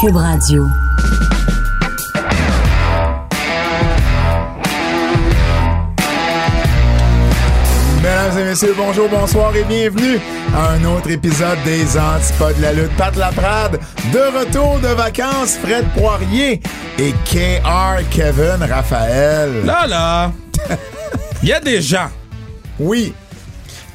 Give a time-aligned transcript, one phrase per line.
[0.00, 0.68] Cube Radio.
[8.02, 10.18] Mesdames et messieurs, bonjour, bonsoir et bienvenue
[10.54, 12.94] à un autre épisode des Antipodes de la lutte.
[12.96, 13.80] Pat Laprade,
[14.12, 16.60] de retour de vacances, Fred Poirier
[16.98, 19.64] et KR Kevin Raphaël.
[19.64, 20.32] Là, là,
[21.42, 22.10] il y a des gens
[22.78, 23.12] Oui,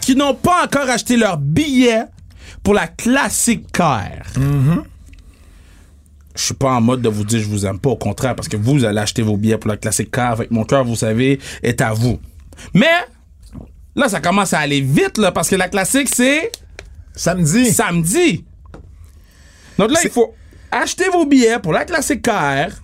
[0.02, 2.05] qui n'ont pas encore acheté leur billet
[2.63, 4.09] pour la classique car.
[6.35, 8.47] Je suis pas en mode de vous dire je vous aime pas, au contraire, parce
[8.47, 11.39] que vous allez acheter vos billets pour la classique car avec mon cœur, vous savez,
[11.63, 12.19] est à vous.
[12.73, 12.91] Mais
[13.95, 16.51] là, ça commence à aller vite, là, parce que la classique, c'est
[17.15, 17.71] samedi.
[17.71, 18.45] samedi.
[19.77, 20.33] Donc là, il faut
[20.71, 22.80] acheter vos billets pour la classique KR.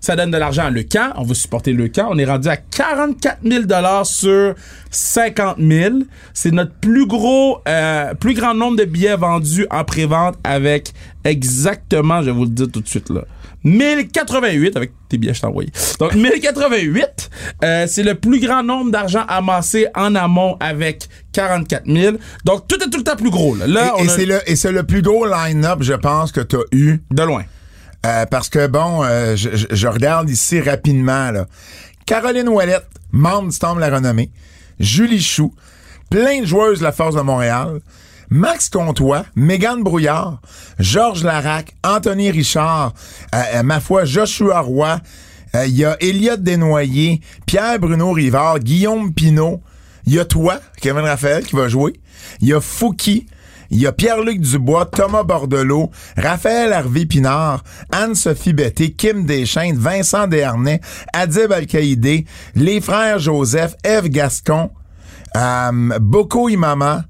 [0.00, 1.12] Ça donne de l'argent à Le Camp.
[1.16, 2.08] On veut supporter Le Camp.
[2.10, 4.54] On est rendu à 44 000 sur
[4.90, 5.94] 50 000.
[6.32, 10.92] C'est notre plus gros, euh, plus grand nombre de billets vendus en pré-vente avec
[11.24, 13.22] exactement, je vais vous le dire tout de suite là,
[13.62, 15.70] 1088 avec tes billets je t'ai envoyé.
[15.98, 17.30] Donc 1088,
[17.62, 22.16] euh, c'est le plus grand nombre d'argent amassé en amont avec 44 000.
[22.44, 23.66] Donc tout est tout le temps plus gros là.
[23.66, 26.32] Là, Et, on et a- c'est le, et c'est le plus gros line-up, je pense,
[26.32, 27.00] que tu as eu.
[27.10, 27.42] de loin.
[28.06, 31.46] Euh, parce que, bon, euh, je, je- regarde ici rapidement, là.
[32.06, 34.30] Caroline Ouellette, membre du Temple la Renommée.
[34.78, 35.54] Julie Chou,
[36.08, 37.80] plein de joueuses de la Force de Montréal.
[38.30, 40.40] Max Comtois, Mégane Brouillard,
[40.78, 42.94] Georges Larac, Anthony Richard,
[43.34, 44.98] euh, euh, ma foi, Joshua Roy,
[45.66, 49.60] il y a Elliot Desnoyers, Pierre-Bruno Rivard, Guillaume Pinault,
[50.06, 51.94] il y a toi, Kevin Raphaël, qui va jouer,
[52.40, 53.26] il y a Fouki,
[53.70, 60.26] il y a Pierre-Luc Dubois, Thomas Bordelot, Raphaël Harvey Pinard, Anne-Sophie Betté, Kim Deschênes, Vincent
[60.26, 60.80] Desharnais,
[61.12, 64.70] Adib Al-Qaïdé, les frères Joseph, Eve Gascon,
[65.36, 67.04] euh, Boko Imama,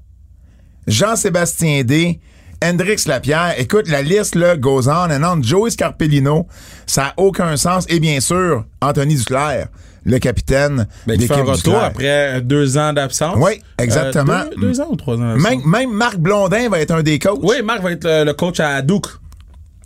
[0.87, 2.19] Jean-Sébastien D.,
[2.63, 3.55] Hendrix Lapierre.
[3.57, 5.41] Écoute, la liste, là, goes on and on.
[5.41, 6.47] Joey Scarpellino,
[6.85, 7.85] ça n'a aucun sens.
[7.89, 9.67] Et bien sûr, Anthony Duclair,
[10.03, 11.83] le capitaine Ben, d'équipe retour Duclair.
[11.83, 13.35] après euh, deux ans d'absence?
[13.39, 14.33] Oui, exactement.
[14.33, 15.35] Euh, deux, deux ans ou trois ans?
[15.37, 17.39] Même, même Marc Blondin va être un des coachs.
[17.43, 19.07] Oui, Marc va être le, le coach à Duke.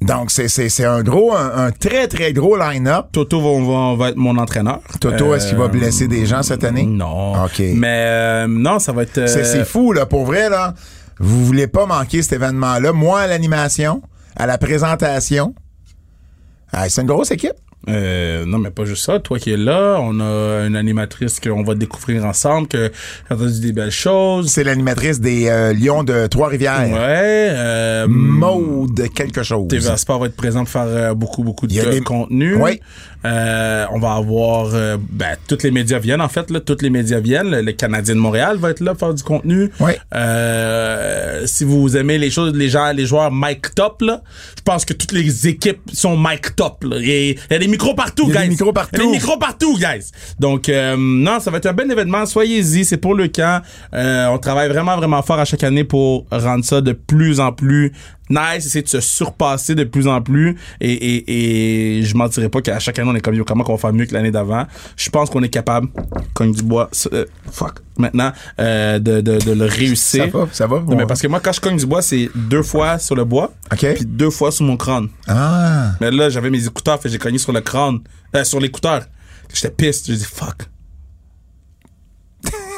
[0.02, 3.08] Donc, c'est, un gros, un, un très, très gros line-up.
[3.14, 4.82] Toto va, va- va être mon entraîneur.
[5.00, 6.84] Toto, est-ce qu'il va Euh, blesser des gens cette année?
[6.84, 7.46] Non.
[7.46, 7.60] OK.
[7.74, 9.18] Mais euh, non, ça va être.
[9.20, 10.06] euh, C'est, c'est fou, là.
[10.06, 10.74] Pour vrai, là,
[11.20, 12.92] vous voulez pas manquer cet événement-là.
[12.92, 14.02] Moi, à l'animation,
[14.36, 15.56] à la présentation.
[16.74, 17.54] Ah, c'est une grosse équipe.
[17.90, 19.20] Euh, non, mais pas juste ça.
[19.20, 22.92] Toi qui es là, on a une animatrice qu'on va découvrir ensemble, que
[23.30, 24.48] a entendu des belles choses.
[24.50, 26.90] C'est l'animatrice des euh, Lions de Trois-Rivières.
[26.92, 27.50] Ouais.
[27.52, 29.68] Euh, Maude quelque chose.
[29.68, 32.56] TVA Sport va être présent pour faire euh, beaucoup, beaucoup de des- contenu.
[32.56, 32.80] Oui.
[33.26, 34.70] Euh, on va avoir...
[34.76, 36.52] euh, ben, tous les médias viennent, en fait.
[36.52, 37.50] Là, tous les médias viennent.
[37.50, 39.72] Le, le Canadien de Montréal va être là pour faire du contenu.
[39.80, 39.94] Oui.
[40.14, 44.22] Euh, si vous aimez les choses, les gens, les joueurs mic top, là,
[44.58, 46.84] je pense que toutes les équipes sont mic top.
[46.84, 46.98] Là.
[47.00, 48.48] Il y a des micros partout, Il y a guys.
[48.48, 49.02] des micros partout.
[49.02, 50.12] Des micros partout, guys.
[50.40, 52.26] Donc, euh, non, ça va être un bel événement.
[52.26, 52.86] Soyez-y.
[52.86, 53.62] C'est pour le camp.
[53.94, 57.52] Euh, on travaille vraiment, vraiment fort à chaque année pour rendre ça de plus en
[57.52, 57.92] plus
[58.30, 60.58] nice, essayer de se surpasser de plus en plus.
[60.82, 63.76] Et, et, et je mentirais pas qu'à chaque année, on est comme, yo, comment qu'on
[63.76, 64.66] va faire mieux que l'année d'avant?
[64.96, 65.88] Je pense qu'on est capable,
[66.34, 70.26] cogne du bois, euh, fuck, maintenant, euh, de, de, de le réussir.
[70.32, 70.84] Ça va, ça va.
[70.96, 73.54] Mais parce que moi, quand je cogne du bois, c'est deux fois sur le bois,
[73.72, 73.86] OK.
[73.96, 75.10] puis deux fois sur mon crâne.
[75.28, 75.94] Ah.
[76.02, 78.00] Mais là, j'avais mes écouteurs, fait j'ai cogné sur le crâne,
[78.36, 79.04] euh, sur l'écouteur.
[79.54, 80.64] J'étais piste, j'ai dit fuck.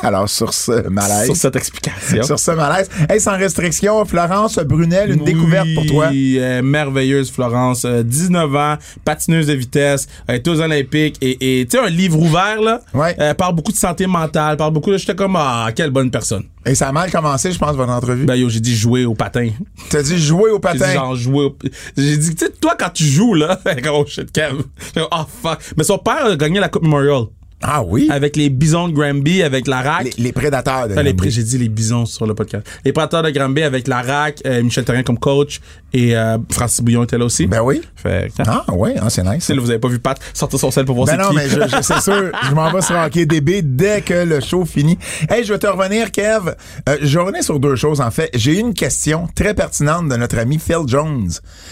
[0.08, 1.26] Alors, sur ce malaise.
[1.26, 2.24] Sur cette explication.
[2.24, 2.90] Sur ce malaise.
[3.10, 6.10] Hey, sans restriction, Florence Brunel, une Oui, découverte pour toi.
[6.14, 11.78] euh, merveilleuse Florence, euh, 19 ans, patineuse de vitesse, elle est aux Olympiques et tu
[11.78, 13.16] sais un livre ouvert là, Ouais.
[13.18, 16.44] elle parle beaucoup de santé mentale, parle beaucoup de j'étais comme ah quelle bonne personne.
[16.66, 18.26] Et ça a mal commencé, je pense, votre entrevue.
[18.26, 19.50] Ben yo, j'ai dit jouer au patin.
[19.90, 20.94] T'as dit jouer au J'ai dit patin.
[20.94, 21.58] genre jouer au...
[21.98, 23.60] J'ai dit tu sais toi quand tu joues là,
[23.94, 24.62] oh shit Kev.
[24.98, 25.60] Oh fuck.
[25.78, 27.26] Mais son père a gagné la Coupe Memorial
[27.62, 28.08] Ah oui?
[28.12, 30.04] avec les Bisons de Granby avec la RAC.
[30.18, 31.32] Les, les prédateurs de Ah, les Granby.
[31.32, 32.66] j'ai dit les bisons sur le podcast.
[32.86, 35.60] Les prédateurs de Granby avec la RAC, euh, Michel Terrien comme coach
[35.92, 37.48] et euh, Francis Bouillon était là aussi.
[37.48, 37.82] Ben oui.
[37.96, 39.50] Fait que, Ah oui, ah, c'est nice.
[39.50, 41.36] Là, vous avez pas vu Pat sortir son sel pour voir Ben c'est non, qui.
[41.36, 44.64] mais je, je- c'est sûr, je m'en vais sur Hockey DB dès que le show
[44.66, 44.98] finit.
[45.30, 46.52] Hey, je vais te revenir, Kev.
[46.88, 48.30] Euh, je revenir sur deux choses, en fait.
[48.36, 51.30] J'ai une question très pertinente de notre ami Phil Jones.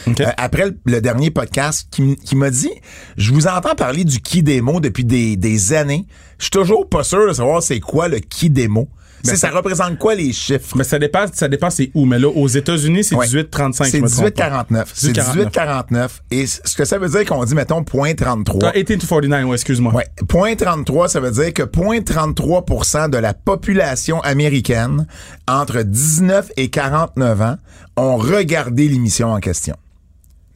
[0.07, 2.71] Euh, après le, le dernier podcast, qui, qui m'a dit,
[3.17, 6.05] je vous entends parler du qui démo depuis des, des années.
[6.37, 8.87] Je suis toujours pas sûr de savoir c'est quoi le qui démo.
[9.23, 10.77] C'est- ça représente quoi les chiffres?
[10.77, 12.05] Mais ça dépend, ça dépend c'est où.
[12.05, 13.25] Mais là, aux États-Unis, c'est Ouais.
[13.25, 13.85] 18,35.
[13.85, 14.49] C'est je me trompe pas.
[14.49, 14.91] 18,49.
[14.93, 16.21] C'est 18,49.
[16.29, 18.69] Et ce que ça veut dire qu'on dit, mettons, point 33.
[18.69, 19.93] Ah, 18 to 49, ouais, excuse-moi.
[19.95, 20.05] Ouais.
[20.27, 25.07] Point 33, ça veut dire que point 33 de la population américaine
[25.47, 27.55] entre 19 et 49 ans
[27.97, 29.75] ont regardé l'émission en question.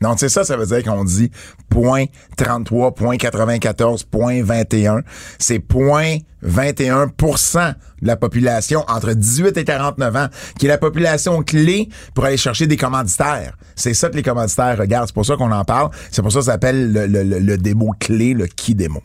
[0.01, 1.31] Donc, c'est ça, ça veut dire qu'on dit
[1.69, 2.05] point
[2.37, 5.01] 33, point 94, point 21.
[5.37, 10.27] C'est point 21% de la population entre 18 et 49 ans,
[10.57, 13.55] qui est la population clé pour aller chercher des commanditaires.
[13.75, 15.07] C'est ça que les commanditaires regardent.
[15.07, 15.89] C'est pour ça qu'on en parle.
[16.11, 19.01] C'est pour ça que ça s'appelle le, le, le, le démo clé, le qui démo.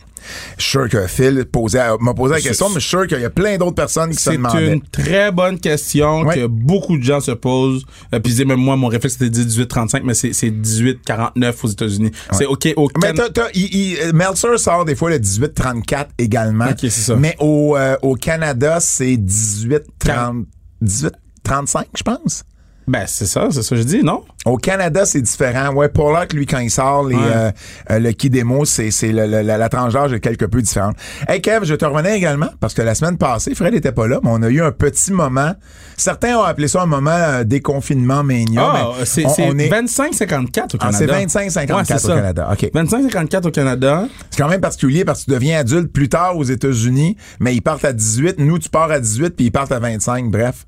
[0.56, 3.20] Je suis sûr que Phil posait, m'a posé la question, mais je suis sûr qu'il
[3.20, 4.72] y a plein d'autres personnes qui se C'est demandaient.
[4.72, 6.34] une très bonne question Ouais.
[6.36, 7.84] que beaucoup de gens se posent.
[8.14, 12.10] Euh, puis même moi, mon réflexe c'était 18-35, mais c'est c'est 18-49 aux États-Unis.
[12.32, 13.12] C'est OK au Mais
[13.54, 16.68] il- euh, Meltzer sort des fois le 18-34 également.
[16.70, 17.16] Ok, c'est ça.
[17.24, 20.44] Mais au, euh, au Canada, c'est 18-30
[20.82, 22.44] 18-35, je pense.
[22.86, 24.22] Ben, c'est ça, c'est ça que je dis, non?
[24.44, 25.72] Au Canada, c'est différent.
[25.72, 27.22] Ouais, Pollock, lui, quand il sort les, Ouais.
[27.34, 27.50] euh,
[27.92, 30.94] euh, le qui démo, c'est, la, la tranche d'âge est quelque peu différente.
[31.26, 34.20] Hey Kev, je te revenais également, parce que la semaine passée, Fred était pas là,
[34.22, 35.54] mais on a eu un petit moment.
[35.96, 38.62] Certains ont appelé ça un moment euh, déconfinement mania.
[38.62, 40.98] Ah, mais c'est est- 25-54 au Ah, Canada.
[40.98, 42.14] c'est 25-54 Ouais, c'est au ça.
[42.16, 42.48] Canada.
[42.52, 42.70] OK.
[42.74, 44.06] 25-54 au Canada.
[44.30, 47.62] C'est quand même particulier parce que tu deviens adulte plus tard aux États-Unis, mais ils
[47.62, 48.38] partent à 18.
[48.38, 50.30] Nous, tu pars à 18 puis ils partent à 25.
[50.30, 50.66] Bref,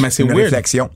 [0.00, 0.42] Mais c'est une weird.
[0.44, 0.90] réflexion.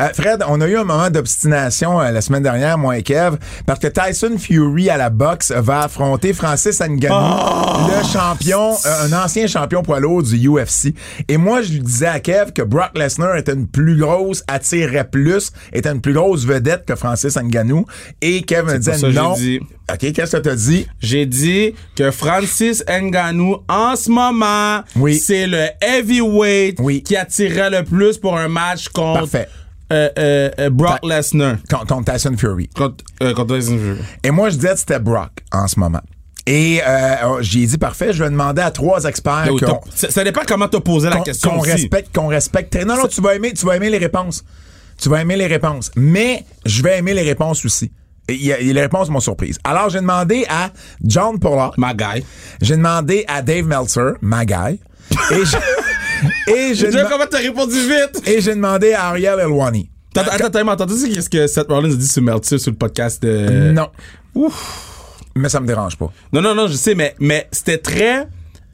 [0.00, 3.36] Euh, Fred, on a eu un moment d'obstination euh, la semaine dernière, moi et Kev,
[3.66, 7.88] parce que Tyson Fury à la boxe va affronter Francis Ngannou, Oh!
[7.88, 10.94] le champion, euh, un ancien champion poids lourd du UFC.
[11.28, 15.08] Et moi, je lui disais à Kev que Brock Lesnar était une plus grosse, attirerait
[15.08, 17.84] plus, était une plus grosse vedette que Francis Ngannou.
[18.22, 19.34] Et Kev me disait non.
[19.34, 19.60] dit.
[19.92, 20.88] OK, qu'est-ce que t'as dit?
[21.00, 25.14] J'ai dit que Francis Ngannou, en ce moment, Oui.
[25.16, 27.02] c'est le heavyweight Oui.
[27.04, 29.48] qui attirerait le plus pour un match contre Parfait.
[29.92, 31.56] euh, euh, euh, Brock Lesnar.
[31.70, 32.68] Contre, Tyson Fury.
[32.68, 34.00] Contre, euh, contre Tyson Fury.
[34.24, 36.00] Et moi, je disais que c'était Brock en ce moment.
[36.48, 39.48] Et euh, j'ai dit parfait, je vais demander à trois experts
[39.92, 42.76] ça, ça dépend comment t'as posé la question qu'on respecte, qu'on respecte.
[42.86, 44.44] Non, non, tu vas aimer, tu vas aimer les réponses.
[44.96, 45.90] Tu vas aimer les réponses.
[45.96, 47.90] Mais je vais aimer les réponses aussi.
[48.28, 48.34] Et
[48.72, 49.58] les réponses m'ont surprise.
[49.64, 50.70] Alors, j'ai demandé à
[51.04, 52.24] John Pollard, Ma guy.
[52.62, 54.78] j'ai demandé à Dave Meltzer, ma guy,
[55.32, 55.58] et j'ai
[56.48, 58.22] et j'ai Tu vois dema- comment t'as répondu vite?
[58.26, 59.90] et j'ai demandé à Ariel Elwani.
[60.16, 63.22] Attends, attends, attends, entendu ce que Seth Rollins a dit sur Meltzer sur le podcast
[63.22, 63.70] de...
[63.72, 63.88] Non.
[65.34, 66.10] Mais ça me dérange pas.
[66.32, 68.26] Non, non, non, je sais, mais, mais c'était très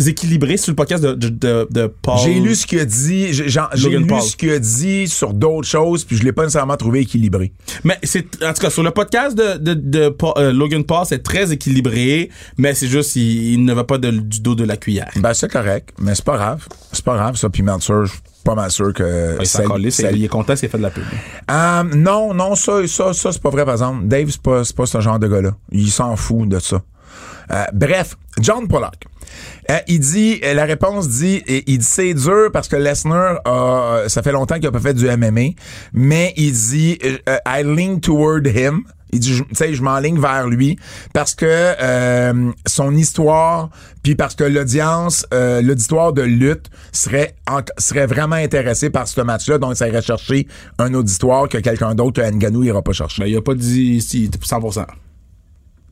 [0.09, 2.19] équilibré sur le podcast de, de, de, de Paul.
[2.25, 4.21] J'ai lu ce qu'il a dit, j'ai lu Paul.
[4.23, 7.53] ce qu'il a dit sur d'autres choses, puis je l'ai pas nécessairement trouvé équilibré.
[7.85, 11.05] Mais c'est, en tout cas, sur le podcast de, de, de Paul- euh, Logan Paul,
[11.07, 14.77] c'est très équilibré, mais c'est juste, il, il ne va pas du dos de la
[14.77, 15.11] cuillère.
[15.17, 16.67] Ben c'est correct, mais c'est pas grave.
[16.93, 17.49] C'est pas grave, ça.
[17.49, 19.37] Puis suis pas mal sûr que.
[19.41, 21.05] S'est ça- collé, ça- c'est- il est content, c'est fait de la pub.
[21.51, 24.07] Euh, non, non, ça, ça, ça, c'est pas vrai, par exemple.
[24.07, 25.51] Dave, c'est pas, c'est pas ce genre de gars-là.
[25.71, 26.83] Il s'en fout de ça.
[27.51, 29.05] Euh, bref, John Pollock.
[29.71, 34.05] Euh, il dit, euh, la réponse dit, il dit c'est dur parce que Lesnar a,
[34.09, 35.55] ça fait longtemps qu'il a pas fait du MMA,
[35.93, 38.85] mais il dit, euh, I lean toward him.
[39.15, 40.79] Il dit, tu sais, je m'enligne vers lui
[41.13, 43.69] parce que euh, son histoire,
[44.03, 47.35] puis parce que l'audience, euh, l'auditoire de lutte serait
[47.77, 50.49] serait vraiment intéressé par ce match-là, donc ça irait chercher
[50.79, 53.23] un auditoire que quelqu'un d'autre que Ngannou ira pas chercher.
[53.23, 54.87] Ben, il a pas dit si, 100%.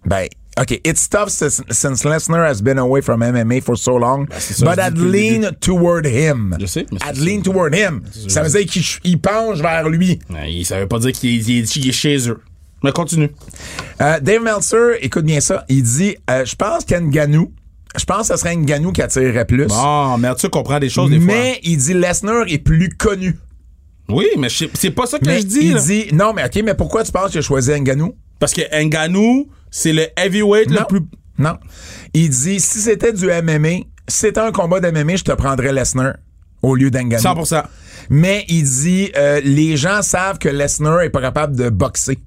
[0.04, 0.26] Ben,
[0.58, 0.80] OK.
[0.84, 4.26] It's tough since, since Lesnar has been away from MMA for so long.
[4.38, 6.56] ça, but I'd lean toward him.
[6.58, 7.22] Je sais, mais I'd ça.
[7.24, 8.02] lean toward him.
[8.28, 10.18] Ça veut dire qu'il ch- il penche vers lui.
[10.28, 12.40] Ben, il, ça veut pas dire qu'il est, chez eux.
[12.82, 13.30] Mais continue.
[14.00, 15.64] Euh, Dave Meltzer, écoute bien ça.
[15.68, 17.52] Il dit, euh, je pense qu'Nganou,
[17.98, 19.66] je pense que ce serait Nganou qui attirerait plus.
[19.66, 21.26] Bon, mais tu comprends des choses des fois.
[21.34, 23.36] mais il dit Lesnar est plus connu.
[24.08, 25.58] Oui, mais c'est pas ça que Mais je dis.
[25.62, 25.80] il là.
[25.80, 28.14] dit, non, mais OK, mais pourquoi tu penses qu'il a choisi Nganou?
[28.38, 30.80] Parce que Ngannou, c'est le heavyweight Non.
[30.80, 31.00] le plus.
[31.38, 31.56] Non.
[32.12, 35.72] Il dit, si c'était du MMA, si c'était un combat de MMA, je te prendrais
[35.72, 36.14] Lesnar
[36.62, 37.22] au lieu d'Nganou.
[37.22, 37.62] 100%.
[38.10, 42.18] Mais il dit euh, les gens savent que Lesnar est pas capable de boxer.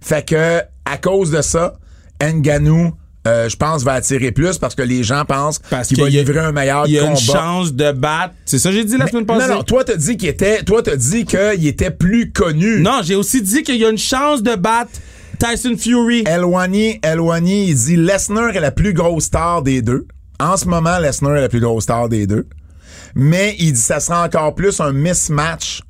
[0.00, 1.74] Fait que à cause de ça,
[2.22, 2.92] Ngannou
[3.26, 6.38] euh, je pense va attirer plus parce que les gens pensent Parce qu'il va livrer
[6.38, 7.12] un meilleur Il y a combat.
[7.12, 8.34] une chance de battre.
[8.46, 9.52] C'est ça que j'ai dit la semaine non, passée.
[9.52, 12.80] non, toi t'as dit qu'il était, toi t'as dit qu'il était plus connu.
[12.80, 14.92] Non, j'ai aussi dit qu'il y a une chance de battre
[15.38, 16.24] Tyson Fury.
[16.26, 20.06] Elwani, Elwani, il dit Lesnar est la plus grosse star des deux.
[20.40, 22.46] En ce moment, Lesnar est la plus grosse star des deux.
[23.14, 25.82] Mais il dit ça sera encore plus un mismatch.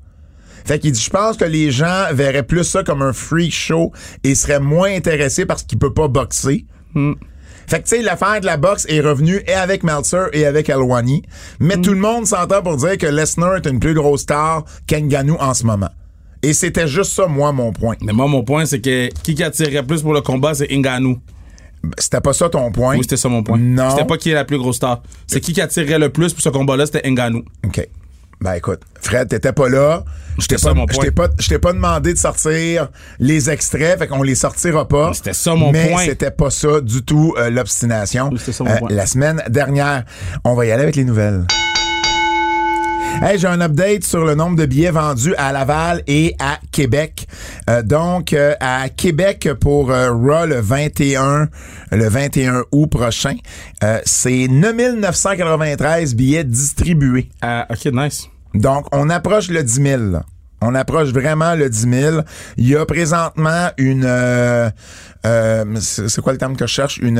[0.66, 3.90] Fait qu'il dit je pense que les gens verraient plus ça comme un freak show
[4.22, 6.66] et seraient moins intéressés parce qu'il peut pas boxer.
[7.66, 10.68] Fait que tu sais l'affaire de la boxe est revenue et avec Meltzer et avec
[10.68, 11.22] Elwani,
[11.60, 15.36] mais tout le monde s'entend pour dire que Lesnar est une plus grosse star qu'Ngannou
[15.38, 15.90] en ce moment.
[16.42, 17.96] Et c'était juste ça moi mon point.
[18.02, 21.18] Mais moi, mon point, c'est que qui qui attirerait plus pour le combat, c'est Ngannou.
[21.98, 22.94] C'était pas ça ton point.
[22.96, 23.58] Oui, c'était ça mon point.
[23.58, 23.90] Non.
[23.90, 25.02] C'était pas qui est la plus grosse star.
[25.26, 27.44] C'est qui qui attirerait le plus pour ce combat-là, c'était Ngannou.
[27.66, 27.88] OK.
[28.40, 30.04] Ben écoute, Fred, t'étais pas là.
[30.38, 31.04] Je t'ai C'était ça, pas, mon je point.
[31.04, 35.08] t'ai pas, je t'ai pas demandé de sortir les extraits, fait qu'on les sortira pas.
[35.08, 36.04] Mais c'était ça, mon mais point.
[36.04, 38.28] c'était pas ça du tout euh, l'obstination.
[38.30, 38.88] Oui, c'était ça, mon point.
[38.92, 40.04] La semaine dernière,
[40.44, 41.44] on va y aller avec les nouvelles.
[43.20, 47.26] Hey, j'ai un update sur le nombre de billets vendus à Laval et à Québec.
[47.68, 51.48] Euh, donc, euh, à Québec pour euh, Raw le 21,
[51.90, 53.34] le 21 août prochain,
[53.82, 57.28] euh, c'est 9993 billets distribués.
[57.42, 58.28] Ah, ok, nice.
[58.54, 60.02] Donc, on approche le 10 000.
[60.12, 60.22] là.
[60.60, 62.20] On approche vraiment le 10 000.
[62.56, 64.04] Il y a présentement une...
[64.06, 64.70] euh,
[65.26, 66.98] euh, c'est c'est quoi le terme que je cherche?
[66.98, 67.18] Une...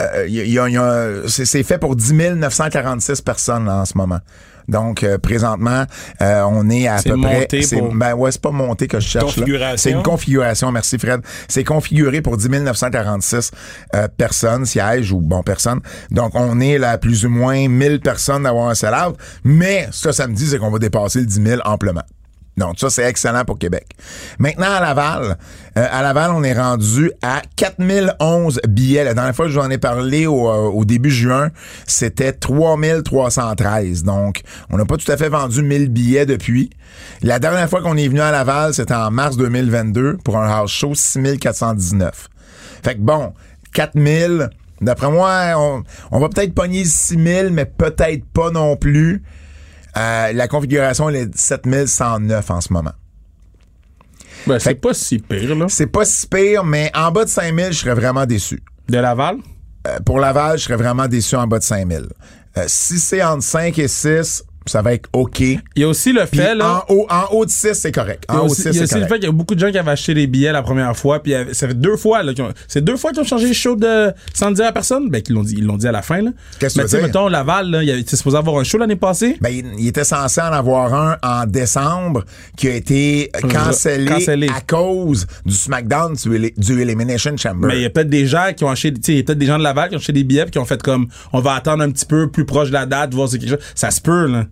[0.00, 4.18] euh, c'est c'est fait pour 10 946 personnes là, en ce moment.
[4.66, 5.84] Donc, euh, présentement,
[6.22, 7.40] euh, on est à peu près...
[7.40, 9.24] monté c'est- pour- Ben ouais, c'est pas monté que je cherche.
[9.24, 9.30] là.
[9.42, 9.76] Configuration.
[9.76, 11.20] C'est une configuration, merci Fred.
[11.48, 13.50] C'est configuré pour 10 946
[13.94, 15.80] euh, personnes, sièges ou bon, personnes.
[16.10, 19.16] Donc, on est là à plus ou moins 1000 personnes d'avoir un sell-out.
[19.44, 22.02] Mais ce que ça me dit, c'est qu'on va dépasser le 10 000 amplement.
[22.56, 23.86] Donc, ça, c'est excellent pour Québec.
[24.38, 25.36] Maintenant, à Laval,
[25.76, 29.04] euh, à Laval, on est rendu à 4011 billets.
[29.04, 31.50] La dernière fois que je vous en ai parlé au, euh, au début juin,
[31.86, 34.04] c'était 3313.
[34.04, 36.70] Donc, on n'a pas tout à fait vendu 1000 billets depuis.
[37.22, 40.70] La dernière fois qu'on est venu à Laval, c'était en mars 2022 pour un house
[40.70, 42.28] show 6419.
[42.84, 43.32] Fait que bon,
[43.72, 44.50] 4000.
[44.80, 45.82] D'après moi, on,
[46.12, 49.22] on va peut-être pogner 6000, mais peut-être pas non plus.
[49.96, 52.92] Euh, la configuration elle est 7109 en ce moment.
[54.46, 55.66] Ben, c'est pas si pire, là.
[55.68, 58.62] C'est pas si pire, mais en bas de 5000, je serais vraiment déçu.
[58.88, 59.38] De Laval?
[59.86, 62.08] Euh, pour Laval, je serais vraiment déçu en bas de 5000.
[62.56, 65.40] Euh, si c'est entre 5 et 6, ça va être OK.
[65.40, 66.84] Il y a aussi le fait, là.
[66.88, 68.24] en haut, en haut de 6, c'est correct.
[68.28, 69.12] Il y En a haut de aussi, 6, il y a c'est aussi le correct.
[69.12, 71.22] fait qu'il y a beaucoup de gens qui avaient acheté les billets la première fois,
[71.22, 73.52] puis ça fait deux fois, là, qu'ils ont- c'est deux fois qu'ils ont changé le
[73.52, 75.92] show de, sans le dire à personne, ben, qu'ils l'ont dit, ils l'ont dit à
[75.92, 76.30] la fin, là.
[76.58, 77.06] Qu'est-ce que Mais tu veux dire?
[77.08, 79.36] mettons, Laval, là, il c'était supposé avoir un show l'année passée.
[79.40, 82.24] Ben, il, il était censé en avoir un en décembre
[82.56, 84.48] qui a été cancellé, Cancellé.
[84.48, 87.68] à cause du SmackDown du, du Elimination Chamber.
[87.68, 89.24] Mais il y a peut-être des gens qui ont acheté, tu sais, il y a
[89.24, 91.06] peut-être des gens de Laval qui ont acheté des billets puis qui ont fait comme,
[91.32, 93.50] on va attendre un petit peu plus proche de la date, voir si c'est quelque
[93.50, 93.66] chose.
[93.74, 94.46] Ça se peut, là.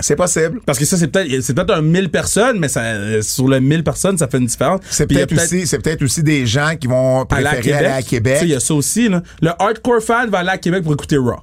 [0.00, 0.60] C'est possible.
[0.66, 3.60] Parce que ça, c'est peut-être, c'est peut-être un 1000 personnes, mais ça, euh, sur le
[3.60, 4.80] 1000 personnes, ça fait une différence.
[4.90, 8.02] C'est peut-être aussi, c'est peut-être aussi des gens qui vont aller à préférer aller à
[8.02, 8.38] Québec.
[8.42, 9.22] il y a ça aussi, là.
[9.42, 11.40] Le hardcore fan va aller à Québec pour écouter Raw.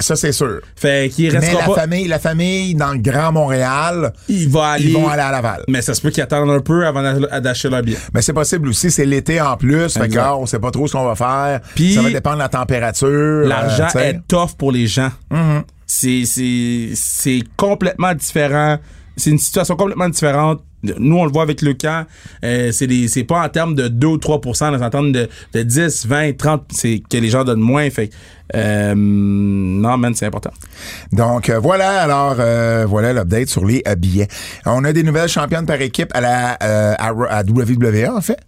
[0.00, 0.60] Ça, c'est sûr.
[0.76, 1.74] Fait qu'il Mais restera la pas.
[1.80, 4.84] famille, la famille dans le Grand Montréal, Il va aller.
[4.84, 5.64] ils vont aller à Laval.
[5.66, 7.98] Mais ça se peut qu'ils attendent un peu avant d'a- d'acheter leur billet.
[8.14, 9.88] Mais c'est possible aussi, c'est l'été en plus.
[9.94, 10.22] Fait que, Exact.
[10.24, 11.60] ah, on sait pas trop ce qu'on va faire.
[11.74, 13.08] Puis, ça va dépendre de la température.
[13.48, 15.10] L'argent euh, est tough pour les gens.
[15.32, 15.62] Mm-hmm.
[15.88, 18.78] C'est- C'est c'est complètement différent.
[19.16, 20.62] C'est une situation complètement différente.
[20.84, 22.06] Nous, on le voit avec le camp.
[22.44, 25.28] euh, c'est des- c'est pas en termes de 2 ou 3 c'est en termes de,
[25.52, 27.90] de 10, 20, 30 c'est que les gens donnent moins.
[27.90, 28.10] Fait
[28.54, 30.52] euh, non, man, c'est important.
[31.12, 34.28] Donc euh, voilà, alors euh, voilà l'update sur les billets.
[34.66, 38.38] On a des nouvelles championnes par équipe à la euh, à, à WWE en fait.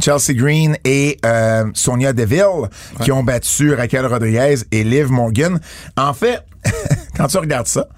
[0.00, 2.68] Chelsea Green et euh, Sonia Deville
[3.02, 5.60] qui ont battu Raquel Rodriguez et Liv Morgan.
[5.96, 6.40] En fait,
[7.16, 7.88] quand tu regardes ça,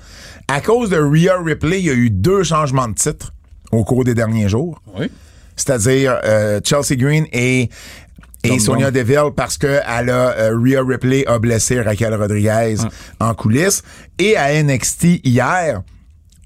[0.46, 3.32] à cause de Rhea Ripley, il y a eu deux changements de titre
[3.72, 4.80] au cours des derniers jours.
[4.96, 5.10] Oui.
[5.56, 7.68] c'est-à-dire euh, Chelsea Green et
[8.44, 8.90] et Sonia.
[8.90, 12.76] Deville parce que elle a euh, Rhea Ripley a blessé Raquel Rodriguez
[13.20, 13.82] en coulisses
[14.18, 15.82] et à NXT hier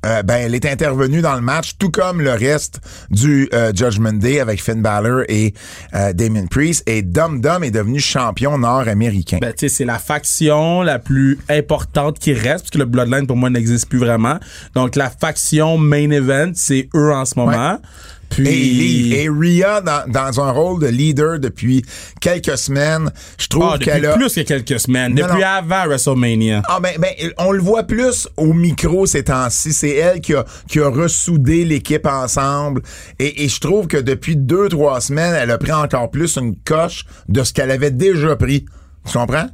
[0.05, 2.81] euh, ben elle est intervenue dans le match tout comme le reste
[3.11, 5.55] du euh, Judgment Day avec Finn Balor et
[5.95, 9.39] euh, Damien Priest et Dom Dom est devenu champion nord-américain.
[9.41, 13.27] Ben, tu sais, c'est la faction la plus importante qui reste, parce que le Bloodline,
[13.27, 14.39] pour moi, n'existe plus vraiment.
[14.75, 17.79] Donc, la faction main event, c'est eux en ce moment.
[18.35, 21.85] Puis, Et, il- et Rhea, dans, dans un rôle de leader depuis
[22.21, 24.15] quelques semaines, je trouve Ah, depuis qu'elle a...
[24.15, 25.15] plus que quelques semaines.
[25.15, 25.47] Non, depuis non.
[25.47, 26.63] avant WrestleMania.
[26.69, 29.73] Ah ben, ben on le voit plus au micro ces temps-ci.
[29.73, 32.83] C'est elle qui a, qui a ressoudé l'équipe ensemble.
[33.19, 36.57] Et, et je trouve que depuis deux, trois semaines, elle a pris encore plus une
[36.57, 38.65] coche de ce qu'elle avait déjà pris.
[39.07, 39.49] Tu comprends?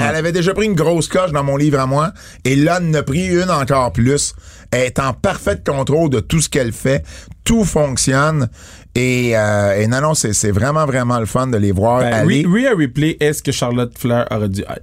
[0.00, 2.12] Elle, avait déjà pris une grosse coche dans mon livre à moi.
[2.44, 4.34] Et là, elle en a pris une encore plus.
[4.70, 7.04] Elle est en parfait contrôle de tout ce qu'elle fait.
[7.44, 8.48] Tout fonctionne.
[8.94, 12.44] Et, euh, et non, non, c'est vraiment, vraiment le fun de les voir Ben, aller.
[12.46, 14.82] Rhea Ripley est ce que Charlotte Flair aurait dû être?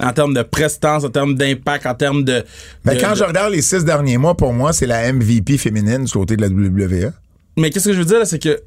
[0.00, 2.44] En termes de prestance, en termes d'impact, en termes de.
[2.84, 5.58] Ben, de- quand de- je regarde les six derniers mois, pour moi, c'est la MVP
[5.58, 6.48] féminine du côté de la.
[6.48, 7.12] WWE.
[7.56, 8.60] Mais qu'est-ce que je veux dire, là, c'est que.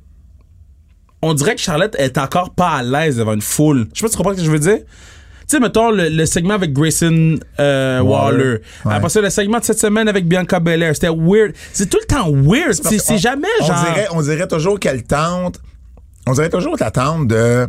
[1.21, 3.87] On dirait que Charlotte est encore pas à l'aise devant une foule.
[3.93, 4.79] Je sais pas si tu comprends ce que je veux dire.
[4.79, 8.37] Tu sais, mettons le, le segment avec Grayson euh, Waller.
[8.37, 8.61] Waller.
[8.85, 8.93] Ouais.
[8.93, 10.93] Après ça, le segment de cette semaine avec Bianca Belair.
[10.95, 11.53] C'était weird.
[11.73, 12.73] C'est tout le temps weird.
[12.73, 13.83] C'est On- jamais on genre.
[13.85, 15.59] Dirait, on dirait toujours qu'elle tente.
[16.27, 17.67] On dirait toujours qu'elle tente de,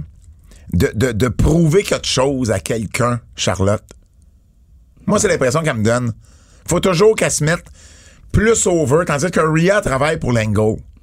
[0.73, 3.83] de, de, de prouver quelque chose à quelqu'un, Charlotte.
[5.07, 6.13] Moi, c'est l'impression qu'elle me donne.
[6.69, 7.65] Faut toujours qu'elle se mette
[8.31, 10.61] plus over, tandis que Rhea travaille pour l'angle.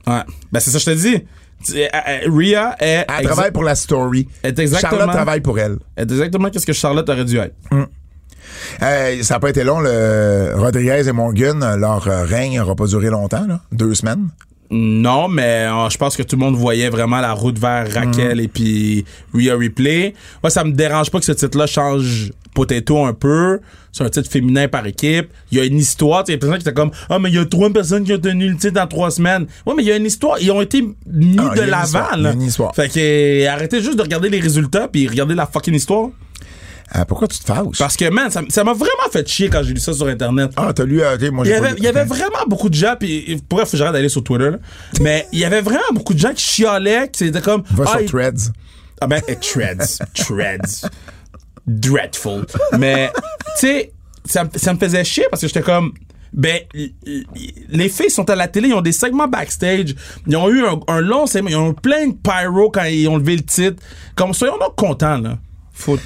[0.08, 0.24] Ouais.
[0.51, 1.25] Ben, c'est ça, que je te dis.
[1.74, 3.06] Euh, euh, Rhea est.
[3.20, 4.28] Elle travaille pour la story.
[4.44, 5.78] est exactement- Charlotte travaille pour elle.
[5.98, 7.56] est exactement qu'est-ce que Charlotte aurait dû être.
[8.82, 9.80] Euh, ça n'a pas été long.
[9.80, 13.60] Le Rodriguez et Morgan, leur règne n'aura pas duré longtemps, là.
[13.72, 14.30] deux semaines.
[14.71, 18.39] Non, mais euh, je pense que tout le monde voyait vraiment la route vers Raquel
[18.39, 20.13] et puis Rhea Ripley.
[20.43, 23.59] Moi, ça me dérange pas que ce titre-là change Potato un peu.
[23.91, 25.29] C'est un titre féminin par équipe.
[25.51, 26.23] Il y a une histoire.
[26.27, 28.03] Il y a des personnes qui étaient comme Ah, mais il y a trois personnes
[28.03, 29.47] qui ont tenu le titre en trois semaines.
[29.65, 30.38] Ouais, mais il y a une histoire.
[30.39, 32.05] Ils ont été mis Ah, de l'avant.
[32.15, 32.33] Il y a là.
[32.33, 32.75] une histoire.
[32.75, 36.09] Fait que euh, arrêtez juste de regarder les résultats puis regardez la fucking histoire.
[36.96, 37.77] Euh, pourquoi tu te fâches?
[37.77, 40.51] Parce que, man, ça m'a vraiment fait chier quand j'ai lu ça sur Internet.
[40.55, 41.01] Ah, t'as lu...
[41.01, 41.75] euh, ok, moi, Il y, j'ai avait, lu.
[41.77, 44.50] il y avait vraiment beaucoup de gens, puis pour faut que j'arrête d'aller sur Twitter,
[44.51, 44.58] là.
[45.01, 47.63] mais il y avait vraiment beaucoup de gens qui chialaient, qui étaient comme.
[47.72, 48.51] Va ah, sur il- Threads.
[49.01, 50.00] Ah ben, eh, Threads.
[50.15, 50.89] Threads.
[51.67, 52.46] Dreadful.
[52.77, 53.12] Mais,
[53.60, 53.91] tu sais,
[54.25, 55.93] ça, me- ça me faisait chier parce que j'étais comme.
[56.31, 56.60] Ben,
[57.69, 59.96] les filles sont à la télé, ils ont des segments backstage,
[60.27, 63.08] ils ont eu un, un long segment, ils ont eu plein de pyro quand ils
[63.08, 63.81] ont levé le titre.
[64.15, 65.38] Comme, soyons donc contents, là.
[65.79, 65.98] Faut.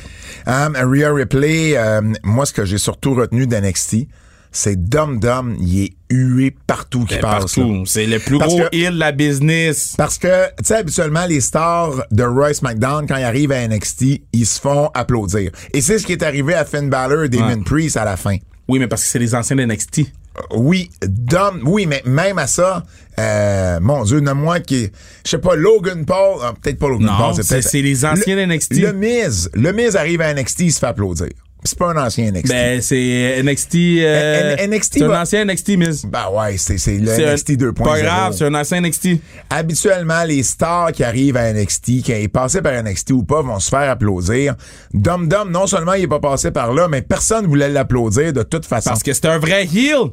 [0.45, 4.07] Um, Rhea Ripley, euh, moi, ce que j'ai surtout retenu d'NXT,
[4.51, 7.55] c'est Dom Dom, il est hué partout qu'il Ben, passe.
[7.55, 7.83] partout.
[7.87, 9.95] C'est le plus Parce gros que- heal de la business.
[9.97, 14.21] Parce que, tu sais, habituellement, les stars de Royce McDonald, quand ils arrivent à NXT,
[14.31, 15.49] ils se font applaudir.
[15.73, 17.57] Et c'est ce qui est arrivé à Finn Balor et Ouais.
[17.65, 18.37] Priest à la fin.
[18.67, 20.01] Oui, mais parce que c'est les anciens de NXT.
[20.37, 22.83] Euh, Oui, Dom, oui, mais même à ça,
[23.19, 24.89] euh, mon Dieu, nomme-moi qui,
[25.25, 28.03] je sais pas, Logan Paul, ah, peut-être pas Logan Non, Paul, c'est- peut-être- c'est les
[28.05, 28.73] anciens le, NXT.
[28.81, 31.27] Le Miz, le Miz arrive à NXT, il se fait applaudir.
[31.65, 32.49] C'est pas un ancien NXT.
[32.49, 33.75] Ben, c'est NXT.
[34.01, 36.05] euh, NXT c'est un ancien NXT, Miss.
[36.05, 37.85] Ben ouais, c'est c'est le C'est un- NXT 2.0.
[37.85, 39.21] Pas grave, c'est un ancien NXT.
[39.49, 43.59] Habituellement, les stars qui arrivent à NXT, qui est passé par NXT ou pas, vont
[43.61, 44.55] se faire applaudir.
[44.93, 48.43] Dom Dom, non seulement il est pas passé par là, mais personne voulait l'applaudir de
[48.43, 48.89] toute façon.
[48.89, 50.09] Parce que c'est un vrai heel.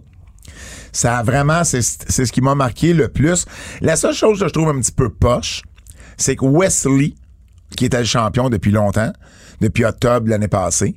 [0.92, 3.46] Ça a vraiment, c'est ce qui m'a marqué le plus.
[3.80, 5.62] La seule chose que je trouve un petit peu poche,
[6.16, 7.14] c'est que Wesley,
[7.76, 9.12] qui était le champion depuis longtemps,
[9.60, 10.96] depuis octobre l'année passée,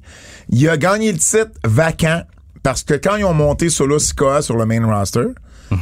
[0.49, 2.23] il a gagné le titre vacant
[2.63, 5.27] parce que quand ils ont monté Solo Sikoa sur le main roster,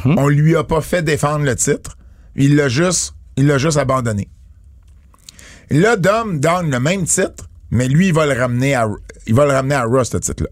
[0.04, 1.96] on lui a pas fait défendre le titre.
[2.34, 4.28] Il l'a juste, il l'a juste abandonné.
[5.70, 8.88] Là, Dom donne le même titre, mais lui, il va le ramener à,
[9.26, 10.50] il va le ramener à Raw, ce titre-là.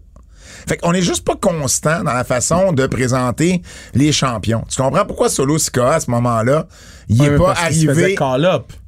[0.67, 3.61] Fait qu'on est juste pas constant dans la façon de présenter
[3.93, 4.63] les champions.
[4.69, 6.67] Tu comprends pourquoi Solo Sikoa, à ce moment-là,
[7.09, 8.80] il est pas Parce qu'il se faisait arrivé...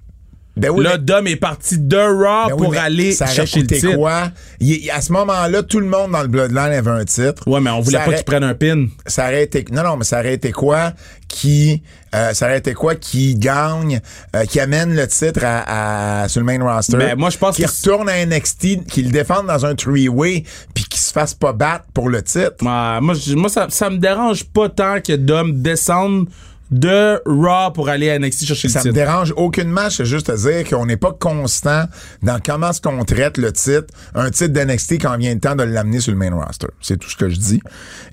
[0.56, 3.62] Ben oui, Là, mais- Dom est parti de Raw ben oui, pour aller ça chercher
[3.62, 3.96] le titre.
[3.96, 4.30] quoi?
[4.60, 7.48] Il- à ce moment-là, tout le monde dans le Bloodline avait un titre.
[7.48, 8.86] Ouais, mais on voulait Ça pas aurait- qu'il prenne un pin.
[9.08, 10.94] ça aurait été non non mais ça aurait été quoi
[11.28, 11.82] qui
[12.14, 14.00] euh, ça aurait été quoi qui gagne
[14.36, 17.56] euh, qui amène le titre à, à- sur le main roster Ben, moi, je pense
[17.56, 20.44] qui retourne à NXT qui le défende dans un three way
[20.76, 24.44] puis qui se fasse pas battre pour le titre moi, moi ça, ça me dérange
[24.44, 26.28] pas tant que Dom descende
[26.74, 28.96] de Raw pour aller à NXT chercher le ça me titre.
[28.96, 31.86] dérange aucunement, c'est juste à dire qu'on n'est pas constant
[32.24, 35.64] dans comment est-ce qu'on traite le titre, un titre d'NXT quand vient le temps de
[35.64, 36.68] l'amener sur le main roster.
[36.82, 37.62] C'est tout ce que je dis.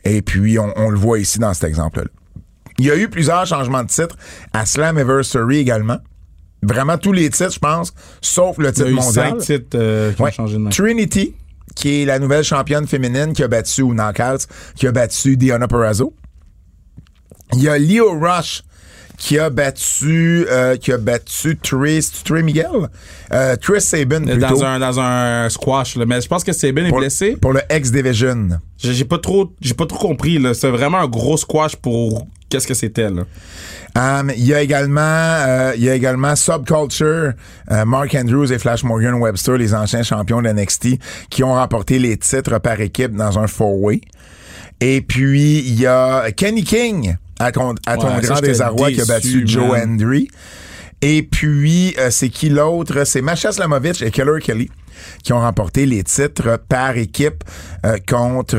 [0.05, 2.07] Et puis, on, on le voit ici dans cet exemple-là.
[2.79, 4.16] Il y a eu plusieurs changements de titre
[4.53, 5.99] à Slammiversary également.
[6.62, 9.31] Vraiment tous les titres, je pense, sauf le Il y titre a eu mondial.
[9.31, 10.29] cinq titres euh, qui Ouais.
[10.29, 10.70] ont changé de nom.
[10.70, 11.35] Trinity,
[11.75, 14.44] qui est la nouvelle championne féminine qui a battu, ou Knockouts,
[14.77, 16.14] qui a battu Diana Perrazzo.
[17.54, 18.62] Il y a Leo Rush
[19.20, 22.88] qui a battu euh, qui a battu c'est Trey Miguel?
[23.32, 26.06] Euh, Chris Sabin plutôt Dans un, dans un squash, là.
[26.06, 27.36] mais je pense que Sabin est blessé.
[27.40, 28.48] pour le X Division.
[28.78, 30.38] J'ai pas trop, j'ai pas trop compris.
[30.38, 30.54] là.
[30.54, 33.22] C'est vraiment un gros squash pour qu'est-ce que c'était là.
[33.96, 37.32] Um, il y a également euh, il y a également Subculture,
[37.70, 41.98] euh, Mark Andrews et Flash Morgan Webster, les anciens champions de NXT, qui ont remporté
[41.98, 44.00] les titres par équipe dans un four-way.
[44.80, 49.00] Et puis il y a Kenny King à ton, à ton Ouais, grand désarroi qui
[49.00, 49.76] a battu Joe.
[49.76, 50.29] Hendry.
[51.03, 53.05] Et puis euh, c'est qui l'autre?
[53.05, 54.70] C'est Masha Slamovich et Keller Kelly
[55.24, 57.42] qui ont remporté les titres par équipe
[57.87, 58.59] euh, contre euh,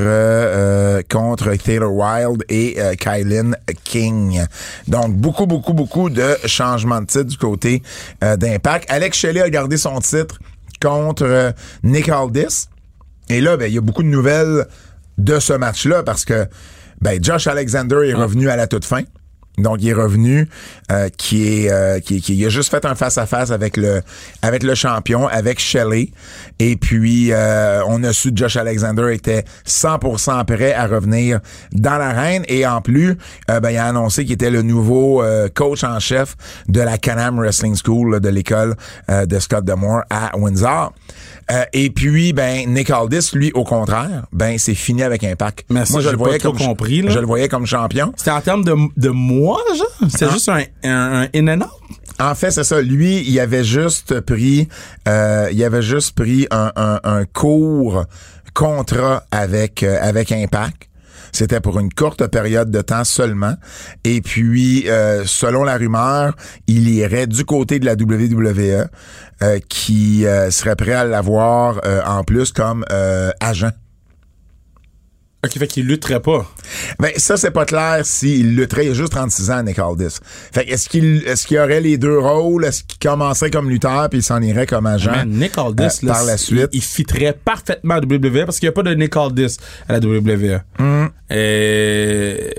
[0.97, 3.51] euh, contre Taylor Wilde et euh, Kylan
[3.83, 4.41] King.
[4.87, 7.83] Donc beaucoup beaucoup beaucoup de changements de titre du côté
[8.23, 8.89] euh, d'Impact.
[8.89, 10.39] Alex Shelley a gardé son titre
[10.81, 12.67] contre Nick Aldis.
[13.29, 14.65] Et là, ben, il y a beaucoup de nouvelles
[15.19, 16.47] de ce match-là parce que
[17.01, 19.01] ben, Josh Alexander est revenu à la toute fin.
[19.57, 20.47] Donc, il est revenu,
[20.93, 23.75] euh, qui est, euh, qui, qui- il a juste fait un face à face avec
[23.75, 24.01] le,
[24.41, 26.11] avec le champion, avec Shelley.
[26.57, 31.41] Et puis, euh, on a su que Josh Alexander était 100% prêt à revenir
[31.73, 32.43] dans l'arène.
[32.47, 33.17] Et en plus,
[33.49, 36.37] euh, ben, il a annoncé qu'il était le nouveau euh, coach en chef
[36.69, 38.75] de la Canam Wrestling School là, de l'école
[39.09, 40.93] euh, de Scott Demore à Windsor.
[41.51, 45.65] Euh, et puis, ben, Nick Aldis, lui, au contraire, ben, c'est fini avec Impact.
[45.69, 47.11] Mais ça, Moi, je le voyais comme compris, là.
[47.11, 48.13] Je le voyais comme champion.
[48.15, 50.09] C'était en termes de, de mois, genre?
[50.09, 50.33] C'était Ah.
[50.33, 51.71] juste un, un, un in and out?
[52.19, 52.81] En fait, c'est ça.
[52.81, 54.67] Lui, il avait juste pris,
[55.07, 58.05] euh, il avait juste pris un, un, un court
[58.53, 60.87] contrat avec euh, avec Impact.
[61.33, 63.53] C'était pour une courte période de temps seulement.
[64.03, 66.35] Et puis, euh, selon la rumeur,
[66.67, 68.87] il irait du côté de la WWE,
[69.67, 73.71] qui euh, serait prêt à l'avoir euh, en plus comme euh, agent.
[75.43, 76.45] Ok, fait qu'il lutterait pas.
[76.99, 78.85] Ben, ça, c'est pas clair s'il lutterait.
[78.85, 80.17] Il a juste 36 ans, Nick Aldis.
[80.53, 82.63] Fait est-ce qu'il, qu'il aurait les deux rôles?
[82.63, 85.09] Est-ce qu'il commencerait comme lutteur puis il s'en irait comme agent?
[85.09, 86.69] Man, Nick Aldis, euh, là, par la suite?
[86.73, 89.57] Il, fitterait parfaitement à WWE parce qu'il n'y a pas de Nick Aldis
[89.89, 90.59] à la WWE.
[90.77, 91.07] Hmm.
[91.31, 92.53] Et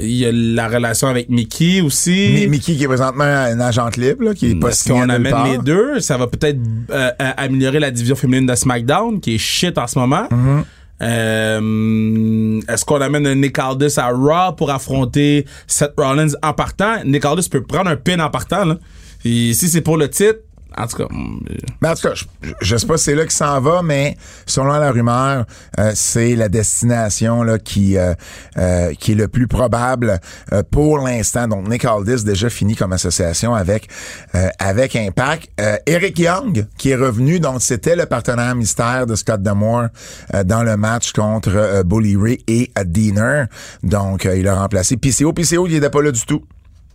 [0.00, 2.30] il y a la relation avec Mickey aussi.
[2.34, 5.30] Mi- Mickey qui est présentement un agent libre, là, qui est pas signé qu'on amène
[5.32, 5.46] part.
[5.46, 6.00] les deux?
[6.00, 6.58] Ça va peut-être
[6.90, 10.26] euh, euh, améliorer la division féminine de SmackDown, qui est shit en ce moment.
[10.30, 10.64] Mm-hmm.
[11.02, 17.04] Euh, Est-ce qu'on amène Nick Aldis à Raw pour affronter Seth Rollins en partant?
[17.04, 18.76] Nick peut prendre un pin en partant.
[19.22, 20.40] Si c'est pour le titre,
[20.76, 21.06] en tout cas...
[21.10, 21.40] mm,
[21.80, 22.24] Mais en tout cas, je,
[22.60, 25.44] je sais pas si c'est là qu'il s'en va, mais selon la rumeur,
[25.78, 28.14] euh, c'est la destination là qui euh,
[28.58, 30.18] euh, qui est le plus probable
[30.52, 31.48] euh, pour l'instant.
[31.48, 33.88] Donc Nick Aldis déjà fini comme association avec
[34.34, 35.48] euh, avec Impact.
[35.60, 39.86] Euh, Eric Young qui est revenu, donc c'était le partenaire mystère de Scott D'Amore
[40.34, 43.44] euh, dans le match contre euh, Bully Ray et euh, Diener.
[43.82, 45.32] Donc euh, il a remplacé PCO.
[45.32, 46.42] PCO il était pas là du tout.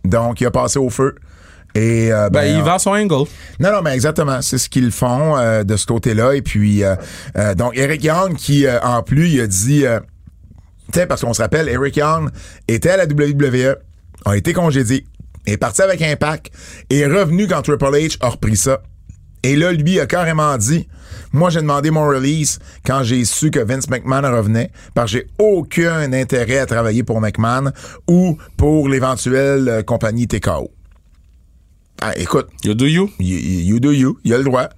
[0.04, 1.14] Donc il a passé au feu.
[1.74, 3.14] Et euh, Ben, ben, il vend son angle.
[3.58, 4.42] non, non, mais exactement.
[4.42, 6.34] C'est ce qu'ils font euh, de ce côté-là.
[6.34, 6.94] Et puis, euh,
[7.36, 9.86] euh, donc, Eric Young, qui, euh, en plus, il a dit...
[9.86, 10.00] Euh,
[10.92, 12.28] tu sais, parce qu'on se rappelle, Eric Young
[12.68, 13.76] était à la WWE,
[14.26, 15.06] a été congédié,
[15.46, 16.50] est parti avec Impact,
[16.90, 18.82] est revenu quand Triple H a repris ça.
[19.42, 20.86] Et là, lui a carrément dit,
[21.32, 25.26] moi, j'ai demandé mon release quand j'ai su que Vince McMahon revenait, parce que j'ai
[25.38, 27.72] aucun intérêt à travailler pour McMahon
[28.06, 30.70] ou pour l'éventuelle euh, compagnie TKO.
[32.04, 33.10] Ah, écoute, You do you?
[33.20, 34.18] You, you do you.
[34.24, 34.68] Il a le droit.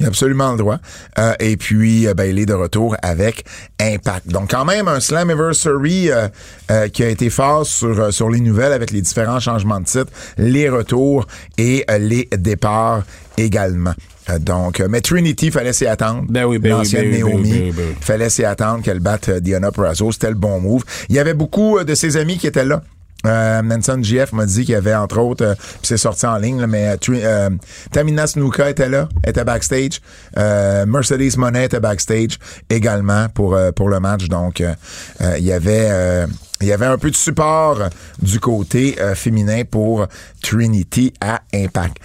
[0.00, 0.78] Il a absolument le droit.
[1.16, 3.44] Euh, et puis, euh, ben, il est de retour avec
[3.78, 4.26] Impact.
[4.26, 6.26] Donc, quand même, un Slammiversary euh,
[6.72, 9.84] euh, qui a été fort sur, euh, sur les nouvelles avec les différents changements de
[9.84, 11.24] titre, les retours
[11.56, 13.04] et les départs
[13.38, 13.94] également.
[14.40, 16.24] Donc, mais Trinity, fallait s'y attendre.
[16.28, 17.96] Ben oui, ben L'ancienne ben oui, ben Naomi, oui, ben oui, ben oui.
[18.00, 20.10] fallait s'y attendre qu'elle batte Diana Purrazzo.
[20.10, 20.82] C'était le bon move.
[21.08, 22.82] Il y avait beaucoup de ses amis qui étaient là.
[23.26, 26.36] Euh, Nanson GF m'a dit qu'il y avait entre autres, euh, puis c'est sorti en
[26.38, 27.50] ligne, là, mais euh, euh,
[27.92, 30.00] Tamina Snuka était là, était backstage.
[30.36, 34.26] Euh, Mercedes Monet était backstage également pour euh, pour le match.
[34.28, 36.26] Donc il y avait euh,
[36.60, 37.78] il y avait un peu de support
[38.20, 40.06] du côté féminin pour
[40.42, 41.96] Trinity à Impact.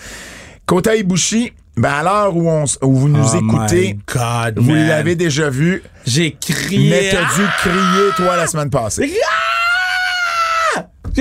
[0.65, 5.15] Kota Ibushi, ben à l'heure où, on, où vous nous Oh écoutez, God, vous l'avez
[5.15, 6.89] déjà vu, J'ai crié.
[6.89, 9.13] mais t'as dû crier toi la semaine passée.
[9.23, 9.27] Ah!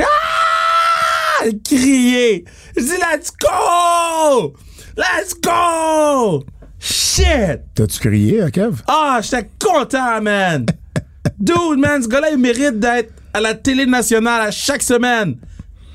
[0.02, 1.44] Ah!
[1.64, 2.44] Crier.
[2.76, 4.54] Je dis let's go!
[4.96, 6.44] Let's go!
[6.78, 7.60] Shit!
[7.74, 8.76] T'as-tu crié, hein, Kev?
[8.86, 10.66] Ah, j'étais content, man!
[11.38, 15.36] Dude, man, ce gars-là, il mérite d'être à la télé nationale à chaque semaine.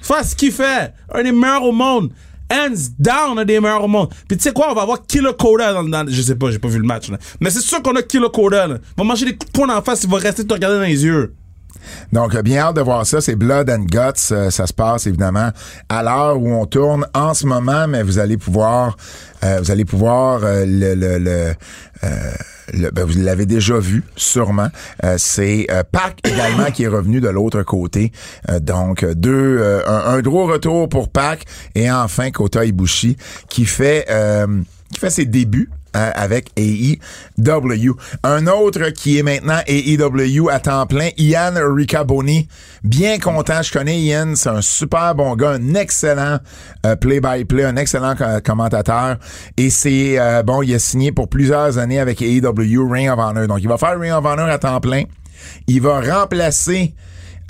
[0.01, 0.93] Faire ce qu'il fait.
[1.13, 2.11] Un des meilleurs au monde.
[2.51, 4.09] Hands down, un des meilleurs au monde.
[4.27, 6.59] Puis tu sais quoi, on va avoir Killer Coda dans, dans- Je sais pas, j'ai
[6.59, 7.17] pas vu le match, là.
[7.39, 8.75] Mais c'est sûr qu'on a Killer Coda, là.
[8.81, 10.83] Il va manger des coups de poing en face, il va rester te regarder dans
[10.83, 11.33] les yeux.
[12.11, 13.21] Donc, euh, bien hâte de voir ça.
[13.21, 14.31] C'est Blood and Guts.
[14.31, 15.49] Euh, ça se passe évidemment
[15.89, 18.97] à l'heure où on tourne en ce moment, mais vous allez pouvoir,
[19.43, 24.69] euh, vous allez pouvoir le, le, le, ben, vous l'avez déjà vu, sûrement.
[25.17, 28.11] C'est euh, Pac également qui est revenu de l'autre côté.
[28.61, 33.17] Donc, deux, un, un gros retour pour Pac et enfin Kota Ibushi
[33.49, 34.07] qui fait,
[34.91, 37.91] qui fait ses débuts euh, avec AEW.
[38.23, 42.47] Un autre qui est maintenant AEW à temps plein, Ian Riccaboni.
[42.83, 46.39] Bien content, je connais Ian, c'est un super bon gars, un excellent
[46.85, 49.17] euh, play-by-play, un excellent co- commentateur.
[49.57, 53.47] Et c'est, euh, bon, il a signé pour plusieurs années avec AEW Ring of Honor.
[53.47, 55.03] Donc, il va faire Ring of Honor à temps plein.
[55.67, 56.93] Il va remplacer...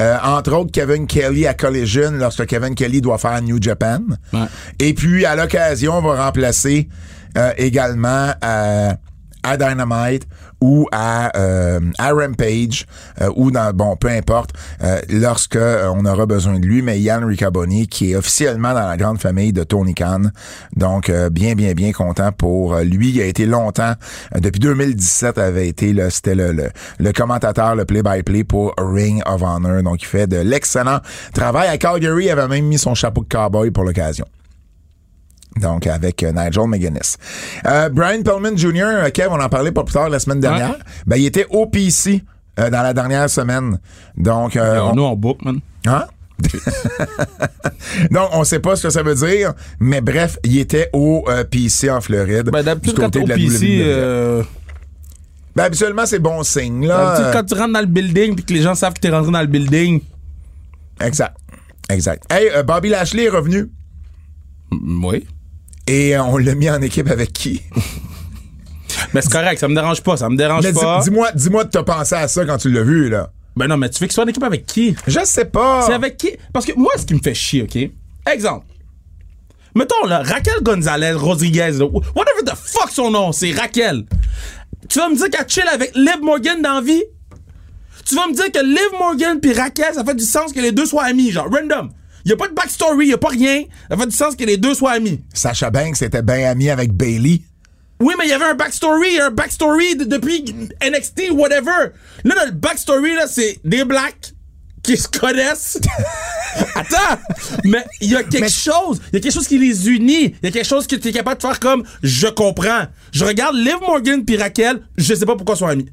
[0.01, 3.99] euh, entre autres, Kevin Kelly à Collision lorsque Kevin Kelly doit faire New Japan.
[4.33, 4.39] Ouais.
[4.79, 6.89] Et puis, à l'occasion, on va remplacer
[7.37, 8.31] euh, également
[9.43, 10.27] à Dynamite
[10.61, 12.85] ou à, euh, Rampage
[13.19, 14.51] euh, ou dans bon peu importe
[14.83, 16.81] euh, lorsque on aura besoin de lui.
[16.81, 20.21] Mais Yann Riccaboni qui est officiellement dans la grande famille de Tony Khan.
[20.75, 23.09] Donc bien bien bien content pour lui.
[23.09, 23.93] Il a été longtemps
[24.35, 29.41] depuis 2017 avait été là c'était le, le, le commentateur le play-by-play pour Ring of
[29.41, 29.81] Honor.
[29.81, 30.99] Donc il fait de l'excellent
[31.33, 31.67] travail.
[31.69, 34.25] À Calgary il avait même mis son chapeau de cowboy pour l'occasion
[35.59, 37.17] Donc, avec euh, Nigel McGuinness.
[37.67, 40.77] Euh, Brian Pillman Jr., euh, Kev, on en parlait pas plus tard la semaine dernière.
[41.05, 42.23] Ben, il était au PC
[42.59, 43.79] euh, dans la dernière semaine.
[44.15, 45.59] Donc, euh, on- Nous, on book, man.
[45.85, 46.05] Hein?
[48.11, 51.43] Donc, on sait pas ce que ça veut dire, mais bref, il était au euh,
[51.43, 52.49] PC en Floride.
[52.49, 54.43] Ben, d'habitude, quand de la PC, euh,
[55.55, 57.29] Ben, habituellement, c'est bon signe, là.
[57.33, 59.41] quand tu rentres dans le building puis que les gens savent que t'es rentré dans
[59.41, 60.01] le building,
[60.99, 61.35] Exact.
[61.89, 62.23] Exact.
[62.31, 63.69] Hey, euh, Bobby Lashley est revenu
[64.71, 65.27] oui.
[65.91, 67.61] Et on l'a mis en équipe avec qui?
[69.13, 71.01] Mais c'est correct, ça me dérange pas, ça me dérange Mais pas.
[71.03, 73.29] dis-moi, dis-moi que t'as pensé à ça quand tu l'as vu, là.
[73.57, 74.95] Ben non, mais tu veux qu'il soit en équipe avec qui?
[75.07, 75.83] Je sais pas.
[75.85, 76.31] C'est avec qui?
[76.53, 77.77] Parce que moi, ce qui me fait chier, OK?
[78.33, 78.65] Exemple.
[79.75, 84.05] Mettons, là, Raquel Gonzalez Rodriguez, là, whatever the fuck son nom, c'est Raquel.
[84.87, 87.03] Tu vas me dire qu'elle chill avec Liv Morgan dans la vie?
[88.05, 90.71] Tu vas me dire que Liv Morgan puis Raquel, ça fait du sens que les
[90.71, 91.89] deux soient amis, genre, random.
[92.25, 93.63] Y a pas de backstory, y a pas rien.
[93.89, 95.21] Ça fait du sens que les deux soient amis.
[95.33, 97.41] Sacha Banks était bien ami avec Bailey.
[97.99, 100.43] Oui, mais il y avait un backstory, un backstory de- depuis
[100.81, 101.91] NXT, whatever.
[102.23, 104.33] Là, là, le backstory, là, c'est des blacks
[104.81, 105.79] qui se connaissent.
[106.75, 107.19] Attends!
[107.63, 110.23] Mais il y a quelque chose, il y a quelque chose qui les unit.
[110.25, 112.85] Il y a quelque chose que tu es capable de faire comme je comprends.
[113.11, 115.89] Je regarde Liv Morgan puis Raquel, je sais pas pourquoi ils sont amis.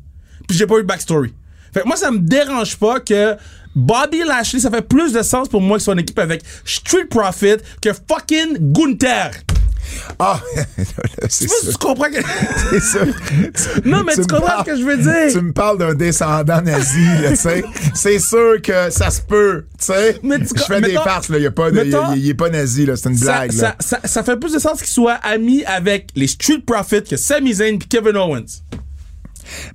[0.48, 1.34] Puis j'ai pas eu de backstory.
[1.74, 3.36] Fait que moi, ça me dérange pas que
[3.74, 7.56] Bobby Lashley, ça fait plus de sens pour moi soient en équipe avec Street Profit
[7.80, 9.30] que fucking Gunther.
[10.18, 10.38] Ah,
[11.30, 11.70] c'est ça.
[11.72, 12.18] tu comprends que.
[12.70, 12.98] C'est ça.
[13.86, 15.32] Non, mais tu comprends parles- ce que je veux dire.
[15.32, 17.64] Tu me parles d'un descendant nazi, tu sais.
[17.94, 20.18] C'est sûr que ça se peut, tu sais.
[20.22, 21.38] Mais tu- Je fais des farces, là.
[21.38, 22.96] Il est pas, nazi, là.
[22.96, 23.76] C'est une blague, ça, là.
[23.80, 27.54] ça, ça fait plus de sens qu'il soit ami avec les Street Profits que Sami
[27.54, 28.44] Zayn puis Kevin Owens.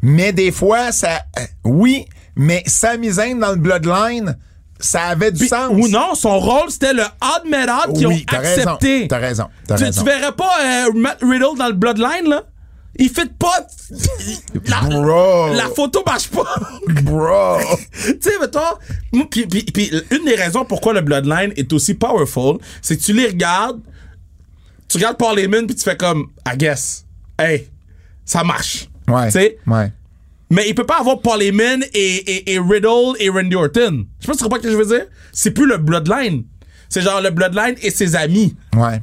[0.01, 1.21] Mais des fois, ça.
[1.39, 4.37] euh, oui, mais Sami Zayn dans le Bloodline,
[4.79, 5.69] ça avait du Puis- sens.
[5.71, 8.61] Ou non, son rôle c'était le odd man odd qu'ils Oui, ont t'as raison.
[8.73, 9.07] accepté.
[9.07, 9.45] T'as raison.
[9.67, 10.01] T'as Tu, raison.
[10.03, 12.43] tu verrais pas euh, Matt Riddle dans le Bloodline là?
[12.95, 13.65] Il fait pas.
[14.67, 15.53] La, Bro.
[15.55, 16.45] la photo marche pas.
[17.01, 17.57] Bro.
[18.03, 18.31] tu sais,
[19.31, 23.13] Puis, puis- puis une des raisons pourquoi le Bloodline est aussi powerful, c'est que tu
[23.13, 23.79] les regardes,
[24.87, 27.05] tu regardes Paul Heyman puis tu fais comme, I guess,
[27.39, 27.67] hey,
[28.25, 28.89] ça marche.
[29.07, 29.25] Ouais.
[29.27, 29.57] Tu sais?
[29.65, 29.91] Ouais.
[30.53, 34.05] Mais il peut pas avoir Paul Heyman et, et, et Riddle et Randy Orton.
[34.19, 35.05] Je sais pas si tu comprends ce que je veux dire.
[35.31, 36.43] C'est plus le Bloodline.
[36.89, 38.55] C'est genre le Bloodline et ses amis.
[38.75, 39.01] Ouais.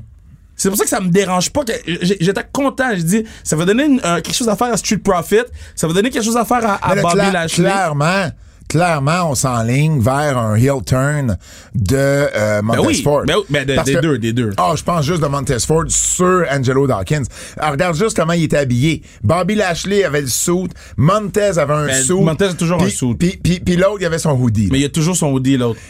[0.57, 1.65] C'est pour ça que ça me dérange pas.
[1.65, 2.91] que J'étais content.
[2.95, 5.41] J'ai dit, ça va donner une- euh, quelque chose à faire à Street Profit.
[5.75, 7.65] Ça va donner quelque chose à faire à, à Bobby Lashley.
[7.65, 8.29] Clairement,
[8.71, 11.37] clairement, on s'enligne vers un heel turn
[11.75, 13.25] de euh, Montez oui, Ford.
[13.27, 14.51] ben oui, ben de- Parce des que- deux, des deux.
[14.57, 17.25] Ah, je pense juste de Montez Ford sur Angelo Dawkins.
[17.59, 19.03] Alors, regarde juste comment il était habillé.
[19.23, 20.69] Bobby Lashley avait le suit.
[20.97, 22.15] Montez avait un Ben, suit.
[22.15, 23.15] Montez a toujours un suit.
[23.17, 24.69] Puis, puis, puis l'autre, il avait son hoodie.
[24.71, 25.81] Mais il y a toujours son hoodie, l'autre.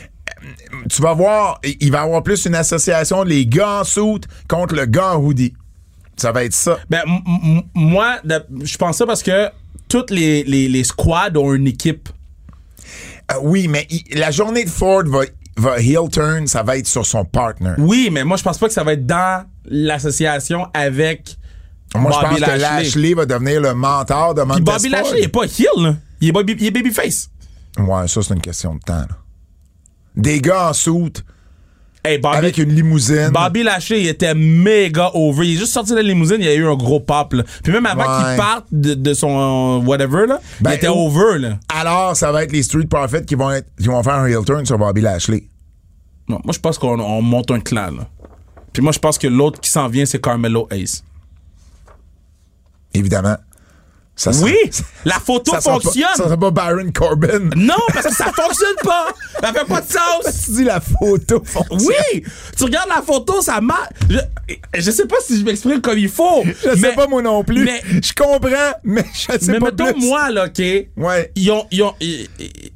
[0.90, 4.74] tu vas voir, il va y avoir plus une association les gars en suit contre
[4.74, 5.52] le gars en hoodie.
[6.16, 6.78] Ça va être ça.
[6.88, 7.00] Ben,
[7.74, 8.16] moi,
[8.62, 9.48] je pense ça parce que
[9.88, 12.08] toutes les, les, les squads ont une équipe.
[13.32, 15.20] Euh, oui, mais il- la journée de Ford va,
[15.56, 17.72] va heel turn, ça va être sur son partner.
[17.78, 21.36] Oui, mais moi, je pense pas que ça va être dans l'association avec
[21.94, 25.00] Moi, je pense que Lashley va devenir le mentor de Montez Bobby Ford.
[25.02, 25.96] Lashley, il est pas heel, là.
[26.20, 27.30] Il est, baby, il est babyface.
[27.78, 28.94] Ouais, ça, c'est une question de temps.
[29.00, 29.08] là.
[30.16, 31.24] Des gars en soute
[32.02, 33.28] Hey, Bobby, avec une limousine.
[33.30, 35.46] Bobby Lashley, il était méga over.
[35.46, 37.42] Il est juste sorti de la limousine, il y a eu un gros pop, là.
[37.62, 38.24] Puis même avant Ouais.
[38.30, 41.58] qu'il parte de, de son whatever, là, Ben, il était ou- over, là.
[41.68, 44.44] Alors, ça va être les Street Profits qui vont, être, qui vont faire un heel
[44.46, 45.44] turn sur Bobby Lashley.
[46.26, 48.08] Non, moi, je pense qu'on on monte un clan, là.
[48.72, 51.02] Puis moi, je pense que l'autre qui s'en vient, c'est Carmelo Ace.
[52.94, 53.36] Évidemment.
[54.20, 54.56] Ça sera- Oui!
[55.06, 56.08] La photo ça sera pas- fonctionne!
[56.14, 57.48] ça sera pas Baron Corbin.
[57.56, 59.06] Non, parce que ça fonctionne pas!
[59.40, 60.42] Ça fait pas de sens!
[60.44, 61.78] Tu dis la photo fonctionne.
[62.12, 62.22] Oui!
[62.56, 63.88] Tu regardes la photo, ça marche.
[64.10, 64.18] Je,
[64.74, 66.42] je sais pas si je m'exprime comme il faut.
[66.44, 67.64] Je sais pas moi non plus.
[67.64, 70.04] Mais, je comprends, mais je sais mais pas mettons, plus.
[70.06, 70.62] moi, là, OK?
[70.98, 71.32] Ouais.
[71.36, 71.66] Ils ont.
[71.70, 72.72] Ils ont ils- ils- il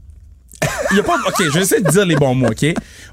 [0.94, 1.16] y a pas.
[1.26, 2.66] OK, je vais essayer de dire les bons mots, OK?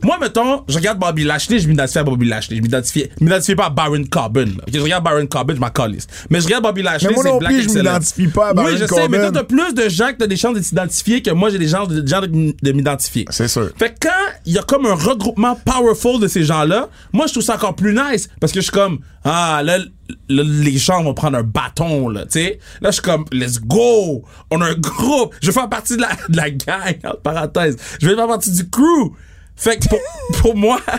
[0.03, 2.57] Moi, mettons, je regarde Bobby Lashley, je m'identifie à Bobby Lashley.
[2.57, 4.45] Je m'identifie, je m'identifie pas à Baron Corbin.
[4.45, 4.63] là.
[4.67, 6.07] OK, je regarde Baron Corbin, je m'en calisse.
[6.29, 8.53] Mais je regarde Bobby Lashley, Mais moi c'est non Black plus, je m'identifie pas à
[8.53, 9.07] Baron Oui, je sais, Corbin.
[9.09, 11.59] mais toi, t'as plus de gens que t'as des chances de t'identifier que moi, j'ai
[11.59, 13.25] des chances de, gens de, de m'identifier.
[13.29, 13.69] C'est sûr.
[13.77, 17.33] Fait que quand il y a comme un regroupement powerful de ces gens-là, moi, je
[17.33, 21.03] trouve ça encore plus nice parce que je suis comme, ah, là, là, les gens
[21.03, 22.59] vont prendre un bâton, là, tu sais.
[22.81, 24.23] Là, je suis comme, let's go!
[24.49, 25.35] On a un groupe!
[25.41, 27.77] Je vais faire partie de la, de la gang, entre parenthèses.
[28.01, 29.13] Je vais faire partie du crew!
[29.55, 29.99] Fait que pour,
[30.41, 30.79] pour moi.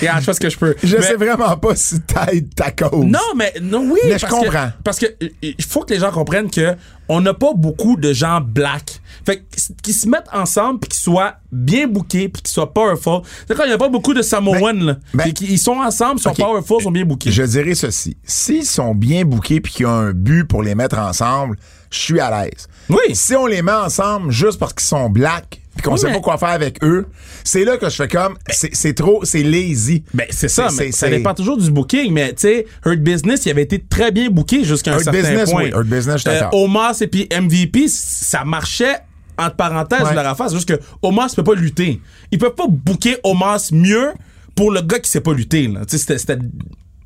[0.00, 0.74] Regarde, je fais ce que je peux.
[0.82, 3.04] Je Mais- sais vraiment pas si t'aides ta cause.
[3.04, 4.00] non, mais non, oui.
[4.06, 4.70] Mais je que- comprends.
[4.82, 5.06] parce que
[5.42, 6.74] il faut que les gens comprennent que
[7.08, 9.00] on n'a pas beaucoup de gens black.
[9.24, 9.44] Fait
[9.82, 13.20] qu'ils se mettent ensemble puis qu'ils soient bien bookés puis qu'ils soient powerful.
[13.46, 14.96] C'est quand il n'y a pas beaucoup de Samoans, là.
[15.14, 16.36] ben- Puis qu'ils- ils sont ensemble, sont Ok.
[16.36, 17.30] powerful, sont bien bookés.
[17.30, 18.16] Je dirais ceci.
[18.24, 21.56] S'ils sont bien bookés puis qu'il y a un but pour les mettre ensemble,
[21.90, 22.68] je suis à l'aise.
[22.90, 23.14] Oui.
[23.14, 26.14] Si on les met ensemble juste parce qu'ils sont black puis qu'on Oui, sait mais-
[26.14, 27.06] pas quoi faire avec eux,
[27.44, 30.02] c'est là que je fais comme c'est c'est trop, c'est lazy.
[30.12, 32.12] Ben, c'est ça, mais c'est- ça dépend toujours du booking.
[32.12, 35.50] Mais, tu sais, Hurt Business, il avait été très bien booké jusqu'à un certain Business,
[35.50, 35.64] point.
[35.64, 36.48] oui, Hurt Business, je Euh.
[36.52, 38.96] Omos et puis MVP, ça marchait
[39.38, 40.10] entre parenthèses Ouais.
[40.10, 40.48] de leur affaire.
[40.50, 42.00] C'est juste que Omos peut pas lutter.
[42.32, 44.08] Ils peuvent pas booker Omos mieux
[44.56, 45.68] pour le gars qui sait pas lutter.
[45.68, 45.84] là.
[45.88, 46.38] Tu sais, c'était-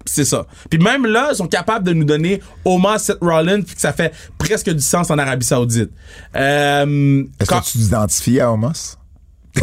[0.04, 0.46] C'est ça.
[0.68, 3.92] Puis même là, ils sont capables de nous donner Omos, Seth Rollins, puis que ça
[3.92, 5.90] fait presque du sens en Arabie Saoudite.
[6.36, 8.96] Euh, Est-ce quand- que tu t'identifies à Homos?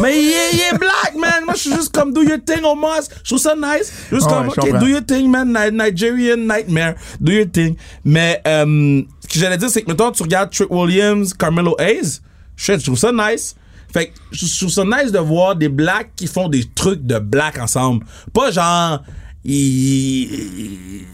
[0.00, 1.44] mais il est, il est black, man.
[1.44, 3.08] Moi, je suis juste comme do your thing, Omos.
[3.24, 3.92] Je trouve ça nice.
[4.10, 5.48] Juste comme, OK, do your thing, man.
[5.48, 6.94] Ni- Nigerian Nightmare.
[7.20, 7.74] Do your thing.
[8.04, 12.20] Mais euh, ce que j'allais dire, c'est que, mettons, tu regardes Trick Williams, Carmelo Hayes.
[12.56, 13.56] Je trouve ça nice.
[13.92, 17.04] Fait que je je trouve ça nice de voir des blacks qui font des trucs
[17.04, 18.06] de black ensemble.
[18.32, 19.02] Pas genre...
[19.44, 21.06] Il,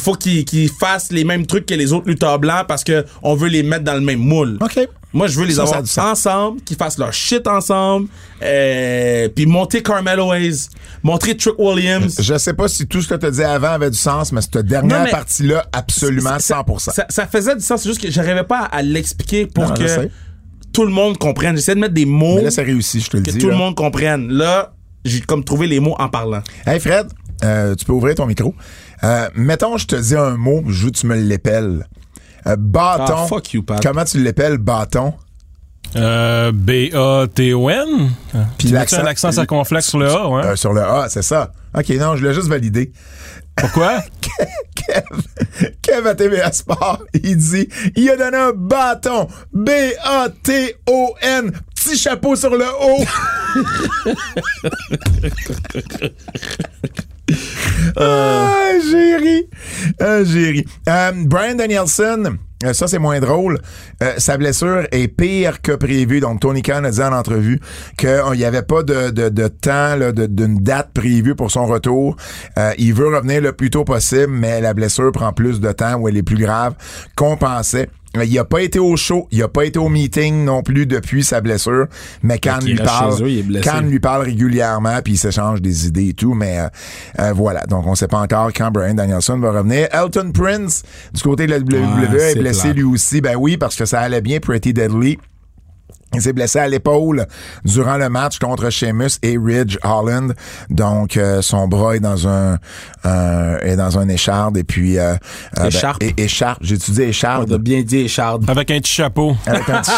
[0.00, 3.48] faut qu'ils fassent les mêmes trucs que les autres lutteurs blancs parce que on veut
[3.48, 4.58] les mettre dans le même moule.
[4.60, 4.88] OK.
[5.12, 8.08] Moi, je veux les Ça, ça avoir ensemble, qu'ils fassent leur shit ensemble,
[8.42, 10.66] euh, puis monter Carmelo Hayes,
[11.04, 12.16] montrer Trick Williams.
[12.20, 14.58] Je sais pas si tout ce que tu dit avant avait du sens, mais cette
[14.66, 16.90] dernière partie-là, absolument Ça- 100%.
[16.90, 20.08] Ça, ça faisait du sens, c'est juste que j'arrivais pas à l'expliquer pour Non, que
[20.72, 21.54] tout le monde comprenne.
[21.54, 23.38] J'essaie de mettre des mots mais là, c'est réussi, je te le que dis.
[23.38, 23.52] tout là.
[23.52, 24.32] le monde comprenne.
[24.32, 26.42] Là, j'ai comme trouvé les mots en parlant.
[26.66, 27.06] Hey Fred,
[27.42, 28.54] euh, tu peux ouvrir ton micro.
[29.02, 31.86] Euh, mettons, je te dis un mot, je veux que tu me l'épelles.
[32.46, 33.14] Euh, bâton.
[33.16, 33.82] Ah, fuck you, Pat.
[33.82, 35.14] Comment tu l'épelles, bâton?
[35.96, 38.10] Euh, B-A-T-O-N.
[38.58, 40.56] Puis l'accent- un accent circonflexe sur le A, ouais?
[40.56, 41.52] Sur le A, c'est ça.
[41.76, 42.92] OK, non, je l'ai juste validé.
[43.56, 44.00] Pourquoi?
[44.74, 45.04] Kev,
[45.80, 49.28] Kev à TVA Sport, il dit, il a donné un bâton.
[49.52, 51.52] B-A-T-O-N.
[51.74, 53.04] Petit chapeau sur le haut.
[57.96, 59.48] Ah, j'ai ri.
[60.00, 60.64] Ah, j'ai ri.
[60.88, 63.60] Euh, Brian Danielson, euh, ça c'est moins drôle.
[64.02, 66.20] Euh, sa blessure est pire que prévu.
[66.20, 67.60] Donc Tony Khan a dit en entrevue
[67.96, 72.16] qu'il n'y avait pas de, de, de temps, d'une date prévue pour son retour.
[72.78, 76.08] Il veut revenir le plus tôt possible, mais la blessure prend plus de temps ou
[76.08, 76.74] elle est plus grave
[77.16, 77.88] qu'on pensait.
[78.22, 81.24] Il a pas été au show, il a pas été au meeting non plus depuis
[81.24, 81.86] sa blessure,
[82.22, 83.60] mais Khan il lui parle, eux.
[83.60, 86.68] Khan lui parle régulièrement puis il s'échange des idées et tout, mais euh,
[87.20, 87.64] euh, voilà.
[87.66, 89.88] Donc on sait pas encore quand Brian Danielson va revenir.
[89.92, 92.76] Elton Prince du côté de la WWE Ouais, est blessé plate.
[92.76, 93.20] lui aussi.
[93.20, 95.18] Ben oui, parce que ça allait bien Pretty Deadly.
[96.14, 97.26] Il s'est blessé à l'épaule
[97.64, 100.34] durant le match contre Sheamus et Ridge Holland.
[100.70, 102.58] Donc euh, son bras est dans un
[103.06, 105.16] euh, est dans un écharde et puis euh, euh,
[105.56, 106.02] ben, Écharpe.
[106.02, 106.58] é- écharpe.
[106.62, 107.52] J'ai étudié On écharde.
[107.52, 108.38] a bien dit, Echard.
[108.48, 109.36] Avec un petit chapeau.
[109.46, 109.90] Avec un petit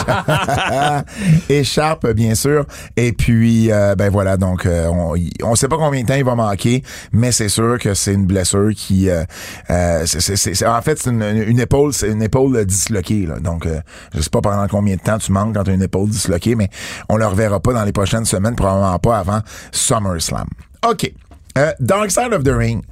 [1.48, 2.64] écharpe, bien sûr.
[2.96, 6.24] Et puis, euh, ben voilà, donc euh, on, on sait pas combien de temps il
[6.24, 9.24] va manquer, mais c'est sûr que c'est une blessure qui, euh,
[9.70, 13.26] euh, c'est- c'est- c'est- c'est- en fait, c'est une, une épaule, c'est une épaule disloquée.
[13.26, 13.38] Là.
[13.38, 13.80] Donc, euh,
[14.14, 16.54] je sais pas pendant combien de temps tu manques quand tu as une épaule disloquée,
[16.54, 16.68] mais
[17.08, 19.40] on le reverra pas dans les prochaines semaines, probablement pas avant
[19.72, 20.46] SummerSlam.
[20.88, 21.12] OK.
[21.58, 22.82] Euh, Dark Side of the Ring.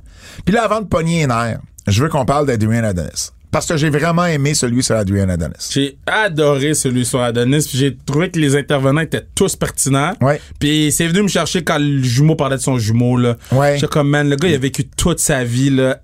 [0.44, 3.30] Puis là, avant de pogner les nerfs, je veux qu'on parle d'Adrian Adonis.
[3.50, 5.70] Parce que j'ai vraiment aimé celui sur Adrian Adonis.
[5.70, 10.12] J'ai adoré celui sur Adonis, j'ai trouvé que les intervenants étaient tous pertinents.
[10.20, 10.40] Ouais.
[10.58, 13.36] Puis c'est venu me chercher quand le jumeau parlait de son jumeau là.
[13.52, 13.74] Ouais.
[13.76, 16.00] J'étais comme man, le gars il a vécu toute sa vie là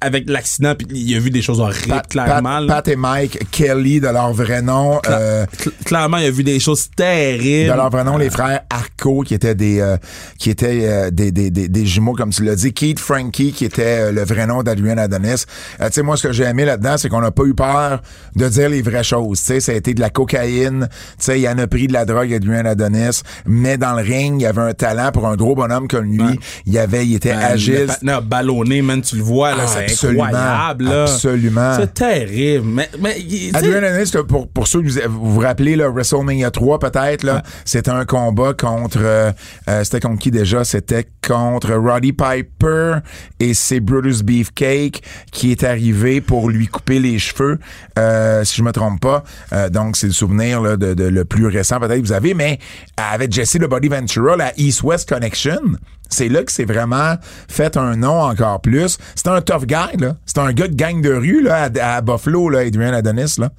[0.00, 2.66] avec l'accident puis il a vu des choses horribles Pat, clairement.
[2.66, 5.00] Pat- et Mike Kelly, de leur vrai nom.
[5.08, 7.70] euh, Cl- clairement, il a vu des choses terribles.
[7.70, 9.96] de leur vrai nom, les frères Arco, qui étaient des euh,
[10.38, 12.72] qui étaient euh, des, des, des, des jumeaux, comme tu l'as dit.
[12.72, 15.44] Keith Frankie, qui était euh, le vrai nom d'Adrian Adonis.
[15.80, 18.00] Euh, tu sais, moi, ce que j'ai aimé là-dedans, c'est qu'on n'a pas eu peur
[18.36, 19.40] de dire les vraies choses.
[19.40, 20.88] Tu sais, ça a été de la cocaïne.
[20.90, 23.22] Tu sais, il en a pris de la drogue, Adrian Adonis.
[23.46, 26.38] Mais dans le ring, il y avait un talent pour un gros bonhomme comme lui.
[26.66, 27.88] Il y avait, il était Man, agile.
[28.02, 31.02] Le ballonné, man, tu le vois, là, Ah, absolument, incroyable, là.
[31.02, 31.74] absolument.
[31.76, 32.66] C'est terrible.
[32.66, 33.16] Mais, mais,
[33.54, 33.80] Adrian
[34.28, 38.04] pour, pour ceux que vous vous, vous rappelez, là, WrestleMania 3 peut-être, là, c'était un
[38.04, 38.98] combat contre...
[39.00, 39.32] euh,
[39.68, 40.64] euh, c'était contre qui déjà?
[40.64, 42.98] C'était contre Roddy Piper
[43.40, 47.58] et c'est Brutus Beefcake qui est arrivé pour lui couper les cheveux,
[47.98, 49.24] euh, si je me trompe pas.
[49.52, 52.34] Euh, donc, c'est le souvenir là, de, de le plus récent peut-être que vous avez,
[52.34, 52.58] mais
[52.96, 55.60] avec Jesse le Body Ventura, la East-West Connection,
[56.08, 57.14] c'est là que c'est vraiment
[57.48, 58.98] fait un nom encore plus.
[59.14, 60.16] C'est un tough guy, là.
[60.26, 63.50] C'est un gars de gang de rue, là, à, à Buffalo, là, Adrian Adonis, là.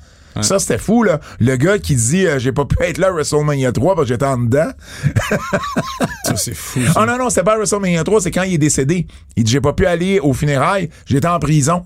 [0.42, 1.20] Ça, c'était fou, là.
[1.40, 4.14] Le gars qui dit euh, j'ai pas pu être là à WrestleMania 3 parce que
[4.14, 4.70] j'étais en dedans.
[6.24, 6.80] ça, c'est fou.
[6.96, 9.08] Oh non, non, c'est pas à WrestleMania 3, c'est quand il est décédé.
[9.36, 11.84] Il dit j'ai pas pu aller aux funérailles, j'étais en prison.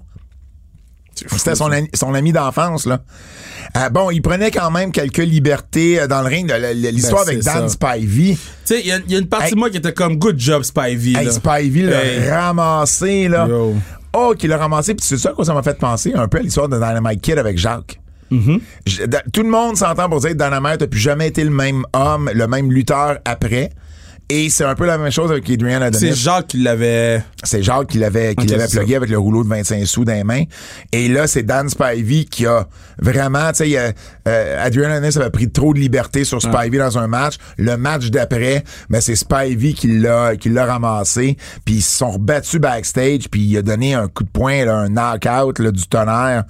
[1.16, 2.99] C'était son, ami- son ami d'enfance, là.
[3.78, 6.47] Euh, bon, il prenait quand même quelques libertés euh, dans le ring.
[6.49, 7.70] la- L'histoire Ben, avec Dan ça.
[7.70, 8.34] Spivey.
[8.34, 9.51] Tu sais, il y, a- il y a une partie Hey.
[9.53, 11.18] de moi qui était comme good job, Spivey.
[11.20, 11.32] Hey, là.
[11.32, 12.30] Spivey l'a Hey.
[12.30, 13.47] ramassé, là.
[13.47, 13.76] Yo.
[14.14, 14.93] Oh, qu'il l'a ramassé.
[14.95, 17.38] Puis c'est ça quoi ça m'a fait penser un peu à l'histoire de Dynamite Kid
[17.38, 17.99] avec Jacques.
[19.07, 21.84] Da- tout le monde s'entend pour dire que Dynamite n'a plus jamais été le même
[21.93, 23.70] homme, le même lutteur après.
[24.36, 26.15] Et c'est un peu la même chose avec Adrian C'est Adonis.
[26.15, 27.23] Jacques qui l'avait.
[27.43, 30.13] C'est Jacques qui l'avait qui l'avait c'est plugué avec le rouleau de 25 sous dans
[30.13, 30.45] les mains.
[30.91, 32.67] Et là, c'est Dan Spivey qui a
[32.97, 33.93] vraiment, tu sais,
[34.27, 37.36] euh, Adrian Adonis avait pris trop de liberté sur Spivey dans un match.
[37.59, 41.38] Le match d'après, ben c'est Spivey qui l'a qui l'a ramassé.
[41.63, 43.29] Puis ils se sont rebattus backstage.
[43.29, 46.45] Puis il a donné un coup de poing, là, un knockout là, du tonnerre.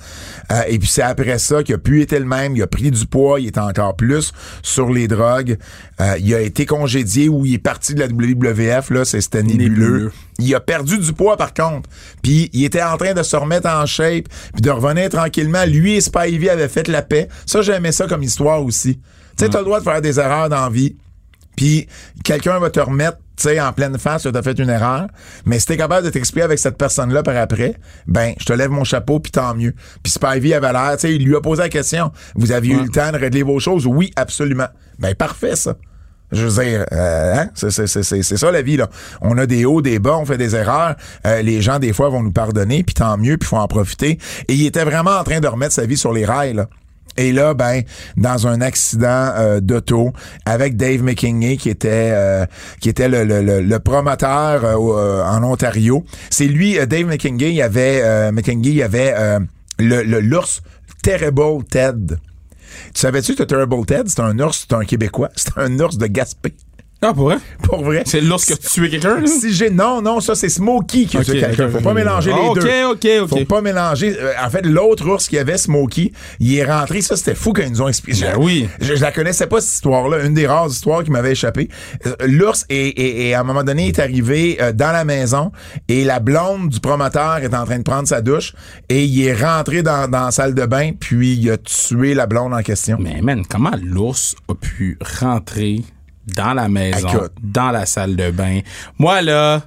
[0.53, 2.55] Euh, et puis c'est après ça qu'il a pu été le même.
[2.55, 3.41] Il a pris du poids.
[3.41, 4.31] Il est encore plus
[4.61, 5.57] sur les drogues.
[5.99, 8.89] Euh, il a été congédié ou il est de la WWF.
[8.89, 9.67] Là, c'est- c'était nébuleux.
[9.69, 10.11] Nébuleux.
[10.39, 11.89] Il a perdu du poids par contre.
[12.21, 15.65] Puis il était en train de se remettre en shape puis de revenir tranquillement.
[15.65, 17.27] Lui et Spivey avaient fait la paix.
[17.45, 18.97] Ça j'aimais ça comme histoire aussi.
[18.97, 20.95] Tu sais t'as le droit de faire des erreurs dans la vie.
[21.55, 21.87] Puis
[22.23, 25.07] quelqu'un va te remettre tu sais, en pleine face, tu as fait une erreur,
[25.43, 27.73] mais si t'es capable de t'expliquer avec cette personne-là par après,
[28.05, 29.73] ben, je te lève mon chapeau, puis tant mieux.
[30.03, 32.83] Puis Spivey avait l'air, tu sais, il lui a posé la question, vous aviez eu
[32.83, 33.87] le temps de régler vos choses?
[33.87, 34.67] Oui, absolument.
[34.99, 35.75] Ben, parfait, ça.
[36.33, 37.49] Je veux dire, euh, hein?
[37.55, 38.89] c'est, ça la vie, là.
[39.21, 40.95] On a des hauts, des bas, on fait des erreurs.
[41.27, 44.17] Euh, les gens, des fois, vont nous pardonner, puis tant mieux, puis faut en profiter.
[44.47, 46.65] Et il était vraiment en train de remettre sa vie sur les rails.
[47.15, 47.83] Et là, ben,
[48.17, 50.11] dans un accident euh, d'auto
[50.45, 52.11] avec Dave McKinney, qui était
[52.81, 56.03] qui était le, le, le, promoteur en Ontario.
[56.31, 59.13] C'est lui, Dave McKinney, il avait McKinney, il avait
[59.77, 60.63] le- l'ours
[61.03, 62.15] Terrible Ted.
[62.93, 66.07] Tu savais-tu que Terrible Ted, c'est un ours, c'est un Québécois, c'est un ours de
[66.07, 66.53] Gaspé.
[67.05, 67.37] Ah, pour vrai?
[67.61, 68.03] Pour vrai.
[68.05, 69.25] C'est lorsque tu tué quelqu'un?
[69.27, 71.65] Si j'ai non non ça c'est Smokey qui a Ok, tué quelqu'un.
[71.65, 71.95] ok, Faut ok, pas ok.
[71.95, 72.83] mélanger Ah, les ok, deux.
[72.85, 73.29] ok, ok.
[73.39, 74.15] Faut pas mélanger.
[74.19, 77.01] Euh, en fait l'autre ours qui avait Smokey, il est rentré.
[77.01, 78.21] Ça c'était fou quand ils nous ont expliqué.
[78.21, 78.69] Ben Je- oui.
[78.81, 80.23] Je, je la connaissais pas cette histoire-là.
[80.25, 81.69] Une des rares histoires qui m'avait échappé.
[82.05, 85.51] Euh, L'ours est, est- est, à un moment donné est arrivé euh, dans la maison
[85.89, 88.53] et la blonde du promoteur est en train de prendre sa douche
[88.89, 92.25] et il est rentré dans, dans la salle de bain puis il a tué la
[92.27, 92.97] blonde en question.
[92.99, 95.81] Mais man, comment l'ours a pu rentrer
[96.27, 97.33] dans la maison, Écoute.
[97.41, 98.61] dans la salle de bain?
[98.99, 99.63] Moi, là.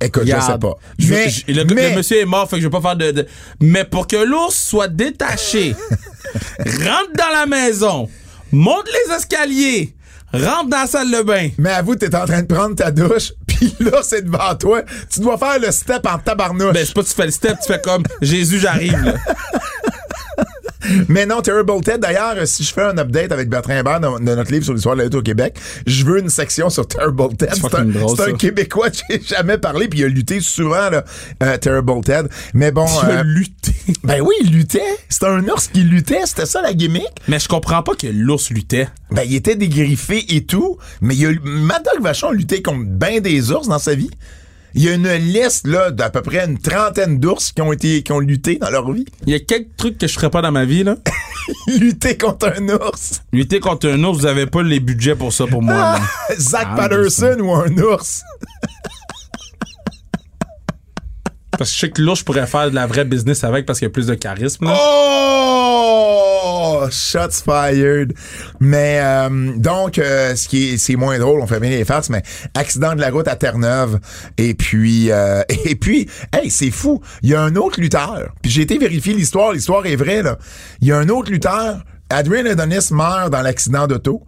[0.00, 0.74] Écoute, je sais pas.
[0.98, 2.96] je- Mais- je- le, mais- le monsieur est mort, fait que je vais pas faire
[2.96, 3.10] de.
[3.12, 3.26] de-
[3.60, 5.74] mais pour que l'ours soit détaché,
[6.58, 8.08] rentre dans la maison,
[8.52, 9.94] monte les escaliers,
[10.34, 11.48] rentre dans la salle de bain.
[11.56, 14.82] Mais avoue, t'es en train de prendre ta douche, puis là, c'est devant toi.
[15.10, 16.74] Tu dois faire le step en tabarnouche.
[16.74, 19.14] Ben, c'est pas que tu fais le step, tu fais comme Jésus, j'arrive, là.
[21.08, 24.18] Mais non, Terrible Ted, d'ailleurs, euh, si je fais un update avec Bertrand Hébert de,
[24.18, 26.86] de notre livre sur l'histoire de la lutte au Québec, je veux une section sur
[26.86, 27.52] Terrible Ted.
[27.54, 28.36] C'est un, drôle.
[28.36, 31.04] Québécois que j'ai jamais parlé, puis il a lutté souvent, là,
[31.42, 32.28] euh, Terrible Ted.
[32.54, 32.86] Mais bon...
[32.86, 33.72] Tu euh, as lutté.
[34.04, 34.82] ben oui, il luttait.
[35.08, 37.08] C'était un ours qui luttait, c'était ça la gimmick.
[37.28, 38.88] Mais je comprends pas que l'ours luttait.
[39.10, 42.84] Ben, il était dégriffé et tout, mais il a, Mad Dog Vachon a lutté contre
[42.86, 44.10] ben des ours dans sa vie.
[44.78, 48.02] Il y a une liste, là, d'à peu près une trentaine d'ours qui ont été,
[48.02, 49.06] qui ont lutté dans leur vie.
[49.26, 50.96] Il y a quelques trucs que je ferais pas dans ma vie, là.
[51.66, 53.22] lutter contre un ours.
[53.32, 55.98] Lutter contre un ours, vous avez pas les budgets pour ça pour moi.
[56.38, 58.20] Zach Ah, Patterson ou un ours.
[61.58, 63.78] Parce que je sais que l'ours, je pourrais faire de la vraie business avec parce
[63.78, 64.76] qu'il y a plus de charisme, là.
[64.78, 65.46] Oh!
[66.90, 68.14] Shots fired.
[68.60, 72.10] Mais euh, donc, euh, ce qui est, c'est moins drôle, on fait bien les farces,
[72.10, 72.22] mais
[72.54, 73.98] accident de la route à Terre-Neuve.
[74.36, 77.00] Et puis, euh, et puis, hey, c'est fou.
[77.22, 78.32] Il y a un autre lutteur.
[78.42, 79.52] Puis j'ai été vérifier l'histoire.
[79.52, 80.38] L'histoire est vraie, là.
[80.80, 81.82] Il y a un autre lutteur.
[82.08, 84.22] Adrian Adonis meurt dans l'accident d'auto.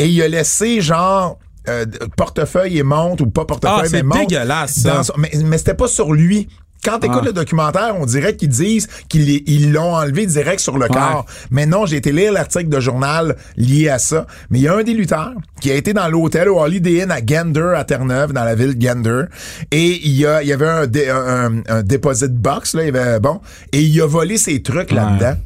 [0.00, 1.38] Et il a laissé, genre,
[1.68, 1.84] euh,
[2.16, 4.20] portefeuille et montre, ou pas portefeuille, Ah, c'est mais montre.
[4.26, 5.02] dégueulasse, ça.
[5.02, 6.48] son- mais, mais c'était pas sur lui.
[6.84, 7.26] Quand t'écoutes Ah.
[7.28, 11.24] le documentaire, on dirait qu'ils disent qu'ils ils l'ont enlevé direct sur le corps.
[11.50, 14.26] Mais non, j'ai été lire l'article de journal lié à ça.
[14.50, 17.10] Mais il y a un des lutteurs qui a été dans l'hôtel au Holiday Inn
[17.10, 19.22] à Gander, à Terre-Neuve, dans la ville de Gander.
[19.70, 22.94] Et il y, a, il y avait un, dé- un, un deposit box, là, il
[22.94, 23.40] y avait, bon,
[23.72, 25.36] et il a volé ses trucs là-dedans.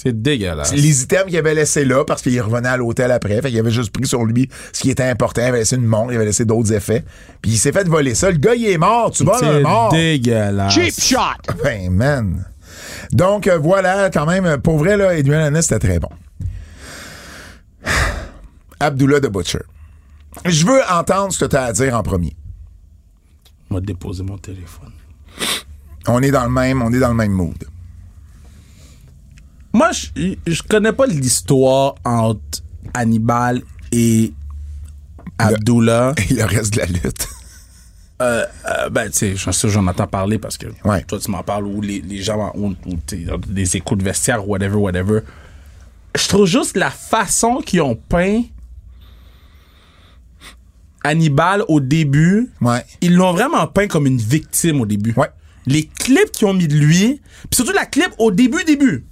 [0.00, 0.72] C'est dégueulasse.
[0.74, 3.72] Les items qu'il avait laissés là, parce qu'il revenait à l'hôtel après, fait qu'il avait
[3.72, 5.42] juste pris sur lui ce qui était important.
[5.42, 7.04] Il avait laissé une montre, il avait laissé d'autres effets.
[7.42, 8.30] Puis il s'est fait voler ça.
[8.30, 9.10] Le gars, il est mort.
[9.10, 9.90] Tu vois, C'est mort.
[9.90, 10.72] dégueulasse.
[10.72, 11.18] Cheap shot.
[11.64, 12.44] Ben, man.
[13.10, 16.10] Donc, euh, voilà, quand même, pour vrai, là, Adrian Anis, c'était très bon.
[18.78, 19.62] Abdullah de Butcher.
[20.44, 22.36] Je veux entendre ce que tu as à dire en premier.
[23.68, 24.92] Moi, déposer mon téléphone.
[26.06, 27.56] On est dans le même, on est dans le même mood.
[29.72, 32.62] Moi, je, je connais pas l'histoire entre
[32.94, 33.62] Hannibal
[33.92, 34.32] et
[35.38, 36.14] Abdullah.
[36.30, 37.28] Et le reste de la lutte.
[38.20, 41.04] Euh, euh, ben, tu sais, j'en sais, j'en entends parler parce que Ouais.
[41.04, 42.52] toi, tu m'en parles ou les, les gens
[43.06, 45.20] t'sais, des échos de vestiaire, whatever, whatever.
[46.16, 48.42] Je trouve juste la façon qu'ils ont peint
[51.04, 52.50] Hannibal au début.
[52.60, 52.84] Ouais.
[53.00, 55.12] Ils l'ont vraiment peint comme une victime au début.
[55.16, 55.30] Ouais.
[55.66, 59.04] Les clips qu'ils ont mis de lui, puis surtout la clip au début, début.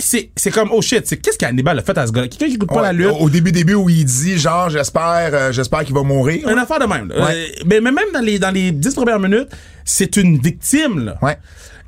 [0.00, 2.28] C'est, c'est comme, oh shit, c'est qu'est-ce qu'Hannibal a fait à ce gars-là?
[2.28, 3.08] Quelqu'un qui écoute pas Ouais, la lutte.
[3.18, 6.48] Au début, début, où il dit, genre, j'espère, euh, j'espère qu'il va mourir.
[6.48, 7.08] Une affaire de même.
[7.08, 7.24] là.
[7.26, 7.34] Ouais.
[7.34, 9.48] Euh, mais, mais même dans les, dans les 10 premières minutes,
[9.84, 11.04] c'est une victime.
[11.04, 11.18] Là.
[11.22, 11.38] Ouais.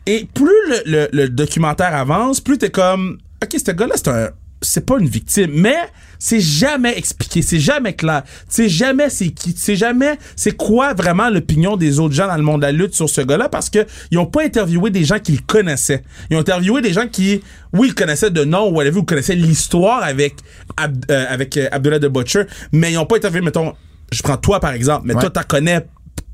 [0.06, 4.30] Et plus le, le- le documentaire avance, plus t'es comme, ok, ce gars-là, c'est un,
[4.62, 5.76] c'est pas une victime, mais
[6.18, 11.28] c'est jamais expliqué, c'est jamais clair, c'est jamais c'est qui, c'est jamais c'est quoi vraiment
[11.28, 13.84] l'opinion des autres gens dans le monde de la lutte sur ce gars-là parce que
[14.12, 17.42] ils ont pas interviewé des gens qu'ils connaissaient, ils ont interviewé des gens qui,
[17.72, 20.36] oui, ils connaissaient de nom ou whatever, ou connaissaient l'histoire avec
[20.76, 23.72] Ab- euh, avec euh, Abdullah the Butcher, mais ils ont pas interviewé, mettons,
[24.12, 25.20] je prends toi par exemple, mais Ouais.
[25.22, 25.84] toi t'as connais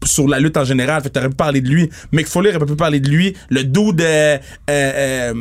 [0.04, 1.02] sur la lutte en général.
[1.02, 1.90] Fait que t'aurais pu parler de lui.
[2.12, 3.36] Mick Foley aurait pu parler de lui.
[3.50, 4.38] Le dude, euh,
[4.70, 5.34] euh, euh,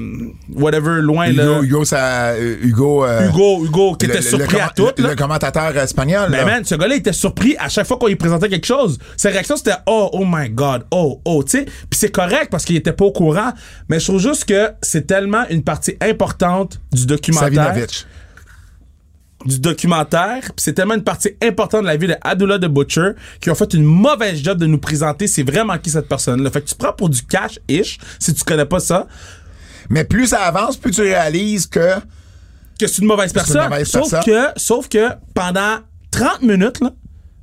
[0.55, 1.43] whatever, loin, là.
[1.43, 5.15] Hugo, Hugo, ça, euh, Hugo, euh, Hugo, Hugo, qui le- était surpris à tout, le,
[5.15, 6.29] commentateur espagnol.
[6.31, 6.45] Mais là.
[6.45, 8.97] man, ce gars-là était surpris à chaque fois qu'on lui présentait quelque chose.
[9.15, 11.65] Sa réaction, c'était Oh, oh my God, oh, oh, tu sais.
[11.65, 13.51] Puis c'est correct parce qu'il était pas au courant.
[13.89, 18.05] Mais je trouve juste que c'est tellement une partie importante du documentaire Savinovich.
[19.47, 23.11] Du documentaire, puis c'est tellement une partie importante de la vie de Abdullah the Butcher
[23.39, 26.51] qui ont fait une mauvaise job de nous présenter c'est vraiment qui cette personne-là.
[26.51, 29.07] Fait que tu prends pour du cash-ish si tu connais pas ça,
[29.89, 31.95] Mais plus ça avance, plus tu réalises que
[32.79, 33.69] que c'est une mauvaise une personne.
[33.69, 34.23] mauvaise sauf personne.
[34.25, 35.77] que, sauf que pendant
[36.11, 36.91] 30 minutes, là,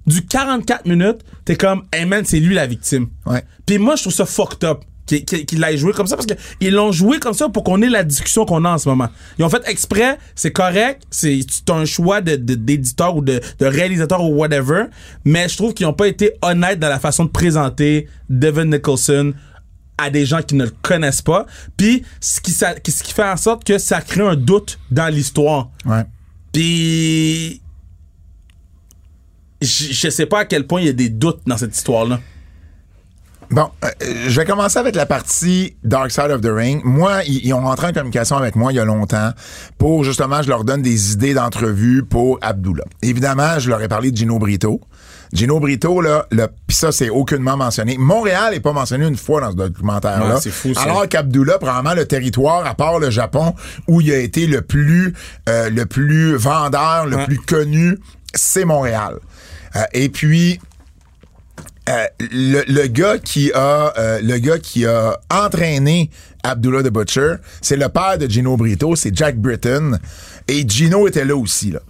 [0.06, 3.08] du 44 minutes, t'es comme, hey man, c'est lui la victime.
[3.26, 3.42] Ouais.
[3.66, 6.92] Puis moi, je trouve ça fucked up qu'il l'ait joué comme ça parce qu'ils l'ont
[6.92, 9.08] joué comme ça pour qu'on ait la discussion qu'on a en ce moment.
[9.38, 11.40] Ils ont fait exprès, c'est correct, c'est
[11.70, 14.84] un choix de- de- d'éditeur ou de, de réalisateur ou whatever,
[15.24, 19.34] mais je trouve qu'ils n'ont pas été honnêtes dans la façon de présenter Devin Nicholson
[19.98, 21.46] à des gens qui ne le connaissent pas.
[21.76, 25.12] Puis ce qui, ça- ce qui fait en sorte que ça crée un doute dans
[25.12, 25.70] l'histoire.
[25.86, 26.02] ouais.
[26.52, 27.60] Puis
[29.60, 32.20] je je sais pas à quel point il y a des doutes dans cette histoire-là.
[33.50, 33.88] Bon, euh,
[34.28, 36.80] je vais commencer avec la partie Dark Side of the Ring.
[36.84, 39.30] Moi, ils, ils ont rentré en communication avec moi il y a longtemps
[39.78, 42.84] pour justement, je leur donne des idées d'entrevue pour Abdullah.
[43.02, 44.80] Évidemment, je leur ai parlé de Gino Brito.
[45.32, 47.96] Gino Brito, là, le, pis ça, c'est aucunement mentionné.
[47.98, 50.34] Montréal est pas mentionné une fois dans ce documentaire-là.
[50.36, 50.82] Ouais, c'est fou, ça.
[50.82, 53.54] Alors qu'Abdullah, probablement le territoire, à part le Japon,
[53.88, 55.12] où il a été le plus,
[55.48, 57.24] euh, le plus vendeur, le Ouais.
[57.26, 57.98] plus connu,
[58.32, 59.16] c'est Montréal.
[59.74, 60.60] Euh, et puis,
[61.88, 66.10] euh, le, le gars qui a euh, le gars qui a entraîné
[66.42, 69.98] Abdullah the Butcher, c'est le père de Gino Brito, c'est Jack Britton
[70.48, 71.80] et Gino était là aussi là.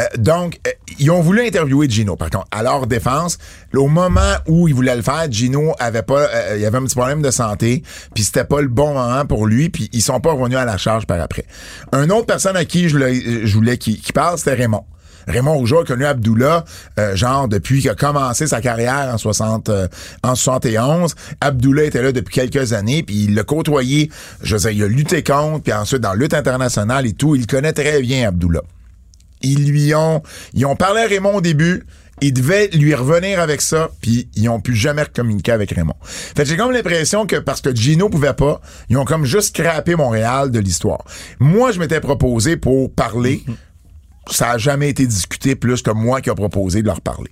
[0.00, 2.16] Euh, donc, euh, ils ont voulu interviewer Gino.
[2.16, 3.36] Par contre, à leur défense,
[3.74, 7.20] au moment où ils voulaient le faire, Gino avait pas, il avait un petit problème
[7.20, 7.82] de santé,
[8.14, 10.78] puis c'était pas le bon moment pour lui, puis ils sont pas revenus à la
[10.78, 11.44] charge par après.
[11.92, 14.86] Une autre personne à qui je voulais, je voulais qui, qui parle, c'était Raymond.
[15.28, 16.64] Raymond Rougeau a connu Abdullah,
[16.98, 19.88] euh, genre depuis qu'il a commencé sa carrière en 60, euh,
[20.22, 21.14] en 71.
[21.40, 24.10] Abdullah était là depuis quelques années, puis il l'a côtoyé.
[24.42, 27.34] Je veux dire, il a lutté contre, puis ensuite dans la lutte internationale et tout,
[27.36, 28.62] il connaît très bien Abdullah.
[29.42, 30.22] Ils lui ont,
[30.54, 31.84] ils ont parlé à Raymond au début.
[32.20, 35.96] Ils devaient lui revenir avec ça, puis ils ont pu jamais communiquer avec Raymond.
[36.02, 38.60] Fait j'ai comme l'impression que parce que Gino pouvait pas,
[38.90, 41.04] ils ont comme juste scrappé Montréal de l'histoire.
[41.40, 43.42] Moi, je m'étais proposé pour parler
[44.30, 47.30] ça a jamais été discuté plus que moi qui a proposé de leur parler.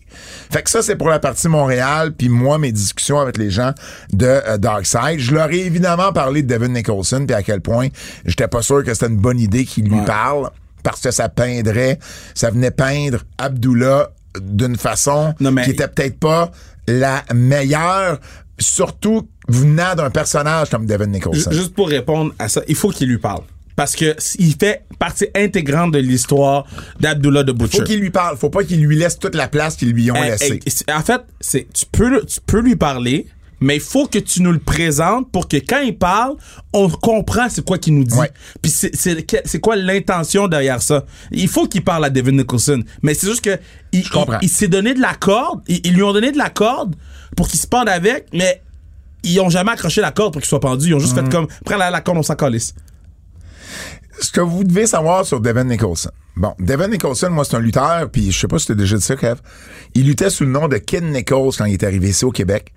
[0.51, 3.73] Fait que ça, c'est pour la partie Montréal, puis moi, mes discussions avec les gens
[4.13, 5.19] de euh, Darkside.
[5.19, 7.89] Je leur ai évidemment parlé de Devin Nicholson, puis à quel point
[8.25, 10.05] j'étais pas sûr que c'était une bonne idée qu'ils lui Ouais.
[10.05, 10.51] parlent,
[10.83, 11.99] parce que ça peindrait,
[12.35, 14.11] ça venait peindre Abdullah
[14.41, 16.51] d'une façon Non, mais- qui était peut-être pas
[16.89, 18.19] la meilleure,
[18.59, 21.51] surtout venant d'un personnage comme Devin Nicholson.
[21.51, 23.43] Ju- Juste pour répondre à ça, il faut qu'il lui parle.
[23.81, 26.67] Parce que il fait partie intégrante de l'histoire
[27.01, 27.79] d'Abdullah the Butcher.
[27.79, 30.15] Faut qu'il lui parle, faut pas qu'il lui laisse toute la place qu'ils lui ont
[30.23, 30.61] Eh, laissée.
[30.87, 33.27] eh, en fait, c'est tu peux tu peux lui parler,
[33.59, 36.35] mais il faut que tu nous le présentes pour que quand il parle,
[36.75, 38.19] on comprend c'est quoi qu'il nous dit.
[38.19, 38.31] Ouais.
[38.61, 41.07] Puis c'est quoi l'intention derrière ça?
[41.31, 43.59] Il faut qu'il parle à Devin Nicholson, mais c'est juste que
[43.93, 44.41] il, comprends.
[44.43, 46.97] il, il s'est donné de la corde, ils, ils lui ont donné de la corde
[47.35, 48.61] pour qu'il se pende avec, mais
[49.23, 50.89] ils ont jamais accroché la corde pour qu'il soit pendu.
[50.89, 51.25] Ils ont juste Mm.
[51.25, 52.75] fait comme prends la, la corde, on s'en calisse.
[54.21, 56.11] Ce que vous devez savoir sur Devin Nicholson.
[56.37, 58.97] Bon, Devin Nicholson, moi, c'est un lutteur, puis je sais pas si tu as déjà
[58.97, 59.37] dit ça, Kev.
[59.95, 62.73] Il luttait sous le nom de Kid Nichols quand il est arrivé ici au Québec,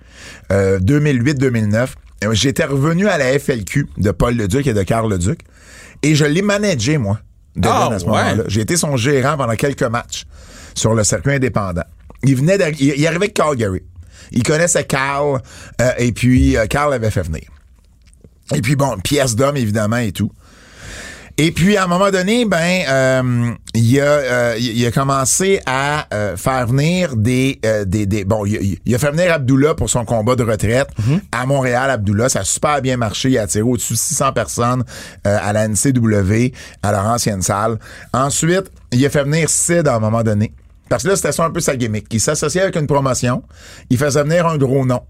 [0.51, 1.89] euh, 2008-2009.
[2.23, 5.41] Euh, J'étais revenu à la FLQ de Paul Leduc et de Carl Leduc,
[6.01, 7.19] et je l'ai managé, moi,
[7.55, 8.11] Devin, Ah, à ce ouais.
[8.11, 8.43] moment-là.
[8.47, 10.25] J'ai été son gérant pendant quelques matchs
[10.73, 11.83] sur le circuit indépendant.
[12.23, 13.83] Il venait d'arri- il, il arrivait de Calgary.
[14.31, 15.41] Il connaissait Carl,
[15.81, 17.43] euh, et puis euh, Carl l'avait fait venir.
[18.55, 20.31] Et puis bon, pièce d'homme, évidemment, et tout.
[21.39, 26.05] Et puis, à un moment donné, ben, euh, il, a, euh, il a commencé à
[26.13, 28.23] euh, faire venir des, euh, des, des...
[28.23, 30.89] Bon, il, il a fait venir Abdullah pour son combat de retraite
[31.31, 31.89] à Montréal.
[31.89, 33.31] Abdullah, ça a super bien marché.
[33.31, 34.83] Il a attiré au-dessus de 600 personnes
[35.25, 36.51] euh, à la NCW,
[36.83, 37.79] à leur ancienne salle.
[38.13, 40.53] Ensuite, il a fait venir Sid à un moment donné.
[40.87, 42.05] Parce que là, c'était ça un peu sa gimmick.
[42.11, 43.41] Il s'associait avec une promotion.
[43.89, 45.01] Il faisait venir un gros nom.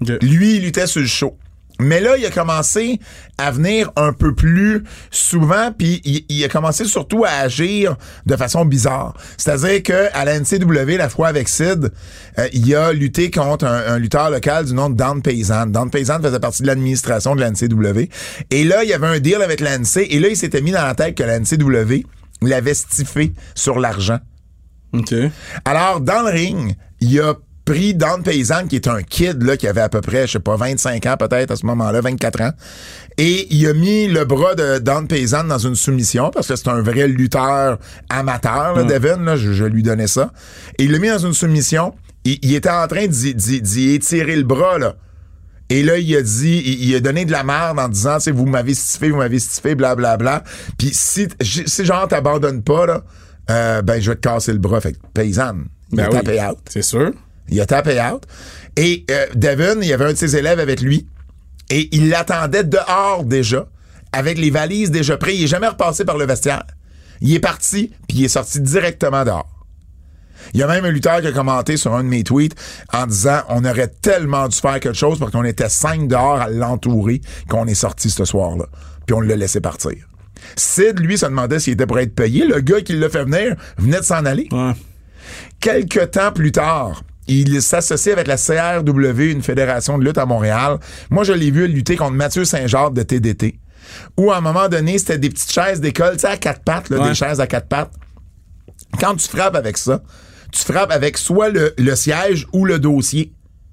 [0.00, 1.38] Lui, il luttait sur le show.
[1.80, 3.00] Mais là, il a commencé
[3.36, 7.96] à venir un peu plus souvent, puis il, il a commencé surtout à agir
[8.26, 9.14] de façon bizarre.
[9.36, 11.90] C'est-à-dire que à la NCW, la fois avec Sid,
[12.38, 15.66] euh, il a lutté contre un, un lutteur local du nom de Dan Paysan.
[15.66, 18.08] Dan Paysan faisait partie de l'administration de la NCW.
[18.50, 20.70] Et là, il y avait un deal avec la NC, et là, il s'était mis
[20.70, 22.04] dans la tête que la NCW
[22.42, 24.20] l'avait stiffé sur l'argent.
[24.92, 25.12] OK.
[25.64, 27.34] Alors, dans le ring, il a
[27.64, 30.38] pris Dan Paysan, qui est un kid, là, qui avait à peu près, je sais
[30.38, 32.50] pas, 25 ans peut-être à ce moment-là, 24 ans.
[33.16, 36.68] Et il a mis le bras de Dan Paysan dans une soumission, parce que c'est
[36.68, 37.78] un vrai lutteur
[38.10, 40.32] amateur, là, Devin, là, je, je lui donnais ça.
[40.78, 41.94] Et il l'a mis dans une soumission.
[42.24, 44.96] Il, il était en train d'y, étirer le bras, là.
[45.70, 48.30] Et là, il a dit, il, il a donné de la merde en disant, tu
[48.32, 50.44] vous m'avez stiffé, vous m'avez stiffé, blablabla.
[50.78, 53.02] Puis si, si genre t'abandonnes pas, là,
[53.50, 54.80] euh, ben, je vais te casser le bras.
[54.80, 56.40] Fait que paysanne, il Ben oui.
[56.40, 56.58] out.
[56.68, 57.12] C'est sûr.
[57.48, 58.24] Il a tapé out.
[58.76, 61.06] Et euh, Devin, il y avait un de ses élèves avec lui.
[61.70, 63.66] Et il l'attendait dehors déjà,
[64.12, 65.40] avec les valises déjà prises.
[65.40, 66.64] Il est jamais repassé par le vestiaire.
[67.20, 69.48] Il est parti, puis il est sorti directement dehors.
[70.52, 72.54] Il y a même un lutteur qui a commenté sur un de mes tweets
[72.92, 76.50] en disant on aurait tellement dû faire quelque chose parce qu'on était cinq dehors à
[76.50, 78.66] l'entourer qu'on est sorti ce soir-là.
[79.06, 79.96] Puis on l'a laissé partir.
[80.56, 82.46] Sid, lui, se demandait s'il était pour être payé.
[82.46, 84.48] Le gars qui l'a fait venir venait de s'en aller.
[84.52, 84.72] Ouais.
[85.60, 90.78] Quelques temps plus tard, il s'associe avec la CRW, une fédération de lutte à Montréal.
[91.10, 93.58] Moi, je l'ai vu lutter contre Mathieu Saint-Jacques de TDT.
[94.16, 96.88] Où, à un moment donné, c'était des petites chaises d'école, tu sais, à quatre pattes,
[96.90, 97.08] là, Ouais.
[97.10, 97.92] des chaises à quatre pattes.
[99.00, 100.02] Quand tu frappes avec ça,
[100.52, 103.32] tu frappes avec soit le, le siège ou le dossier.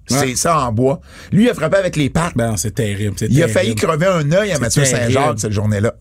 [0.10, 0.18] Ouais.
[0.20, 1.00] C'est ça en bois.
[1.32, 2.34] Lui, il a frappé avec les pattes.
[2.36, 3.16] Ben, c'est terrible.
[3.30, 4.84] Il a failli crever un œil à Mathieu.
[4.84, 5.94] Saint-Jacques cette journée-là.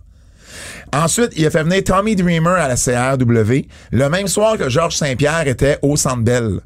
[0.93, 4.97] Ensuite, il a fait venir Tommy Dreamer à la CRW le même soir que Georges
[4.97, 6.61] Saint-Pierre était au Centre Bell.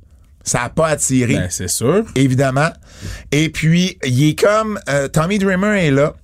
[0.45, 2.05] Ça n'a pas attiré, Ben, c'est sûr.
[2.14, 2.68] évidemment.
[3.32, 4.78] Et puis, il est comme...
[4.90, 6.14] euh, Tommy Dreamer est là.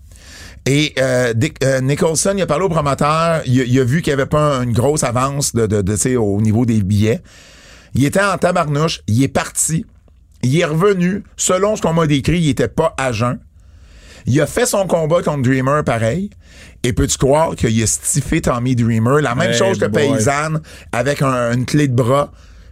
[0.66, 4.02] Et euh, Dick- euh, Nicholson, il a parlé au promoteur, il, a- il a vu
[4.02, 7.22] qu'il n'y avait pas une grosse avance de, de, au niveau des billets.
[7.94, 9.86] Il était en tabarnouche, il est parti,
[10.42, 11.24] il est revenu.
[11.38, 13.38] Selon ce qu'on m'a décrit, il était pas à jeun.
[14.26, 16.28] Il a fait son combat contre Dreamer pareil.
[16.82, 19.22] Et peux-tu croire qu'il a stiffé Tommy Dreamer?
[19.22, 20.12] La même Hey chose que boy.
[20.12, 20.60] Paysanne
[20.92, 22.30] avec un- une clé de bras.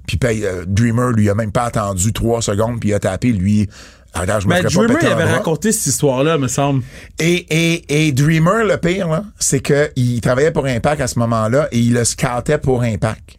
[0.08, 3.30] Puis Pay- euh, Dreamer, lui, a même pas attendu trois secondes, puis il a tapé,
[3.30, 3.68] lui.
[4.14, 6.82] Ah, Regarde, je Ben, pas Dreamer, il avait raconté cette histoire-là, me semble.
[7.20, 11.68] Et, et, et Dreamer, le pire, là, c'est qu'il travaillait pour Impact à ce moment-là
[11.70, 13.36] et il le scoutait pour Impact.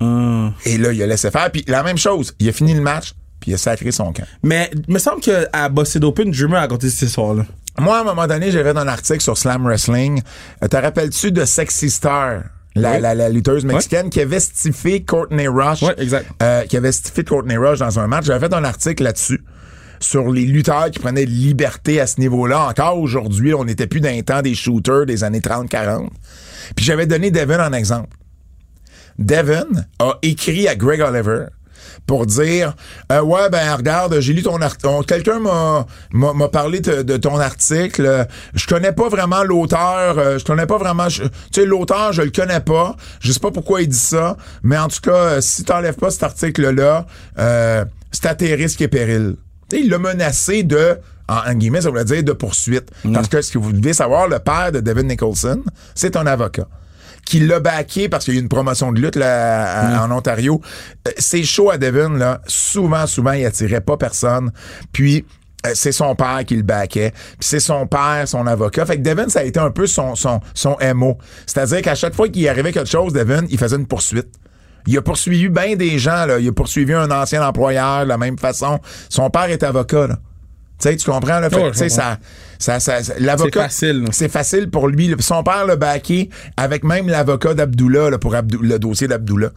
[0.00, 0.52] Hum.
[0.64, 1.50] Et là, il a laissé faire.
[1.50, 4.24] Puis la même chose, il a fini le match, puis il a sacré son camp.
[4.44, 7.44] Mais il me semble qu'à Bossé Open, Dreamer a raconté cette histoire-là.
[7.78, 10.22] Moi, à un moment donné, j'ai fait un article sur Slam Wrestling.
[10.62, 12.42] Euh, Te rappelles-tu de Sexy Star,
[12.74, 13.00] la, Oui.
[13.00, 15.82] la, la lutteuse mexicaine qui avait stiffé Courtney Rush?
[15.82, 16.26] Ouais, exact.
[16.42, 18.24] euh, qui avait stiffé Courtney Rush dans un match.
[18.26, 19.42] J'avais fait un article là-dessus
[20.00, 22.66] sur les lutteurs qui prenaient de liberté à ce niveau-là.
[22.68, 26.08] Encore aujourd'hui, on n'était plus dans les temps des shooters des années 30-40.
[26.74, 28.08] Puis j'avais donné Devin en exemple.
[29.18, 29.66] Devin
[29.98, 31.44] a écrit à Greg Oliver
[32.06, 32.74] pour dire
[33.10, 37.38] euh, ouais ben regarde j'ai lu ton article quelqu'un m'a m'a parlé de, de ton
[37.38, 38.26] article.
[38.54, 41.22] Je connais pas vraiment l'auteur euh, je connais pas vraiment tu
[41.52, 42.96] sais l'auteur je le connais pas.
[43.20, 44.36] Je sais pas pourquoi il dit ça.
[44.62, 47.06] Mais en tout cas euh, si t'enlèves pas cet article là
[47.38, 49.36] euh, c'est à tes risques et périls.
[49.68, 50.98] Tu sais, il l'a menacé de
[51.28, 52.90] en, guillemets ça voulait dire de poursuite.
[53.14, 55.62] Parce que ce que vous devez savoir le père de Devin Nicholson
[55.94, 56.68] c'est un avocat
[57.26, 60.10] qui l'a backé parce qu'il y a eu une promotion de lutte là, à- en
[60.10, 60.60] Ontario.
[61.08, 62.40] Euh, C'est chaud à Devin, là.
[62.46, 64.50] Souvent, souvent, il attirait pas personne.
[64.92, 65.24] Puis,
[65.66, 67.12] euh, c'est son père qui le backait.
[67.12, 68.84] Puis c'est son père, son avocat.
[68.84, 71.16] Fait que Devin, ça a été un peu son, son, son MO.
[71.46, 74.28] C'est-à-dire qu'à chaque fois qu'il arrivait quelque chose, Devin, il faisait une poursuite.
[74.88, 76.40] Il a poursuivi bien des gens, là.
[76.40, 78.80] Il a poursuivi un ancien employeur de la même façon.
[79.08, 80.18] Son père est avocat, là.
[80.82, 81.48] Tu sais, tu comprends, là?
[81.48, 82.18] Fait ça,
[82.58, 83.50] ça, ça, ça- l'avocat.
[83.52, 84.08] C'est facile, là.
[84.12, 85.06] C'est facile pour lui.
[85.08, 85.16] là.
[85.20, 89.50] Son père l'a backé avec même l'avocat d'Abdullah pour Abdou- le dossier d'Abdullah.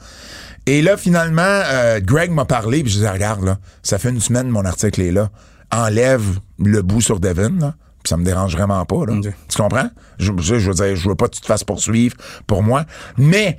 [0.67, 4.19] Et là, finalement, euh, Greg m'a parlé, puis je disais, regarde, là, ça fait une
[4.21, 5.29] semaine mon article est là.
[5.71, 6.23] Enlève
[6.59, 7.73] le bout sur Devin, là,
[8.03, 9.05] puis ça me dérange vraiment pas.
[9.07, 9.13] Là.
[9.49, 9.89] Tu comprends?
[10.19, 12.15] Je, je, je veux dire, je veux pas que tu te fasses poursuivre
[12.47, 12.85] pour moi.
[13.17, 13.57] Mais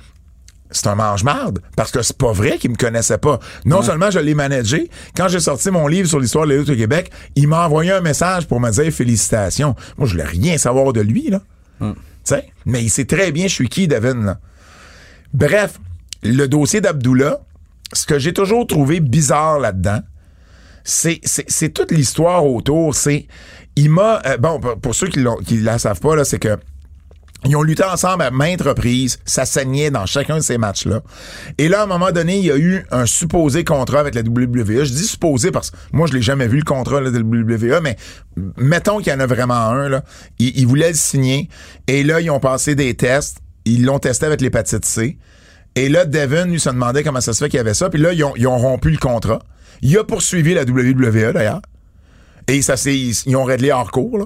[0.71, 3.39] c'est un mange-marde parce que c'est pas vrai qu'il me connaissait pas.
[3.65, 6.69] Non seulement je l'ai managé, quand j'ai sorti mon livre sur l'histoire de la lutte
[6.69, 9.75] au Québec, il m'a envoyé un message pour me dire félicitations.
[9.97, 11.41] Moi, je voulais rien savoir de lui, là.
[11.79, 11.93] Tu
[12.23, 12.45] sais?
[12.65, 14.39] Mais il sait très bien je suis qui, Devin, là.
[15.33, 15.79] Bref,
[16.23, 17.39] le dossier d'Abdullah,
[17.93, 20.01] ce que j'ai toujours trouvé bizarre là-dedans,
[20.83, 22.95] c'est, c'est, toute l'histoire autour.
[22.95, 23.27] C'est,
[23.75, 26.57] il m'a, euh, bon, pour, ceux qui, qui la savent pas, là, c'est que
[27.47, 29.19] ils ont lutté ensemble à maintes reprises.
[29.25, 31.01] Ça saignait dans chacun de ces matchs-là.
[31.57, 34.21] Et là, à un moment donné, il y a eu un supposé contrat avec la
[34.21, 34.83] WWE.
[34.83, 37.81] Je dis supposé parce que moi, je l'ai jamais vu le contrat de la WWE,
[37.81, 37.97] mais
[38.57, 39.89] mettons qu'il y en a vraiment un.
[39.89, 40.03] Là.
[40.39, 41.49] Ils, voulaient le signer.
[41.87, 43.37] Et là, ils ont passé des tests.
[43.65, 45.17] Ils l'ont testé avec l'hépatite C.
[45.75, 47.89] Et là, Devin, lui, se demandait comment ça se fait qu'il y avait ça.
[47.89, 49.39] Puis là, ils ont, rompu le contrat.
[49.81, 51.61] Il a poursuivi la WWE, d'ailleurs.
[52.47, 54.25] Et ça ils, ont réglé hors cours.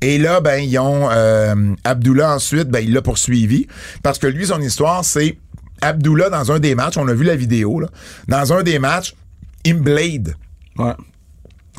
[0.00, 3.66] Et là, ben, ils ont euh, Abdullah ensuite, ben, il l'a poursuivi.
[4.02, 5.36] Parce que lui, son histoire, c'est
[5.82, 7.88] Abdullah dans un des matchs, on a vu la vidéo, là.
[8.28, 9.14] Dans un des matchs,
[9.64, 10.34] il blade.
[10.76, 10.94] Ouais.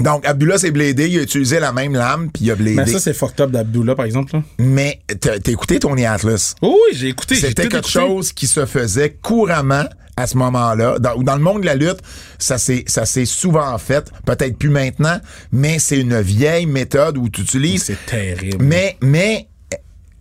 [0.04, 2.76] Donc, Abdullah s'est bladé, il a utilisé la même lame, puis il a bladé.
[2.76, 4.36] Mais ça, c'est fucked up d'Abdullah, par exemple.
[4.36, 4.44] Là.
[4.60, 6.56] Mais t'as écouté Tony Atlas?
[6.62, 7.36] Oui, j'ai écouté.
[7.36, 7.92] C'était quelque écouté.
[7.92, 9.86] chose qui se faisait couramment
[10.18, 11.00] à ce moment-là.
[11.00, 12.00] Dans, dans le monde de la lutte,
[12.38, 14.12] ça s'est, ça s'est souvent fait.
[14.26, 15.20] Peut-être plus maintenant,
[15.52, 17.84] mais c'est une vieille méthode où tu utilises.
[17.84, 18.64] C'est terrible.
[18.64, 19.48] Mais, mais,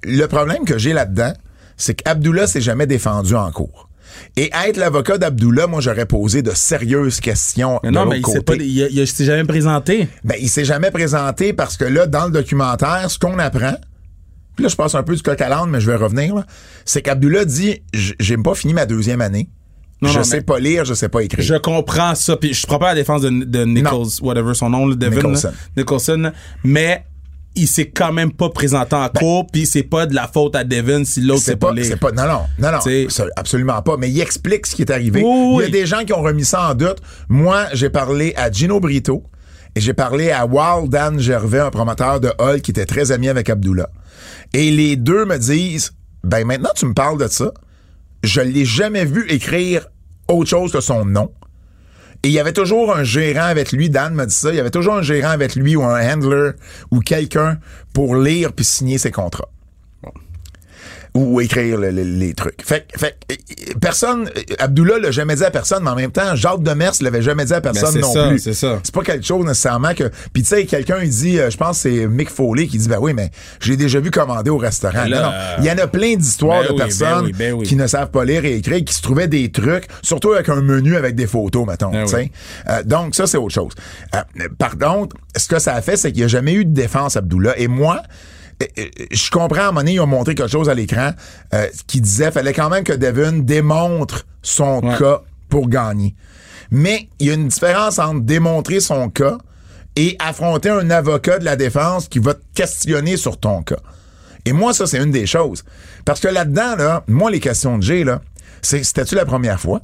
[0.03, 1.33] le problème que j'ai là-dedans,
[1.77, 3.90] c'est qu'Abdullah s'est jamais défendu en cours.
[4.37, 8.21] Et être l'avocat d'Abdullah, moi, j'aurais posé de sérieuses questions Mais de non, l'autre mais
[8.21, 8.59] il s'est côté.
[8.59, 10.09] pas, il, s'est jamais présenté.
[10.25, 13.75] Ben, il s'est jamais présenté parce que là, dans le documentaire, ce qu'on apprend,
[14.57, 16.35] puis là, je passe un peu du coq à l'âne, mais je vais revenir,
[16.85, 19.49] c'est qu'Abdullah dit, j'ai pas fini ma deuxième année.
[20.03, 21.45] Non, je non, sais pas lire, je sais pas écrire.
[21.45, 22.37] Je comprends ça.
[22.37, 25.17] Puis je prends pas la défense de, de Nichols, whatever son nom, Devin.
[25.17, 25.53] Nicholson.
[25.77, 26.33] Nicholson.
[26.65, 27.05] Mais
[27.57, 30.65] il s'est quand même pas présenté en cours, puis c'est pas de la faute à
[30.65, 33.97] Devin si l'autre Ben, C'est s'est pas, c'est pas, non, non, non, non, absolument pas.
[33.97, 35.23] Mais il explique ce qui est arrivé.
[35.25, 35.71] Oui, Il y a oui.
[35.71, 36.99] des gens qui ont remis ça en doute.
[37.29, 39.25] Moi, j'ai parlé à Gino Brito
[39.75, 43.29] et j'ai parlé à Wild Dan Gervais, un promoteur de Hall qui était très ami
[43.29, 43.91] avec Abdullah.
[44.53, 45.93] Et les deux me disent,
[46.23, 47.53] ben maintenant tu me parles de ça.
[48.23, 49.87] Je l'ai jamais vu écrire
[50.29, 51.33] autre chose que son nom.
[52.23, 54.61] Et il y avait toujours un gérant avec lui, Dan m'a dit ça, il y
[54.61, 56.51] avait toujours un gérant avec lui ou un handler
[56.91, 57.59] ou quelqu'un
[57.95, 59.49] pour lire puis signer ses contrats.
[61.15, 62.63] Ou écrire le- le- les trucs.
[62.65, 65.97] Fait, que- fait que, euh, personne, euh, Abdullah l'a jamais dit à personne, mais en
[65.97, 68.39] même temps, Jacques Demers l'avait jamais dit à personne c'est non ça, plus.
[68.39, 68.79] c'est ça.
[68.83, 70.05] C'est pas quelque chose nécessairement que.
[70.33, 72.89] Puis tu sais, quelqu'un il dit, euh, je pense que c'est Mick Foley qui dit,
[72.89, 73.31] ben oui, mais
[73.61, 75.05] j'ai déjà vu commander au restaurant.
[75.05, 75.33] Là, non, non.
[75.59, 77.67] Il y en a plein d'histoires ben de oui, ben personnes ben oui.
[77.67, 80.61] qui ne savent pas lire et écrire, qui se trouvaient des trucs, surtout avec un
[80.61, 81.91] menu avec des photos, mettons.
[81.91, 82.17] Ben tu sais.
[82.17, 82.33] oui.
[82.69, 83.73] Euh, donc, ça, c'est autre chose.
[84.15, 84.21] Euh,
[84.59, 87.17] par contre, ce que ça a fait, c'est qu'il n'y a jamais eu de défense,
[87.17, 87.59] Abdullah.
[87.59, 88.40] Et moi, euh, euh,
[89.11, 91.11] je comprends, à un moment donné, ils ont montré quelque chose à l'écran
[91.55, 94.97] euh, qui disait fallait quand même que Devin démontre son Ouais.
[94.99, 96.15] cas pour gagner.
[96.71, 99.39] Mais il y a une différence entre démontrer son cas
[99.97, 103.81] et affronter un avocat de la défense qui va te questionner sur ton cas.
[104.45, 105.65] Et moi, ça, c'est une des choses.
[106.05, 108.21] Parce que là-dedans, là, moi, les questions de Jay, là,
[108.63, 109.81] c'est, c'était-tu la première fois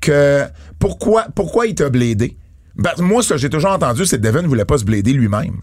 [0.00, 0.44] que
[0.78, 2.36] pourquoi, pourquoi il t'a blédé?
[2.76, 5.12] Ben, moi, ce que j'ai toujours entendu, c'est que Devin ne voulait pas se bléder
[5.12, 5.60] lui-même.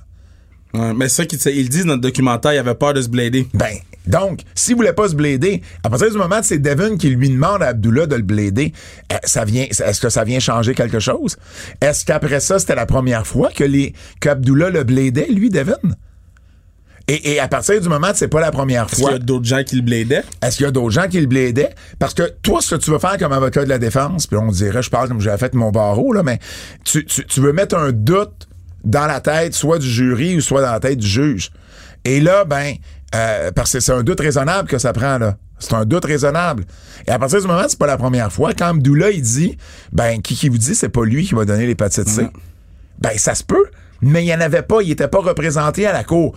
[0.73, 3.47] Ouais, mais ça qu'ils ils disent dans le documentaire, il avait peur de se blader.
[3.53, 3.73] Ben,
[4.07, 7.29] donc, s'il voulait pas se bléder, à partir du moment où c'est Devin qui lui
[7.29, 8.73] demande à Abdullah de le bléder,
[9.23, 11.37] ça vient, est-ce que ça vient changer quelque chose?
[11.79, 15.77] Est-ce qu'après ça, c'était la première fois que les, qu'Abdullah le blédait, lui, Devin?
[17.07, 19.15] Et, et à partir du moment où c'est pas la première Est-ce qu'il y fois,
[19.15, 20.23] a d'autres gens qui le bladaient?
[20.43, 21.73] est-ce qu'il y a d'autres gens qui le blédaient?
[21.97, 24.51] Parce que toi, ce que tu veux faire comme avocat de la défense, puis on
[24.51, 26.39] dirait, je parle comme j'avais fait mon barreau, là, mais
[26.83, 28.48] tu, tu, tu veux mettre un doute
[28.83, 31.51] dans la tête, soit du jury ou soit dans la tête du juge.
[32.05, 32.75] Et là, ben,
[33.15, 35.37] euh, parce que c'est un doute raisonnable que ça prend, là.
[35.59, 36.63] C'est un doute raisonnable.
[37.05, 39.57] Et à partir du moment c'est pas la première fois, quand Abdullah, il dit,
[39.91, 42.27] ben, qui qui vous dit, c'est pas lui qui va donner l'hépatite C.
[42.99, 43.65] Ben, ça se peut,
[44.01, 46.35] mais il n'y en avait pas, il était pas représenté à la cour.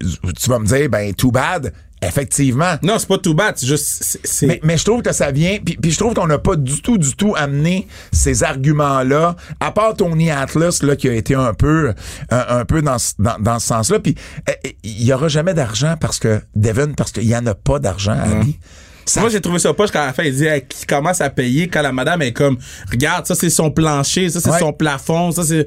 [0.00, 1.72] Tu vas me dire, ben, too bad.
[2.02, 2.74] Effectivement.
[2.82, 3.86] Non, c'est pas tout bad, c'est juste.
[4.02, 6.38] c'est- c'est- Mais, mais je trouve que ça vient, puis, puis je trouve qu'on n'a
[6.38, 11.14] pas du tout, du tout amené ces arguments-là, à part Tony Atlas, là, qui a
[11.14, 11.94] été un peu,
[12.30, 14.00] un, un peu dans, ce- dans, dans ce sens-là.
[14.00, 14.16] Puis
[14.48, 17.54] euh, euh, il y aura jamais d'argent parce que, Devin, parce qu'il y en a
[17.54, 18.58] pas d'argent à lui.
[19.04, 21.20] Ça- Moi, j'ai trouvé ça poche quand à la fin, il dit hey, qu'il commence
[21.20, 22.56] à payer quand la madame est comme
[22.90, 24.58] Regarde, ça c'est son plancher, ça c'est Ouais.
[24.60, 25.66] son plafond, ça c'est.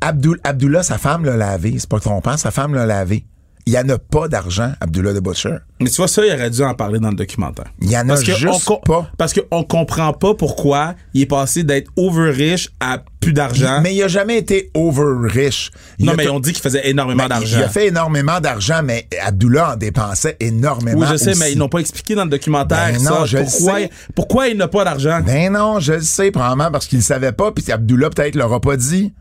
[0.00, 1.76] Abdul- Abdullah, sa femme l'a lavé.
[1.78, 3.24] C'est pas trompant, sa femme l'a lavé.
[3.68, 5.56] Il y en a pas d'argent, Abdullah the Butcher.
[5.80, 7.64] Mais tu vois, ça, il aurait dû en parler dans le documentaire.
[7.82, 9.10] Il y en a Parce juste on pas.
[9.18, 13.80] Parce qu'on comprend pas pourquoi il est passé d'être over riche à plus d'argent.
[13.82, 15.72] Mais il a jamais été over riche.
[15.98, 17.58] Il non, mais on dit qu'il faisait énormément Ben, d'argent.
[17.58, 21.00] Il a fait énormément d'argent, mais Abdullah en dépensait énormément.
[21.00, 21.40] Oui, je sais, aussi.
[21.40, 23.10] mais ils n'ont pas expliqué dans le documentaire Ben ça.
[23.10, 23.90] non, je pourquoi, sais.
[24.14, 25.20] pourquoi il n'a pas d'argent?
[25.26, 28.60] Ben non, je le sais, probablement parce qu'il le savait pas, puis Abdullah peut-être l'aura
[28.60, 29.12] pas dit.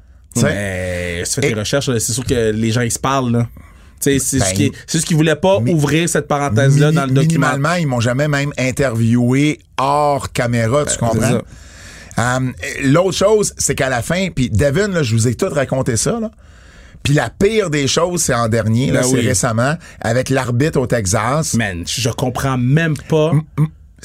[0.41, 3.31] Mais si tu fais Et- tes recherches, c'est sûr que les gens ils se parlent.
[3.31, 3.47] Là.
[4.19, 7.05] C'est Ben, ce qui- c'est ce qu'ils voulaient pas mi- ouvrir cette parenthèse-là Mini- dans
[7.05, 7.47] le document.
[7.51, 11.41] Minimalement, ils m'ont jamais même interviewé hors caméra, tu Ben, c'est comprends?
[12.17, 12.37] ça.
[12.37, 12.53] Um,
[12.83, 16.19] L'autre chose, c'est qu'à la fin, puis Devin, là, je vous ai tout raconté ça,
[16.19, 16.31] là.
[17.03, 19.27] Puis la pire des choses, c'est en dernier, là, Ben c'est oui.
[19.27, 21.53] récemment, avec l'arbitre au Texas.
[21.53, 23.31] Man, je comprends même pas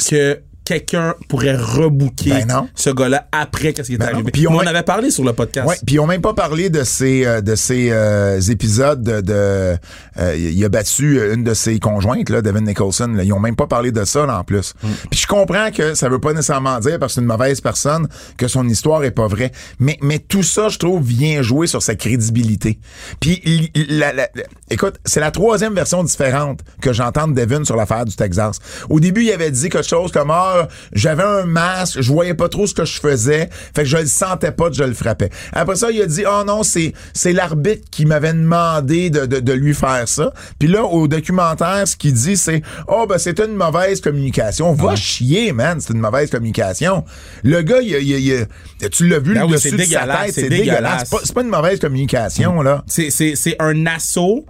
[0.09, 0.40] que
[0.71, 4.31] quelqu'un pourrait rebooker Ben ce gars-là après qu'est-ce qui est Ben arrivé.
[4.31, 5.66] Puis on on avait parlé sur le podcast.
[5.66, 9.21] Ouais, puis ils ont même pas parlé de ces euh, de ces euh, épisodes de,
[9.21, 9.77] de
[10.18, 13.09] euh, il a battu une de ses conjointes là, Devin Nicholson.
[13.16, 13.25] Là.
[13.25, 14.75] Ils ont même pas parlé de ça là, en plus.
[14.83, 14.89] Mm.
[15.11, 18.07] Puis je comprends que ça veut pas nécessairement dire parce que c'est une mauvaise personne
[18.37, 19.51] que son histoire est pas vraie.
[19.81, 22.79] Mais mais tout ça, je trouve, vient jouer sur sa crédibilité.
[23.18, 27.35] Puis il- il- la- la- la- écoute, c'est la troisième version différente que j'entends de
[27.35, 28.59] Devin sur l'affaire du Texas.
[28.89, 30.60] Au début, il avait dit quelque chose comme ah,
[30.93, 34.07] j'avais un masque, je voyais pas trop ce que je faisais, fait que je le
[34.07, 35.31] sentais pas, que je le frappais.
[35.53, 39.41] Après ça, il a dit oh non, c'est c'est l'arbitre qui m'avait demandé de, de,
[39.41, 40.33] de lui faire ça.
[40.59, 44.73] Puis là, au documentaire, ce qu'il dit, c'est oh ben c'était une mauvaise communication.
[44.75, 47.05] Va chier, man, c'est une mauvaise communication.
[47.43, 48.47] Le gars, il, il
[48.91, 51.03] tu l'as vu Ben le oui, dessus c'est de sa dégueulasse, tête, c'est dégueulasse.
[51.05, 52.83] C'est pas, c'est pas une mauvaise communication là.
[52.87, 54.45] C'est- C'est c'est un assaut.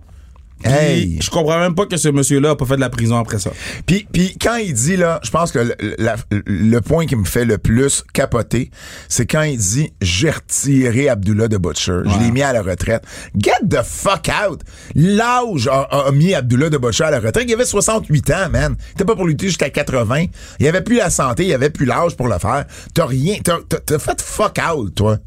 [0.65, 1.19] Hey.
[1.23, 3.51] Je comprends même pas que ce monsieur-là a pas fait de la prison après ça.
[3.87, 7.25] Puis, puis quand il dit là, je pense que le, la- le point qui me
[7.25, 8.71] fait le plus capoter,
[9.09, 13.03] c'est quand il dit j'ai retiré Abdullah de Butcher, je l'ai mis à la retraite.
[13.39, 14.61] Get the fuck out.
[14.95, 17.45] L'âge a, a mis Abdullah de Butcher à la retraite.
[17.49, 18.77] Il avait 68 ans, man.
[18.97, 20.27] T'es pas pour lutter jusqu'à 80.
[20.59, 22.67] Il avait plus la santé, il avait plus l'âge pour le faire.
[22.95, 25.19] T'as rien, t'as, t'as- t'as fait fuck out, toi.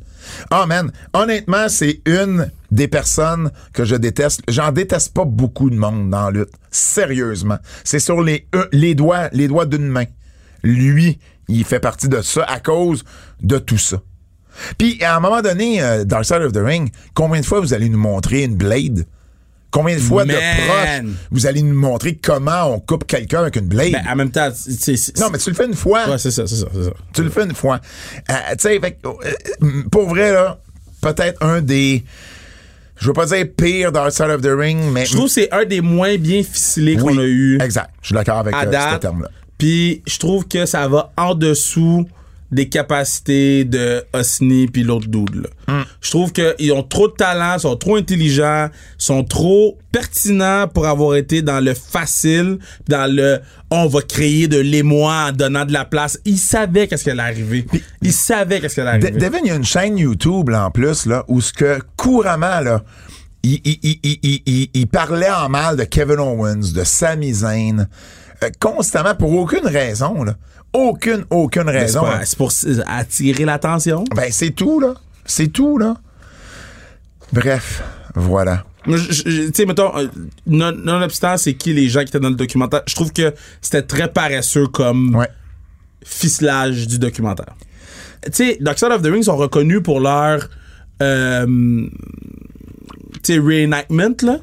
[0.51, 4.41] Ah man, honnêtement, c'est une des personnes que je déteste.
[4.47, 6.49] J'en déteste pas beaucoup de monde dans la lutte.
[6.71, 7.57] Sérieusement.
[7.83, 10.05] C'est sur les, les doigts, les doigts d'une main.
[10.63, 13.03] Lui, il fait partie de ça à cause
[13.41, 14.01] de tout ça.
[14.77, 17.73] Puis, à un moment donné, euh, Dark Side of the Ring, combien de fois vous
[17.73, 19.05] allez nous montrer une blade?
[19.71, 20.35] Combien de fois Man.
[20.35, 23.91] de proche vous allez nous montrer comment on coupe quelqu'un avec une blade?
[23.93, 26.07] Ben, en même temps, c'est- non, mais tu le fais une fois.
[26.07, 26.91] Ouais, c'est ça, c'est ça, ça.
[27.11, 27.79] Tu le fais une fois.
[28.29, 30.59] Euh, tu sais, euh, pour vrai, là,
[31.01, 32.03] peut-être un des.
[32.99, 35.05] Je veux pas dire pire Dark Side of the Ring, mais.
[35.05, 37.89] Je trouve que c'est un des moins bien ficelés Oui, qu'on a eu Exact.
[38.01, 39.29] Je suis d'accord avec à euh, ce terme-là.
[39.57, 42.05] Puis je trouve que ça va en dessous
[42.53, 45.49] des capacités de Osni puis l'autre dude là.
[45.67, 45.83] Hmm.
[46.01, 51.15] Je trouve qu'ils ont trop de talent, sont trop intelligents, sont trop pertinents pour avoir
[51.15, 53.39] été dans le facile, dans le
[53.71, 56.19] on va créer de l'émoi en donnant de la place.
[56.25, 57.65] Ils savaient qu'est-ce qui allait arriver.
[58.01, 59.19] Ils savaient qu'est-ce qui allait De- arriver.
[59.19, 62.59] Devin, il y a une chaîne YouTube, là, en plus, là, où ce que, couramment,
[62.59, 62.83] là,
[63.43, 67.87] il parlait en mal de Kevin Owens, de Sami Zayn,
[68.43, 70.35] euh, constamment, pour aucune raison, là.
[70.73, 72.03] Aucune, aucune raison.
[72.23, 72.51] c'est pour
[72.87, 74.03] attirer l'attention?
[74.15, 74.95] Ben, c'est tout, là.
[75.25, 75.95] C'est tout, là.
[77.31, 77.83] Bref,
[78.15, 78.65] voilà.
[78.85, 80.07] Tu sais, mettons, euh,
[80.45, 83.81] non- nonobstant, c'est qui les gens qui étaient dans le documentaire, je trouve que c'était
[83.83, 85.29] très paresseux comme Ouais.
[86.03, 87.55] ficelage du documentaire.
[88.25, 90.49] Tu sais, Dark Side of the Ring sont reconnus pour leur
[91.01, 91.45] euh,
[93.23, 94.37] tu sais, reenactment, là.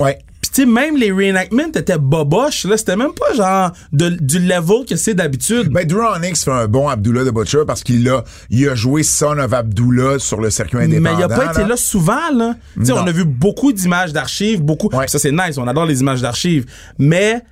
[0.00, 0.18] Ouais.
[0.56, 2.76] Sais, même les reenactments étaient boboches, là.
[2.76, 5.68] C'était même pas genre de- du level que c'est d'habitude.
[5.68, 9.02] Ben, Drew Onyx fait un bon Abdullah de Butcher parce qu'il a, il a joué
[9.02, 11.10] Son of Abdullah sur le circuit indépendant.
[11.16, 12.54] Mais il a pas été là souvent, là.
[12.78, 14.88] Tu sais, on a vu beaucoup d'images d'archives, beaucoup.
[14.96, 15.08] Ouais.
[15.08, 16.64] Ça, c'est nice, on adore les images d'archives.
[16.98, 17.42] Mais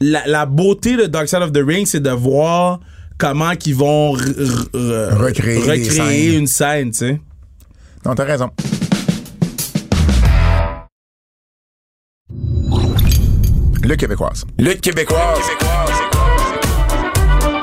[0.00, 2.80] la, la beauté de Dark Side of the Ring, c'est de voir
[3.18, 6.34] comment qu'ils vont Recréer des recréer scènes.
[6.40, 7.20] une scène, tu sais.
[8.04, 8.50] Non, t'as raison.
[13.86, 14.44] Lutte québécoise.
[14.58, 15.38] Lutte québécoise.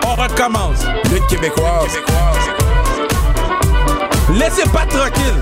[0.05, 0.85] On recommence.
[1.11, 1.97] Lutte québécoise.
[4.33, 5.35] Laissez pas tranquille.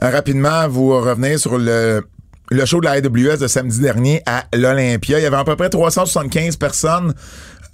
[0.00, 2.06] Rapidement, vous revenez sur le,
[2.50, 5.18] le show de la AWS de samedi dernier à l'Olympia.
[5.18, 7.12] Il y avait à peu près 375 personnes.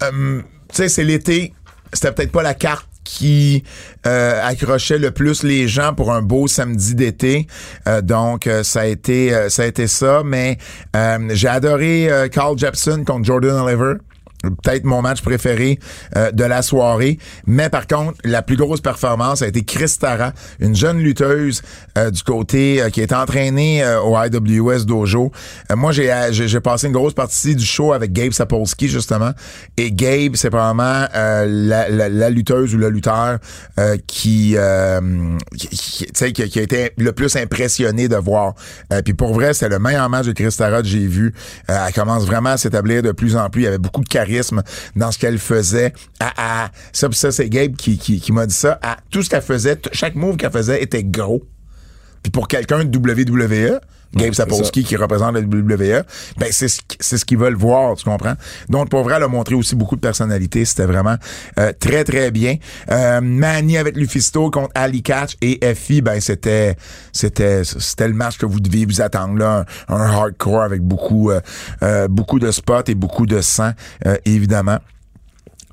[0.03, 1.53] Euh, tu sais, c'est l'été.
[1.93, 3.63] C'était peut-être pas la carte qui
[4.05, 7.47] euh, accrochait le plus les gens pour un beau samedi d'été.
[7.87, 10.23] Euh, donc, euh, ça a été ça a été ça.
[10.25, 10.57] Mais
[11.29, 13.93] j'ai adoré Carl Jepson contre Jordan Oliver.
[14.49, 15.79] Peut-être mon match préféré
[16.15, 17.17] euh, de la soirée.
[17.47, 21.61] Mais par contre, la plus grosse performance a été Chris Tara, une jeune lutteuse
[21.97, 25.31] euh, du côté euh, qui est entraînée euh, au IWS Dojo.
[25.71, 28.87] Euh, moi, j'ai, euh, j'ai j'ai passé une grosse partie du show avec Gabe Sapolsky,
[28.87, 29.31] justement.
[29.77, 33.39] Et Gabe, c'est probablement la, la, la lutteuse ou le lutteur
[34.07, 34.55] qui,
[35.57, 35.67] qui,
[36.13, 38.53] qui- qui, a été le plus impressionné de voir.
[39.03, 41.33] Puis pour vrai, c'est le meilleur match de Chris Tara que j'ai vu.
[41.67, 43.61] Elle commence vraiment à s'établir de plus en plus.
[43.61, 44.34] Il y avait beaucoup de charisme
[44.95, 45.93] dans ce qu'elle faisait.
[46.19, 48.79] À, ça, c'est Gabe qui, m'a dit ça.
[49.09, 51.43] Tout ce qu'elle faisait, chaque move qu'elle faisait était gros.
[52.23, 53.79] Puis pour quelqu'un de WWE,
[54.15, 56.03] Gabe Sapolsky qui représente la WWE,
[56.37, 58.33] ben c'est ce, qu- c'est ce qu'ils veulent voir, tu comprends?
[58.69, 60.65] Donc pour vrai, elle a montré aussi beaucoup de personnalité.
[60.65, 61.15] C'était vraiment
[61.59, 62.55] euh, très très bien.
[62.91, 66.75] Euh, Manny avec Lufisto contre Ali Catch et Effie, ben c'était
[67.11, 71.31] c'était c'était le match que vous deviez vous attendre là, un, un hardcore avec beaucoup
[71.31, 71.41] euh,
[71.83, 73.71] euh, beaucoup de spots et beaucoup de sang
[74.05, 74.77] euh, évidemment.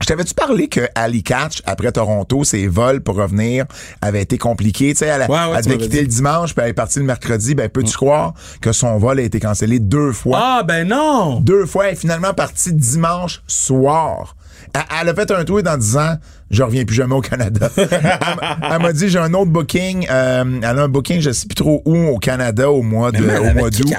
[0.03, 3.67] Je t'avais-tu parlé que Ali Catch, après Toronto, ses vols pour revenir
[4.01, 4.95] avaient été compliqués?
[4.95, 7.05] Tu sais, elle, Ouais, ouais, elle devait quitter le dimanche, puis elle est partie le
[7.05, 7.55] mercredi.
[7.55, 10.39] Ben, peux-tu croire que son vol a été cancellé deux fois?
[10.43, 11.39] Ah, ben non!
[11.39, 14.35] Deux fois, elle est finalement partie dimanche soir.
[14.75, 16.17] Elle, elle a fait un tweet en disant
[16.53, 17.69] je reviens plus jamais au Canada.
[17.77, 20.07] elle, m'a- dit j'ai un autre booking.
[20.11, 23.25] euh, elle a un booking, je sais plus trop où au Canada au mois de
[23.25, 23.93] Man, au mois d'août.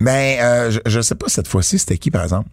[0.00, 2.48] Mais euh, je, je sais pas cette fois-ci c'était qui par exemple.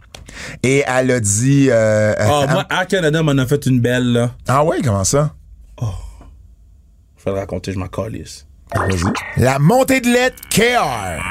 [0.64, 4.14] Et elle a dit euh, Ah, elle- moi, Air Canada m'en a fait une belle,
[4.14, 4.32] là.
[4.47, 5.36] ah ouais comment ça?
[5.80, 8.47] Je vais le raconter, je m'en calisse.
[8.74, 9.03] Vas-y.
[9.43, 11.22] La montée de lait KR.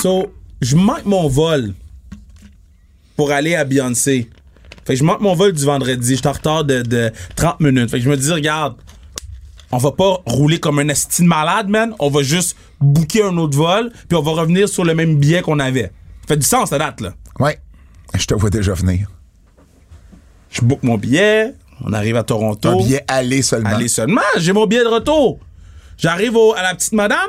[0.00, 1.72] So, je manque mon vol
[3.16, 4.28] pour aller à Beyoncé.
[4.86, 6.10] Fait que je manque mon vol du vendredi.
[6.10, 7.90] Je suis en retard de, de 30 minutes.
[7.90, 8.76] Fait que je me dis, regarde,
[9.72, 11.94] on va pas rouler comme un esti de malade, man.
[11.98, 15.42] On va juste booker un autre vol, puis on va revenir sur le même billet
[15.42, 15.90] qu'on avait.
[16.22, 17.14] Ça fait du sens, la date, là.
[17.40, 17.58] Ouais.
[18.14, 19.10] Je te vois déjà venir.
[20.50, 21.54] Je book mon billet,
[21.84, 22.68] on arrive à Toronto.
[22.68, 23.70] Un billet aller seulement.
[23.70, 25.40] Allez seulement, j'ai mon billet de retour.
[25.98, 27.28] J'arrive au- à la petite madame,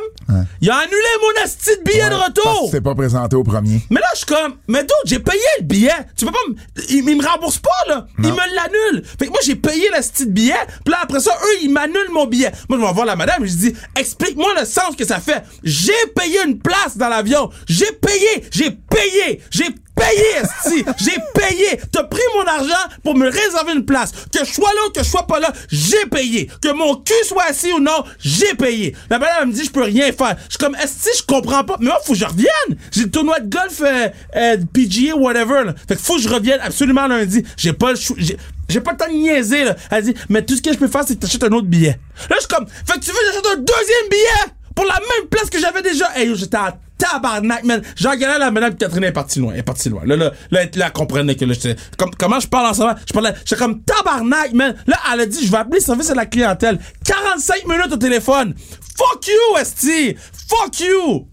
[0.62, 2.70] il a annulé mon esti de billet de retour.
[2.72, 3.82] t'es pas présenté au premier.
[3.90, 5.92] Mais là, je suis comme, mais d'autres, j'ai payé le billet.
[6.18, 6.56] Tu peux pas me.
[6.90, 8.08] Il, il me rembourse pas, là.
[8.20, 9.04] Il me l'annule.
[9.20, 10.54] Fait que moi, j'ai payé le style billet.
[10.84, 12.52] Puis là, après ça, eux, ils m'annulent mon billet.
[12.70, 13.46] Moi, je vais voir la madame.
[13.46, 15.44] Je dis, explique-moi le sens que ça fait.
[15.64, 17.50] J'ai payé une place dans l'avion.
[17.68, 18.46] J'ai payé.
[18.52, 19.42] J'ai payé.
[19.52, 20.86] J'ai payé, esti.
[20.98, 21.80] J'ai payé.
[21.92, 24.12] T'as pris mon argent pour me réserver une place.
[24.32, 26.50] Que je sois là ou que je sois pas là, j'ai payé.
[26.62, 28.96] Que mon cul soit assis ou non, j'ai payé.
[29.10, 30.36] La madame elle me dit, je peux rien faire.
[30.46, 31.78] Je suis comme, esti, je comprends pas.
[31.80, 32.78] Mais moi, faut que je revienne.
[32.92, 35.64] J'ai le tournoi de golf euh, euh, PGA, whatever.
[35.66, 35.76] Là.
[35.88, 37.44] Fait que faut que je revienne absolument lundi.
[37.58, 38.38] J'ai pas le chou- j'ai-
[38.82, 39.76] pas le temps de niaiser, là.
[39.92, 42.00] Elle dit, mais tout ce que je peux faire, c'est que t'achètes un autre billet.
[42.30, 44.96] Là, je suis comme, fait que tu veux que j'achète un deuxième billet pour la
[44.96, 46.10] même place que j'avais déjà?
[46.18, 47.82] Hey, j'étais en tabarnak, man.
[47.96, 49.54] Jean-Galère, la madame Catherine est partie loin.
[49.54, 50.02] Elle est partie loin.
[50.06, 52.74] Là, là, là, elle, là, elle comprenait que là, j'étais, comme, comment je parle en
[52.74, 52.96] ce moment?
[53.08, 54.76] Je parlais, j'étais comme tabarnak, man.
[54.88, 56.80] Là, elle a dit, je vais appeler le service à la clientèle.
[57.04, 58.54] 45 minutes au téléphone.
[58.98, 60.16] Fuck you, Esti!
[60.48, 61.28] Fuck you!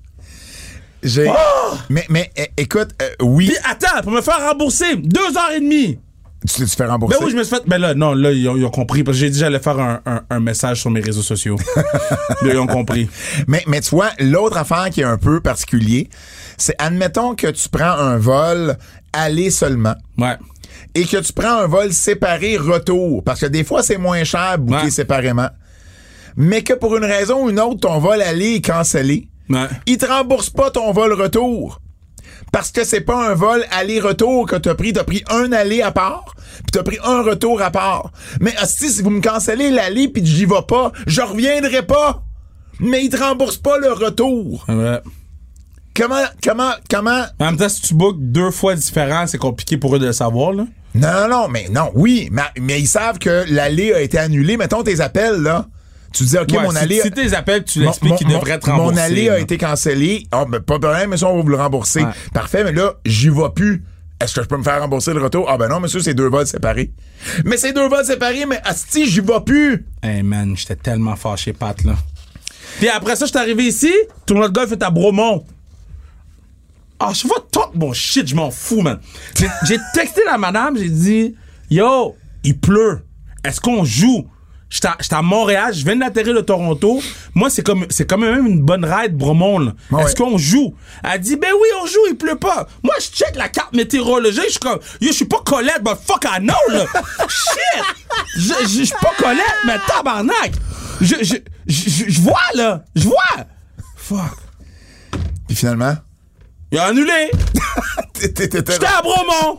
[1.02, 1.30] J'ai.
[1.88, 3.48] Mais, mais é- écoute, euh, oui.
[3.48, 5.98] Puis attends, pour me faire rembourser, deux heures et demie.
[6.48, 7.16] Tu t'es fait rembourser?
[7.18, 7.62] Ben oui, je me suis fait.
[7.66, 9.04] Ben là, non, là, ils ont, ils ont compris.
[9.04, 11.56] Parce que j'ai dit, j'allais faire un, un- un message sur mes réseaux sociaux.
[11.76, 13.08] là, ils ont compris.
[13.46, 16.08] Mais, mais tu vois, l'autre affaire qui est un peu particulier,
[16.58, 18.76] c'est admettons que tu prends un vol
[19.12, 20.36] aller seulement Ouais.
[20.94, 23.22] et que tu prends un vol séparé retour.
[23.22, 24.90] Parce que des fois, c'est moins cher booker Ouais.
[24.90, 25.48] séparément.
[26.36, 29.28] Mais que pour une raison ou une autre, ton vol aller est cancellé.
[29.50, 29.66] Ouais.
[29.86, 31.81] Ils te remboursent pas ton vol retour.
[32.52, 34.92] Parce que c'est pas un vol aller-retour que t'as pris.
[34.92, 38.12] T'as pris un aller à part, puis t'as pris un retour à part.
[38.40, 42.22] Mais hostie, si vous me cancellez l'aller puis j'y vais pas, je reviendrai pas.
[42.78, 44.64] Mais ils te remboursent pas le retour.
[44.68, 45.00] Ouais.
[45.94, 47.24] Comment, comment, comment...
[47.38, 50.12] En même temps, si tu bookes deux fois différent, c'est compliqué pour eux de le
[50.12, 50.66] savoir, là.
[50.94, 54.58] Non, non, non, mais non, oui, mais, mais ils savent que l'aller a été annulé.
[54.58, 55.66] Mettons tes appels, là.
[56.12, 57.00] Tu dis, OK, Ouais, mon si, aller...
[57.00, 58.94] si tes appels, tu l'expliques qu'il devrait te rembourser.
[58.94, 60.26] Mon aller a été cancellé.
[60.30, 62.02] Ah, mais pas de problème, monsieur, on va vous le rembourser.
[62.02, 62.10] Ouais.
[62.34, 63.82] Parfait, mais là, j'y vais plus.
[64.20, 65.46] Est-ce que je peux me faire rembourser le retour?
[65.48, 66.92] Ah, ben non, monsieur, c'est deux vols séparés.
[67.44, 69.84] Mais c'est deux vols séparés, mais asti, j'y vais plus.
[70.02, 71.94] Hey man, j'étais tellement fâché, Pat, là.
[72.78, 73.92] Puis après ça, je suis arrivé ici,
[74.24, 75.44] tout le monde de golf est à Bromont.
[77.00, 79.00] Ah, je vais talk mon shit, je m'en fous, man.
[79.64, 81.34] J'ai texté la madame, j'ai dit,
[81.68, 83.00] yo, il pleut.
[83.44, 84.28] Est-ce qu'on joue?
[84.72, 87.02] J'étais à, à Montréal, je viens d'atterrir de Toronto.
[87.34, 89.72] Moi, c'est comme, c'est quand même une bonne ride, Bromont, là.
[89.90, 90.02] Ouais.
[90.04, 90.74] Est-ce qu'on joue?
[91.04, 92.66] Elle dit, ben oui, on joue, il pleut pas.
[92.82, 95.96] Moi, je check la carte météorologique, je suis comme, yo, je suis pas Colette, but
[96.06, 96.86] fuck I know, là.
[97.28, 97.84] Shit!
[98.34, 100.52] Je je- je suis pas Colette, mais tabarnak!
[101.02, 101.34] Je, je,
[101.66, 102.82] je, je- vois, là.
[102.96, 103.44] Je vois!
[103.96, 104.38] Fuck.
[105.48, 105.96] Puis finalement,
[106.70, 107.30] Il a annulé.
[108.20, 108.56] J'étais
[108.86, 109.58] à Bromont.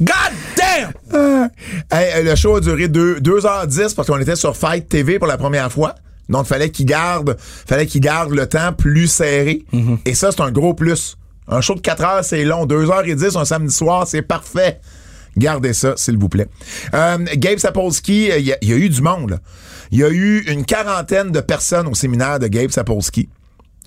[0.00, 1.50] God damn!
[1.90, 5.28] Hey, euh, le show a duré 2, 2h10 parce qu'on était sur Fight TV pour
[5.28, 5.94] la première fois.
[6.28, 9.64] Donc, fallait qu'il garde, fallait qu'il garde le temps plus serré.
[10.06, 11.16] Et ça, c'est un gros plus.
[11.48, 12.64] Un show de 4 heures, c'est long.
[12.66, 14.80] 2h10 un samedi soir, c'est parfait.
[15.36, 16.46] Gardez ça, s'il vous plaît.
[16.94, 19.40] Euh, Gabe Sapolsky, il y, y a eu du monde.
[19.90, 23.28] Il y a eu une quarantaine de personnes au séminaire de Gabe Sapolsky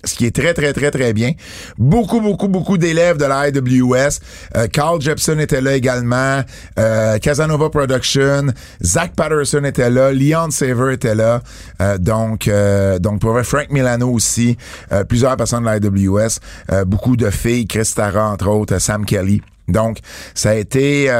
[0.06, 1.32] ce qui est très, très, très, très bien.
[1.78, 4.20] Beaucoup, beaucoup, beaucoup d'élèves de la IWS.
[4.56, 6.42] Euh, Carl Jepson était là également.
[6.78, 8.46] Euh, Casanova Production.
[8.82, 10.12] Zach Patterson était là.
[10.12, 11.40] Leon Saver était là.
[11.80, 14.56] Euh, donc, euh, donc pour vrai, Frank Milano aussi.
[14.92, 16.38] Euh, plusieurs personnes de la IWS.
[16.72, 17.66] Euh, beaucoup de filles.
[17.66, 18.78] Chris Tara, entre autres.
[18.78, 19.42] Sam Kelly.
[19.68, 19.98] Donc,
[20.34, 21.10] ça a été...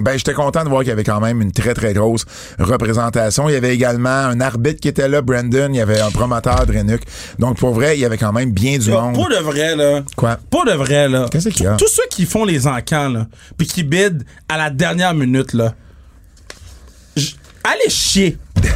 [0.00, 2.24] ben, j'étais content de voir qu'il y avait quand même une très, très grosse
[2.58, 3.48] représentation.
[3.48, 5.68] Il y avait également un arbitre qui était là, Brandon.
[5.70, 7.02] Il y avait un promoteur, Drenuk.
[7.38, 9.14] Donc, pour vrai, il y avait quand même bien du monde.
[9.14, 10.02] Pour de vrai, là.
[10.16, 10.38] Quoi?
[10.50, 11.26] Pour de vrai, là.
[11.30, 11.76] Qu'est-ce qu'il y a?
[11.76, 13.26] Tous ceux qui font les encans, là,
[13.56, 15.74] puis qui bident à la dernière minute, là.
[17.16, 18.38] j- Allez chier.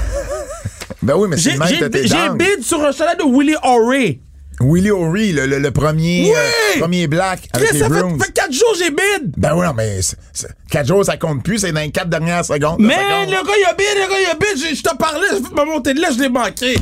[1.03, 4.21] Ben oui, mais c'est J'ai bid sur un chalet de Willie O'Reilly.
[4.61, 6.33] Willie O'Ree, le, le- le premier, Oui!
[6.77, 8.19] euh, premier black avec Chris, les ça fait, Bruins.
[8.25, 9.33] fait 4 jours j'ai bid.
[9.37, 11.59] Ben oui, non, mais c'est- c'est- quatre jours, ça compte plus.
[11.59, 12.77] C'est dans les quatre dernières secondes.
[12.79, 12.95] Mais
[13.27, 14.77] le gars, il a bid, le gars, il a bid.
[14.77, 16.77] Je te parlais, je vais me monter de là, je l'ai manqué.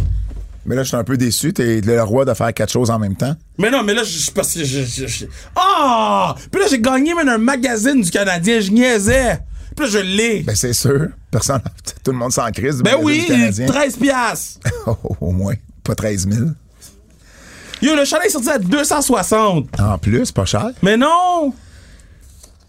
[0.64, 1.52] Mais là, je suis un peu déçu.
[1.52, 3.34] T'es le roi de faire quatre choses en même temps.
[3.58, 5.24] Mais non, mais là, je suis parce que je.
[5.56, 6.36] Ah!
[6.52, 9.40] Puis là, j'ai gagné même un magazine du Canadien, je niaisais.
[9.74, 10.40] Puis là, je l'ai.
[10.42, 11.06] Ben c'est sûr.
[11.32, 11.60] Personne,
[12.04, 12.80] tout le monde s'en crise.
[12.82, 13.66] Ben oui, du Canadien.
[13.66, 14.60] 13 piastres.
[15.20, 16.50] Au moins, pas 13 000.
[17.82, 19.80] Yo, le chalet est sorti à 260.
[19.80, 20.68] En plus, pas cher.
[20.82, 21.52] Mais non!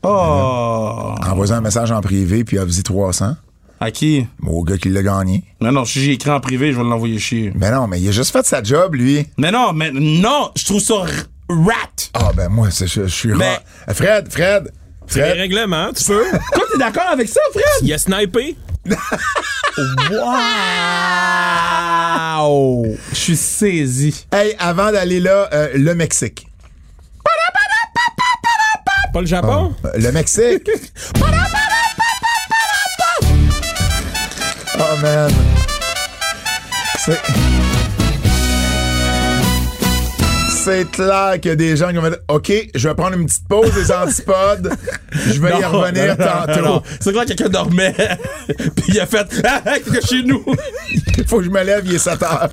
[0.03, 1.16] Oh!
[1.30, 3.36] Envoie un message en privé, puis avais 300.
[3.80, 4.26] À qui?
[4.45, 5.43] Au gars qui l'a gagné.
[5.61, 7.51] Non, non, si j'ai écrit en privé, je vais l'envoyer chier.
[7.55, 9.26] Mais non, mais il a juste fait sa job, lui.
[9.38, 10.49] Mais non, mais non!
[10.55, 12.09] Je trouve ça r- rat!
[12.14, 13.59] Ah, ben moi, je, je suis Mais- rare.
[13.89, 14.72] Euh, Fred, Fred,
[15.07, 15.38] C'est les Fred.
[15.38, 16.24] règlements, tu peux.
[16.53, 17.64] Toi, t'es d'accord avec ça, Fred?
[17.84, 18.55] Il a snipé.
[22.34, 22.86] Wow!
[23.12, 24.26] Je suis saisi.
[24.32, 26.48] Hey, avant d'aller là, euh, le Mexique.
[29.14, 29.76] Pas le Japon?
[29.86, 30.68] Euh, Le Mexique.
[34.80, 35.32] oh, man.
[36.98, 37.22] C'est...
[40.64, 43.26] C'est clair qu'il y a des gens qui vont dire OK, je vais prendre une
[43.26, 44.74] petite pause des antipodes.
[45.11, 46.84] Je vais y revenir non, non, tantôt.
[47.01, 47.93] C'est clair que quelqu'un dormait.
[48.47, 50.41] Puis il a fait Ah, ah, que chez nous.
[51.18, 52.49] Il faut que je me lève, il est 7 heures.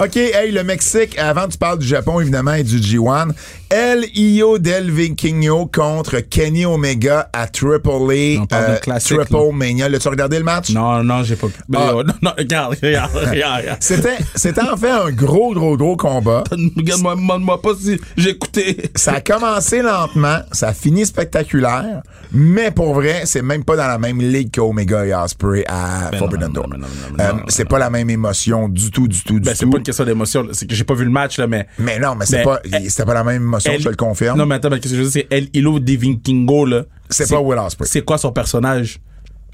[0.00, 3.30] OK, hey, le Mexique, avant tu parles du Japon, évidemment, et du G1.
[3.70, 9.52] El Io del Vikingo contre Kenny Omega à Triple A, On parle classique, Triple là.
[9.52, 9.88] Mania.
[9.90, 10.70] L'as-tu regardé le match?
[10.70, 11.60] Non, non, j'ai pas pu.
[11.74, 11.90] Ah.
[11.90, 13.60] euh, non, non, regarde, regarde, regarde.
[13.60, 13.76] regarde.
[13.80, 16.44] C'était, c'était en fait un gros, gros, gros combat.
[16.76, 18.90] Regarde-moi, demande-moi pas si j'ai écouté.
[18.94, 22.02] Ça a commencé lentement, ça a fini spectaculaire,
[22.32, 26.18] mais pour vrai, c'est même pas dans la même ligue qu'Omega et Osprey à Ben
[26.18, 26.68] Forbidden Door.
[26.68, 29.40] non, non, non, non, Euh, c'est pas la même émotion du tout, du tout, du
[29.40, 29.70] Ben, c'est tout.
[29.70, 31.66] pas une question d'émotion, c'est que j'ai pas vu le match, là, mais.
[31.78, 34.38] Mais non, mais c'est pas, elle- c'était pas la même émotion, Je te le confirme.
[34.38, 36.84] Non, mais attends, mais qu'est-ce que je veux dire, c'est El Hilo de Vikingo, là.
[37.10, 37.88] C'est pas Will Ospreay.
[37.88, 39.00] C'est quoi son personnage?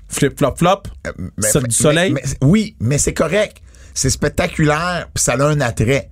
[0.09, 0.83] Flip, flop, flop?
[1.05, 1.13] Mais-
[1.55, 2.13] mais- du soleil?
[2.13, 3.59] mais- oui, mais c'est correct.
[3.95, 6.11] C'est spectaculaire, puis ça a un attrait.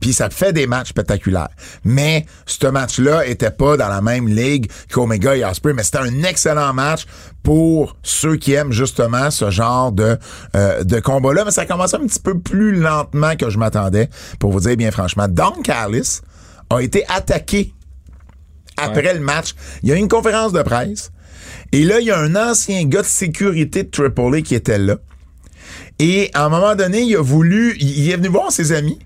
[0.00, 1.50] Puis ça fait des matchs spectaculaires.
[1.84, 6.22] Mais ce match-là était pas dans la même ligue qu'Omega et Osprey, mais c'était un
[6.22, 7.04] excellent match
[7.42, 10.16] pour ceux qui aiment justement ce genre de,
[10.56, 11.44] euh, de combat-là.
[11.44, 14.08] Mais ça a commencé un petit peu plus lentement que je m'attendais,
[14.38, 15.26] pour vous dire bien franchement.
[15.28, 16.20] Don Callis
[16.70, 17.74] a été attaqué
[18.76, 19.54] après le match.
[19.82, 21.12] Il y a eu une conférence de presse.
[21.72, 24.96] Et là, il y a un ancien gars de sécurité de AAA qui était là.
[25.98, 28.98] Et à un moment donné, il a voulu, il est venu voir ses amis.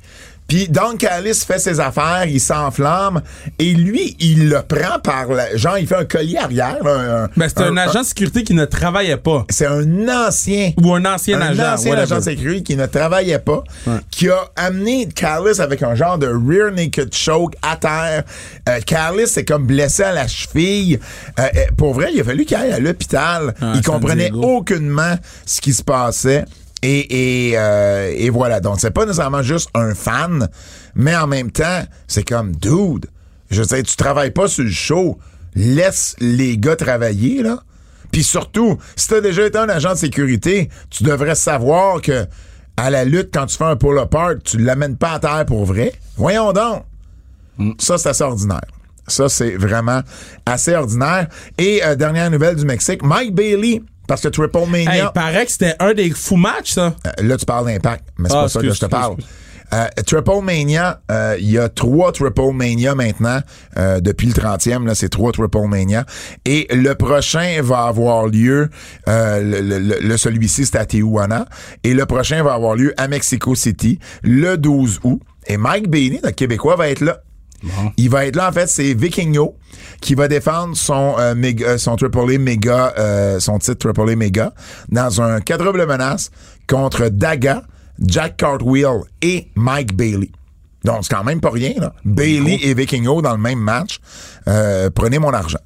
[0.46, 3.22] Puis Don Callis fait ses affaires, il s'enflamme
[3.58, 6.78] et lui, il le prend par la, genre il fait un collier arrière.
[6.86, 9.46] un- Ben, c'était un, agent de sécurité qui ne travaillait pas.
[9.50, 11.72] C'est un ancien Ou un ancien un agent.
[11.74, 13.64] ancien agent de sécurité qui ne travaillait pas,
[14.10, 18.24] qui a amené Callis avec un genre de rear naked choke à terre.
[18.68, 20.98] Euh, Callis est comme blessé à la cheville.
[21.40, 21.44] Euh,
[21.76, 23.54] pour vrai, il a fallu qu'il aille à l'hôpital.
[23.60, 25.14] Ah, il comprenait aucunement
[25.46, 26.44] ce qui se passait.
[26.86, 28.60] Et, et, euh, et voilà.
[28.60, 30.50] Donc, c'est pas nécessairement juste un fan,
[30.94, 33.06] mais en même temps, c'est comme, dude,
[33.50, 35.18] je dire, tu travailles pas sur le show.
[35.54, 37.62] Laisse les gars travailler, là.
[38.12, 42.26] Puis surtout, si t'as déjà été un agent de sécurité, tu devrais savoir que
[42.76, 45.64] à la lutte, quand tu fais un pull apart, tu l'amènes pas à terre pour
[45.64, 45.92] vrai.
[46.16, 46.84] Voyons donc.
[47.78, 48.66] Ça, c'est assez ordinaire.
[49.06, 50.02] Ça, c'est vraiment
[50.44, 51.28] assez ordinaire.
[51.56, 55.10] Et euh, dernière nouvelle du Mexique, Mike Bailey Parce que Triple Hey, il Mania.
[55.10, 56.94] paraît que c'était un des fous matchs, ça.
[57.06, 59.14] Euh, là, tu parles d'impact, mais c'est Ah, pas ça que je te parle.
[59.14, 59.26] excuse,
[59.72, 63.40] Euh, Triple Mania, euh, il y a trois Triple Mania maintenant.
[63.76, 66.04] euh, depuis le 30e, là, c'est trois Triple Mania.
[66.44, 68.68] Et le prochain va avoir lieu,
[69.06, 71.46] le, le- le- le- celui-ci, c'est à Tijuana.
[71.82, 75.20] Et le prochain va avoir lieu à Mexico City le 12 août.
[75.48, 77.18] Et Mike Bailey, notre Québécois, va être là.
[77.96, 79.56] Il va être là, en fait, c'est Vikingo
[80.00, 84.10] qui va défendre son, euh, méga- euh, son Triple A méga, euh, son titre Triple
[84.10, 84.52] A méga
[84.90, 86.30] dans un quadruple menace
[86.68, 87.62] contre Daga,
[88.00, 90.30] Jack Cartwheel et Mike Bailey.
[90.84, 91.94] Donc, c'est quand même pas rien, là.
[92.04, 94.00] Bailey et Vikingo dans le même match.
[94.48, 95.58] Euh, prenez mon argent.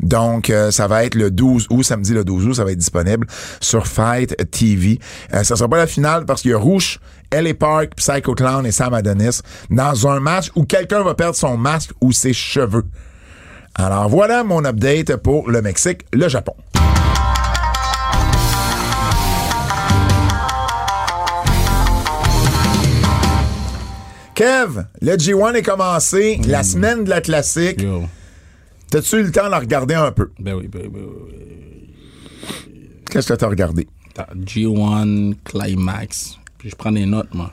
[0.00, 2.78] Donc, euh, ça va être le 12 août, samedi le 12 août, ça va être
[2.78, 3.26] disponible
[3.60, 5.00] sur Fight TV.
[5.34, 7.00] Euh, ça sera pas la finale parce qu'il y a Rouge,
[7.32, 7.54] L.A.
[7.54, 9.40] Park, Psycho Clown et Sam Adonis
[9.70, 12.84] dans un match où quelqu'un va perdre son masque ou ses cheveux.
[13.74, 16.54] Alors voilà mon update pour le Mexique, le Japon.
[24.34, 27.80] Kev, le G1 est commencé, la semaine de la classique.
[27.80, 28.02] Yo.
[28.90, 30.30] T'as-tu eu le temps de la regarder un peu?
[30.38, 31.94] Ben oui, ben oui, ben oui.
[33.10, 33.88] Qu'est-ce que t'as regardé?
[34.14, 36.38] T'as G1 Climax.
[36.64, 37.52] Je prends des notes, moi.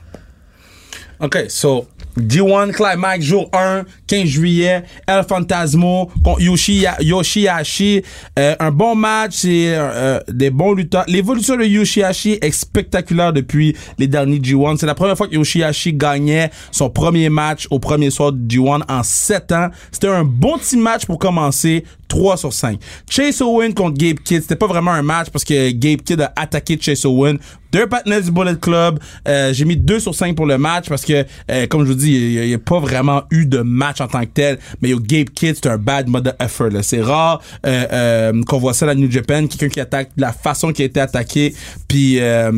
[1.20, 1.86] OK, so,
[2.18, 8.02] G1 Climax, jour 1, 15 juillet, El Fantasmo contre Yoshi, Yoshihashi.
[8.38, 11.04] Euh, un bon match, c'est euh, des bons lutteurs.
[11.08, 14.78] L'évolution de Yoshihashi est spectaculaire depuis les derniers G1.
[14.78, 18.82] C'est la première fois que Yoshihashi gagnait son premier match au premier soir du G1
[18.88, 19.68] en 7 ans.
[19.92, 21.84] C'était un bon petit match pour commencer.
[22.10, 22.78] 3 sur 5.
[23.08, 26.32] Chase Owen contre Gabe Kidd, c'était pas vraiment un match parce que Gabe Kidd a
[26.36, 27.38] attaqué Chase Owen.
[27.72, 28.98] Deux partenaires du Bullet Club.
[29.28, 31.94] Euh, J'ai mis 2 sur 5 pour le match parce que, euh, comme je vous
[31.94, 34.58] dis, il n'y a, pas vraiment eu de match en tant que tel.
[34.82, 36.70] Mais yo, Gabe Kidd, c'est un bad mother effort.
[36.82, 39.46] C'est rare euh, euh, qu'on voit ça à la New Japan.
[39.46, 41.54] Quelqu'un qui attaque de la façon qui a été attaqué.
[41.86, 42.50] Puis, euh,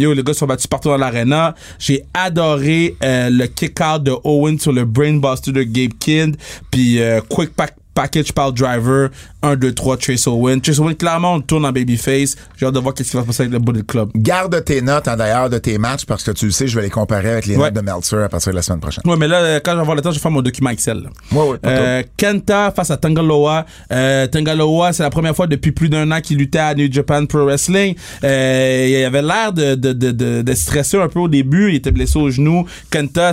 [0.00, 1.54] yo, les gars sont battus partout dans l'arena.
[1.78, 6.36] J'ai adoré euh, le kick-out de Owen sur le brainbuster de Gabe Kidd.
[6.72, 6.98] Puis,
[7.28, 9.10] quick pack package par driver,
[9.42, 10.60] 1, 2, 3, Trace Owen.
[10.60, 12.34] Trace Owen, clairement, on tourne en babyface.
[12.56, 14.08] J'ai hâte de voir qu'est-ce qui va se passer avec le Bullet Club.
[14.16, 16.82] Garde tes notes en d'ailleurs de tes matchs parce que tu le sais, je vais
[16.84, 17.64] les comparer avec les Ouais.
[17.70, 19.02] notes de Meltzer à partir de la semaine prochaine.
[19.06, 20.70] Ouais, mais là, euh, quand je vais avoir le temps, je vais faire mon document
[20.70, 21.08] Excel.
[21.32, 23.66] Ouais, ouais, Euh, Kenta face à Tangaloa.
[23.92, 27.26] Euh, Tangaloa, c'est la première fois depuis plus d'un an qu'il luttait à New Japan
[27.26, 27.94] Pro Wrestling.
[28.24, 31.68] Euh, il avait l'air de, de, de, de, de stresser un peu au début.
[31.70, 32.64] Il était blessé au genou.
[32.90, 33.32] Kenta,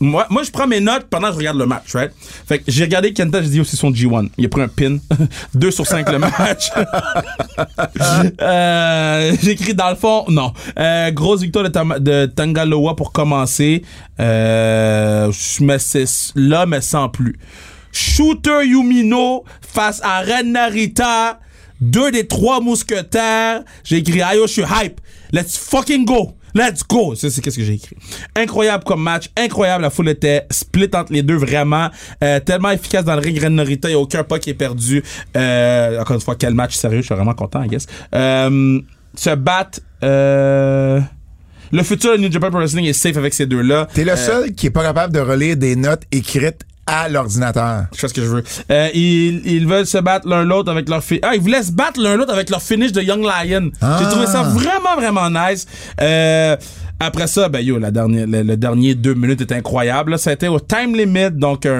[0.00, 2.12] moi, moi, je prends mes notes pendant que je regarde le match, right?
[2.46, 4.28] Fait que j'ai regardé Kenta, j'ai dit, c'est son G1.
[4.38, 4.98] Il a pris un pin.
[5.54, 6.70] 2 sur 5 le match.
[8.40, 10.52] euh, j'ai écrit dans le fond, non.
[10.78, 11.98] Euh, grosse victoire de, Tam-
[12.34, 13.82] Tangaloa pour commencer.
[14.20, 16.04] Euh, mais c'est
[16.34, 17.36] là, mais sans plus.
[17.92, 21.40] Shooter Yumino face à Ren Narita.
[21.80, 23.62] Deux des trois mousquetaires.
[23.84, 25.00] J'ai écrit, ayo, je suis hype.
[25.32, 26.35] Let's fucking go.
[26.56, 27.14] Let's go!
[27.14, 27.96] Ça, c'est qu'est-ce que j'ai écrit.
[28.34, 29.82] Incroyable comme match, incroyable.
[29.82, 31.90] La foule était split entre les deux, vraiment.
[32.24, 33.88] Euh, tellement efficace dans le ring, Ren Narita.
[33.88, 35.02] Il n'y a aucun pas qui est perdu.
[35.36, 37.02] Euh, encore une fois, quel match sérieux.
[37.02, 37.86] Je suis vraiment content, I guess.
[38.14, 38.80] Euh,
[39.14, 39.80] se battre...
[40.02, 40.98] Euh,
[41.72, 43.88] le futur de New Japan Pro Wrestling est safe avec ces deux-là.
[43.92, 47.86] T'es le seul qui est pas capable de relire des notes écrites à l'ordinateur.
[47.94, 48.44] Je fais ce que je veux.
[48.70, 51.72] Euh, ils, ils veulent se battre l'un l'autre avec leur fi- Ah, ils voulaient se
[51.72, 53.70] battre l'un l'autre avec leur finish de Young Lion.
[53.80, 53.98] Ah.
[54.00, 55.66] J'ai trouvé ça vraiment, vraiment nice.
[56.00, 56.56] Euh,
[57.00, 60.12] après ça, ben yo, la dernière, le, le dernier deux minutes était incroyable.
[60.12, 60.18] là.
[60.18, 61.72] Ça a été au time limit, donc un,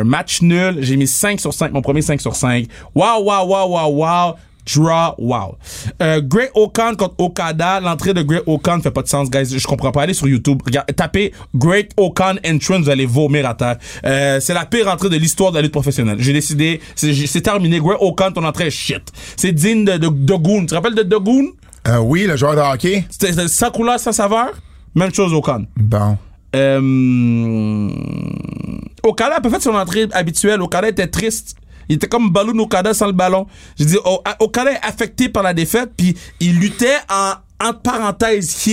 [0.00, 0.76] un match nul.
[0.80, 2.66] J'ai mis 5 sur 5, mon premier 5 sur 5.
[2.94, 4.34] Wow, wow, wow, wow, wow.
[4.66, 5.56] Draw, wow.
[6.00, 7.80] Euh, Great Okan contre Okada.
[7.80, 9.46] L'entrée de Great Okan fait pas de sens, guys.
[9.58, 10.02] Je comprends pas.
[10.02, 10.62] Allez sur YouTube.
[10.64, 13.76] Regarde, tapez Great Okan Entrance, vous allez vomir à terre.
[14.04, 16.16] Euh, c'est la pire entrée de l'histoire de la lutte professionnelle.
[16.20, 17.80] J'ai décidé, c'est terminé.
[17.80, 19.02] Great Okan, ton entrée est shit.
[19.36, 20.60] C'est digne de, de, de Goon.
[20.60, 21.52] Tu te rappelles de Dogoon?
[21.88, 23.04] Euh, oui, le joueur de hockey.
[23.10, 24.50] C'était c'était sans couleur, sans saveur?
[24.94, 25.64] Même chose Okan.
[25.76, 26.16] Bon.
[26.54, 27.88] Euh,
[29.02, 30.60] Okada a pas fait son entrée habituelle.
[30.62, 31.56] Okada était triste.
[31.92, 33.46] Il était comme Balloon Okada sans le ballon.
[33.78, 38.68] J'ai dit, oh, Okada est affecté par la défaite, puis il luttait en entre parenthèses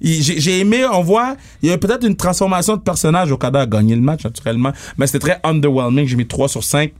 [0.00, 3.30] j'ai aimé, on voit, il y a peut-être une transformation de personnage.
[3.32, 6.06] Okada a gagné le match, naturellement, mais c'était très underwhelming.
[6.06, 6.92] J'ai mis 3 sur 5.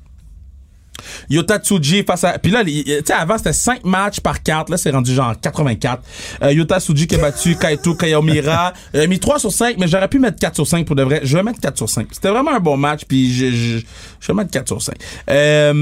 [1.31, 2.39] Yota Tsuji face à.
[2.39, 2.73] Puis là, tu
[3.05, 4.70] sais, avant, c'était 5 matchs par carte.
[4.70, 6.02] Là, c'est rendu genre 84.
[6.43, 8.73] Euh, Yota Tsuji qui a battu Kaito Kayomira.
[8.94, 11.20] A mis 3 sur 5, mais j'aurais pu mettre 4 sur 5 pour de vrai.
[11.23, 12.09] Je vais mettre 4 sur 5.
[12.12, 13.78] C'était vraiment un bon match, puis je, je,
[14.20, 14.94] je vais mettre 4 sur 5.
[15.31, 15.73] Euh,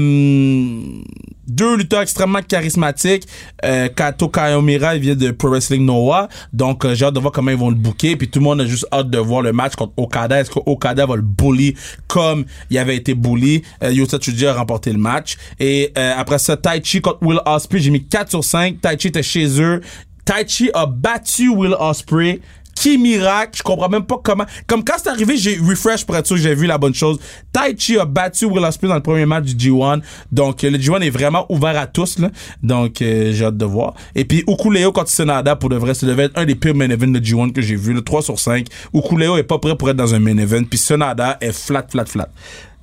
[1.47, 3.27] deux lutteurs extrêmement charismatiques.
[3.63, 6.27] Euh, Kato Kayomira, il vient de Pro Wrestling Noah.
[6.53, 8.15] Donc, euh, j'ai hâte de voir comment ils vont le booker.
[8.15, 10.39] Puis tout le monde a juste hâte de voir le match contre Okada.
[10.39, 11.75] Est-ce que Okada va le bully
[12.07, 13.61] comme il avait été bully?
[13.83, 15.04] Euh, Yota Tsuji a remporté le match.
[15.05, 15.37] Match.
[15.59, 18.81] Et euh, après ça, Tai Chi contre Will Ospreay, j'ai mis 4 sur 5.
[18.81, 19.81] Tai Chi était chez eux.
[20.25, 22.41] Tai Chi a battu Will Ospreay.
[22.75, 24.43] Qui miracle, je comprends même pas comment.
[24.67, 27.17] Comme quand c'est arrivé, j'ai refresh pour être sûr que j'ai vu la bonne chose.
[27.53, 30.01] Tai Chi a battu Will Ospreay dans le premier match du G1.
[30.29, 32.29] Donc euh, le G1 est vraiment ouvert à tous là.
[32.61, 33.93] Donc euh, j'ai hâte de voir.
[34.13, 36.89] Et puis Ukuleo contre Sonada pour de vrai, ça devait être un des pires main
[36.89, 38.67] events de G1 que j'ai vu, le 3 sur 5.
[38.93, 42.05] Ukuleo est pas prêt pour être dans un main event, puis Sonada est flat flat
[42.05, 42.29] flat.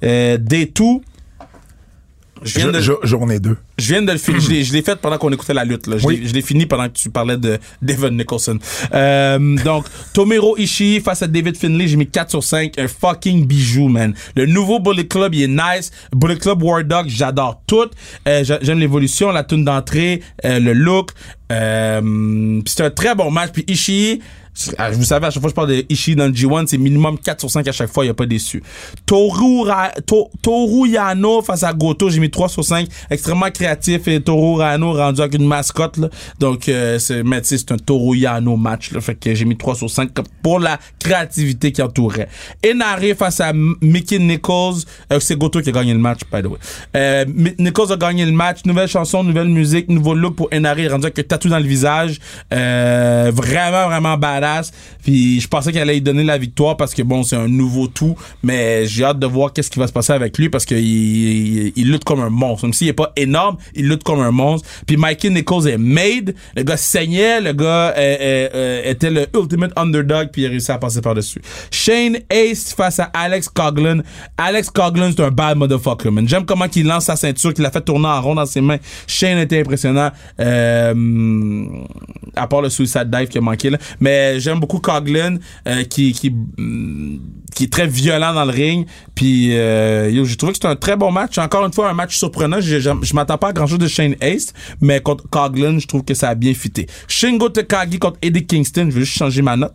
[0.02, 1.02] Euh, D2
[2.44, 3.56] je viens, de, jo- journée 2.
[3.78, 4.40] je viens de le finir.
[4.42, 5.86] Je l'ai- je l'ai fait pendant qu'on écoutait la lutte.
[5.86, 5.98] Là.
[5.98, 6.20] Je Oui.
[6.20, 8.58] l'ai- je fini pendant que tu parlais de Devon Nicholson.
[8.94, 12.78] Euh, donc, Tomero Ishii face à David Finlay, j'ai mis 4 sur 5.
[12.78, 14.14] Un fucking bijou, man.
[14.36, 15.90] Le nouveau Bullet Club, il est nice.
[16.14, 17.88] Bullet Club War Dog, j'adore tout.
[18.28, 21.10] Euh, j'a- J'aime l'évolution, la tune d'entrée, euh, le look.
[21.66, 23.50] Euh, c'est un très bon match.
[23.52, 24.20] Puis Ishii,
[24.92, 27.18] vous savez, à chaque fois que je parle de Ishii dans le G1, c'est minimum
[27.18, 28.62] 4 sur 5 à chaque fois, il a pas déçu.
[29.06, 32.86] Toru, Ra- To- Toru Yano face à Goto, j'ai mis 3 sur 5.
[33.10, 35.96] Extrêmement créatif et Toru Yano rendu avec une mascotte.
[35.96, 36.08] Là.
[36.38, 38.92] Donc, euh, c'est, mais c'est un Toru Yano match.
[38.92, 42.28] Là, fait que j'ai mis 3 sur 5 comme pour la créativité qui entourait.
[42.66, 44.82] Enare face à Mickey Nichols.
[45.12, 46.58] Euh, c'est Goto qui a gagné le match, by the way.
[46.96, 47.24] Euh,
[47.58, 48.58] Nichols a gagné le match.
[48.66, 50.90] Nouvelle chanson, nouvelle musique, nouveau look pour Enare.
[50.90, 52.18] Rendu avec un tatou dans le visage.
[52.52, 54.16] Euh, vraiment, vraiment
[55.02, 57.88] Puis je pensais qu'elle allait lui donner la victoire parce que bon, c'est un nouveau
[57.88, 58.16] tout.
[58.42, 61.72] Mais j'ai hâte de voir qu'est-ce qui va se passer avec lui parce qu'il il,
[61.76, 62.66] il lutte comme un monstre.
[62.66, 64.68] Même s'il est pas énorme, il lutte comme un monstre.
[64.86, 66.34] Puis Mikey Nichols est made.
[66.56, 67.40] Le gars saignait.
[67.40, 71.00] Le gars euh, euh, euh, était le ultimate underdog puis il a réussi à passer
[71.00, 71.40] par-dessus.
[71.70, 74.00] Shane Ace face à Alex Coughlin.
[74.36, 76.28] Alex Coughlin, c'est un bad motherfucker, man.
[76.28, 78.78] J'aime comment il lance sa ceinture, qu'il a fait tourner en rond dans ses mains.
[79.06, 80.10] Shane était impressionnant.
[80.40, 81.64] Euh,
[82.36, 83.78] à part le suicide dive qui a manqué, là.
[84.00, 87.20] Mais j'aime beaucoup Coughlin, euh, qui, qui, mm,
[87.54, 88.86] qui est très violent dans le ring.
[89.14, 91.38] Puis, euh, j'ai trouvé que c'était un très bon match.
[91.38, 92.60] Encore une fois, un match surprenant.
[92.60, 96.04] Je, je, m'attends pas à grand chose de Shane Ace, mais contre Coughlin, je trouve
[96.04, 96.86] que ça a bien fité.
[97.08, 98.88] Shingo Takagi contre Eddie Kingston.
[98.90, 99.74] Je vais juste changer ma note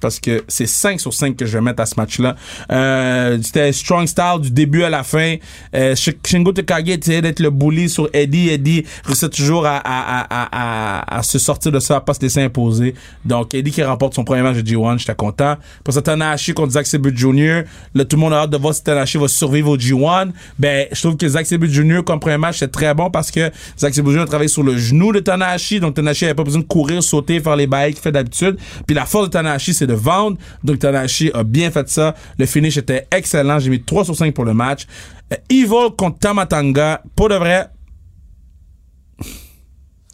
[0.00, 2.36] parce que c'est 5 sur 5 que je vais mettre à ce match-là.
[2.70, 5.36] Euh, c'était strong style du début à la fin.
[5.74, 8.50] Euh, Sh- Shingo Takagi essayait d'être le bully sur Eddie.
[8.50, 12.42] Eddie réussit toujours à, à, à, à, se sortir de ça, à pas se laisser
[12.42, 12.94] imposer.
[13.24, 15.56] Donc, Eddie qui remporte son premier match de G1, j'étais content.
[15.82, 17.62] Pour ça, Tanahashi contre Zack Sabre Jr.
[17.94, 20.30] Là, tout le monde a hâte de voir si Tanahashi va survivre au G1.
[20.58, 22.00] Ben, je trouve que Zack Sabre Jr.
[22.04, 24.20] comme premier match, c'est très bon parce que Zack Sabre Jr.
[24.20, 25.80] a travaillé sur le genou de Tanahashi.
[25.80, 28.56] Donc, Tanahashi avait pas besoin de courir, sauter, faire les bails qu'il fait d'habitude.
[28.86, 30.36] Puis la force de Tanahashi, c'est de vendre.
[30.64, 32.14] Donc, Tanahashi a bien fait ça.
[32.38, 33.58] Le finish était excellent.
[33.58, 34.86] J'ai mis 3 sur 5 pour le match.
[35.32, 37.02] Euh, Evil contre Tamatanga.
[37.14, 37.68] Pour de vrai,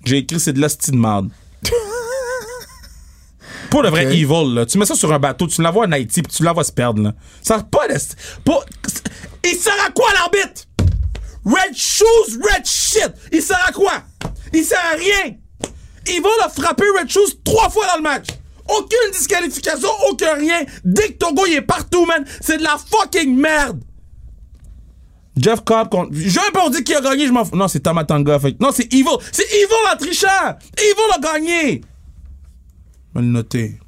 [0.05, 1.31] j'ai écrit c'est de la de merde.
[3.71, 4.05] Pour le vrai.
[4.15, 4.67] Evil, là.
[4.67, 7.03] Tu mets ça sur un bateau, tu l'envoies en Haïti, puis tu l'envoies se perdre,
[7.03, 7.15] là.
[7.43, 8.65] Ça sert pas d'est- pas-
[9.45, 10.65] Il sert à quoi, l'arbitre?
[11.45, 13.11] Red shoes, red shit!
[13.33, 14.03] Il sert à quoi?
[14.53, 15.37] Il sert à rien!
[16.07, 18.27] Evil a frappé Red Shoes trois fois dans le match.
[18.69, 20.65] Aucune disqualification, aucun rien.
[20.85, 22.25] Dick Togo, il est partout, man.
[22.41, 23.83] C'est de la fucking merde.
[25.37, 26.11] Jeff Cobb contre.
[26.13, 27.57] Je veux pas dire qui a gagné, je m'en fous.
[27.57, 28.39] Non, c'est Tamatanga.
[28.39, 28.61] Fait...
[28.61, 29.17] Non, c'est Evil.
[29.33, 30.57] C'est Evil en trichant.
[30.77, 31.81] Evil a gagné.
[33.15, 33.79] Le noter.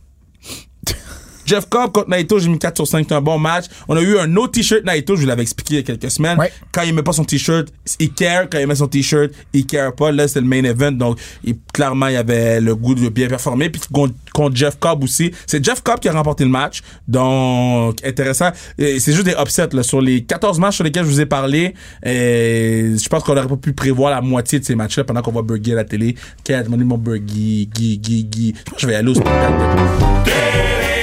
[1.47, 3.67] Jeff Cobb contre Naito, j'ai mis 4 sur 5, c'est un bon match.
[3.89, 6.11] On a eu un autre t-shirt Naito, je vous l'avais expliqué il y a quelques
[6.11, 6.39] semaines.
[6.39, 6.53] Ouais.
[6.73, 7.69] Quand il met pas son t-shirt,
[8.01, 8.49] il care.
[8.51, 10.11] Quand il met son t-shirt, il care pas.
[10.13, 13.69] Là, c'est le main event, donc il- clairement, il avait le goût de bien performer.
[13.71, 15.33] Puis contre, contre Jeff Cobb aussi.
[15.47, 16.83] C'est Jeff Cobb qui a remporté le match.
[17.09, 18.51] Donc, intéressant.
[18.79, 19.83] Et C'est juste des upsets, là.
[19.83, 21.75] Sur les 14 matchs sur lesquels je vous ai parlé,
[22.07, 25.33] euh, je pense qu'on aurait pas pu prévoir la moitié de ces matchs-là pendant qu'on
[25.33, 26.15] voit Burgie à la télé.
[26.49, 28.55] Demandé mon Burgie, Guy, Guy, Guy.
[28.57, 30.94] Je pense que je vais aller au spectacle.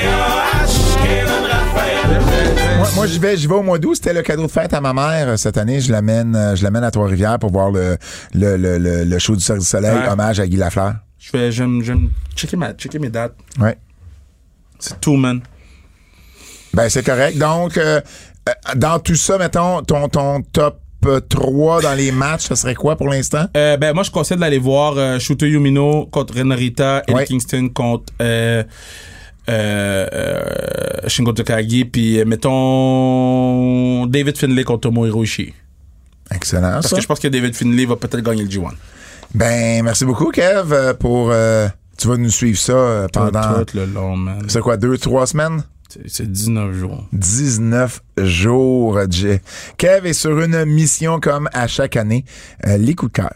[2.82, 3.94] Moi, moi j'y vais, j'y vais au mois d'août.
[3.94, 5.80] C'était le cadeau de fête à ma mère euh, cette année.
[5.82, 7.96] Je l'amène, euh, je l'amène à Trois-Rivières pour voir le,
[8.34, 10.08] le, le, le, le show du Cirque du Soleil, Ouais.
[10.10, 10.96] hommage à Guy Lafleur.
[11.20, 13.36] Je vais, j'aime, j'aime checker ma, checker mes dates.
[13.60, 13.78] Ouais.
[14.80, 15.42] C'est tout, man.
[16.74, 17.38] Ben, c'est correct.
[17.38, 18.02] Donc, euh,
[18.76, 22.96] dans tout ça, mettons, ton, ton top euh, 3 dans les matchs, ce serait quoi
[22.96, 23.46] pour l'instant?
[23.56, 27.26] Euh, ben, moi, je conseille d'aller voir euh, Shooter Yumino contre Renarita, Ouais.
[27.26, 28.12] Kingston contre
[29.52, 35.54] euh, euh, Shingo Takagi, puis euh, mettons David Finlay contre Tomohiro Ishii.
[36.34, 36.96] Excellent, Parce ça.
[36.96, 38.72] que je pense que David Finlay va peut-être gagner le G1.
[39.36, 41.30] Ben, merci beaucoup, Kev, pour...
[41.32, 41.68] euh,
[41.98, 43.64] tu vas nous suivre ça pendant...
[43.66, 44.42] Tout le long, man.
[44.48, 45.64] C'est quoi, deux, trois semaines?
[45.90, 47.04] C'est- C'est 19 jours.
[47.12, 49.42] 19 jours, Jay.
[49.78, 52.24] Kev est sur une mission comme à chaque année,
[52.66, 53.34] euh, les coups de cœur.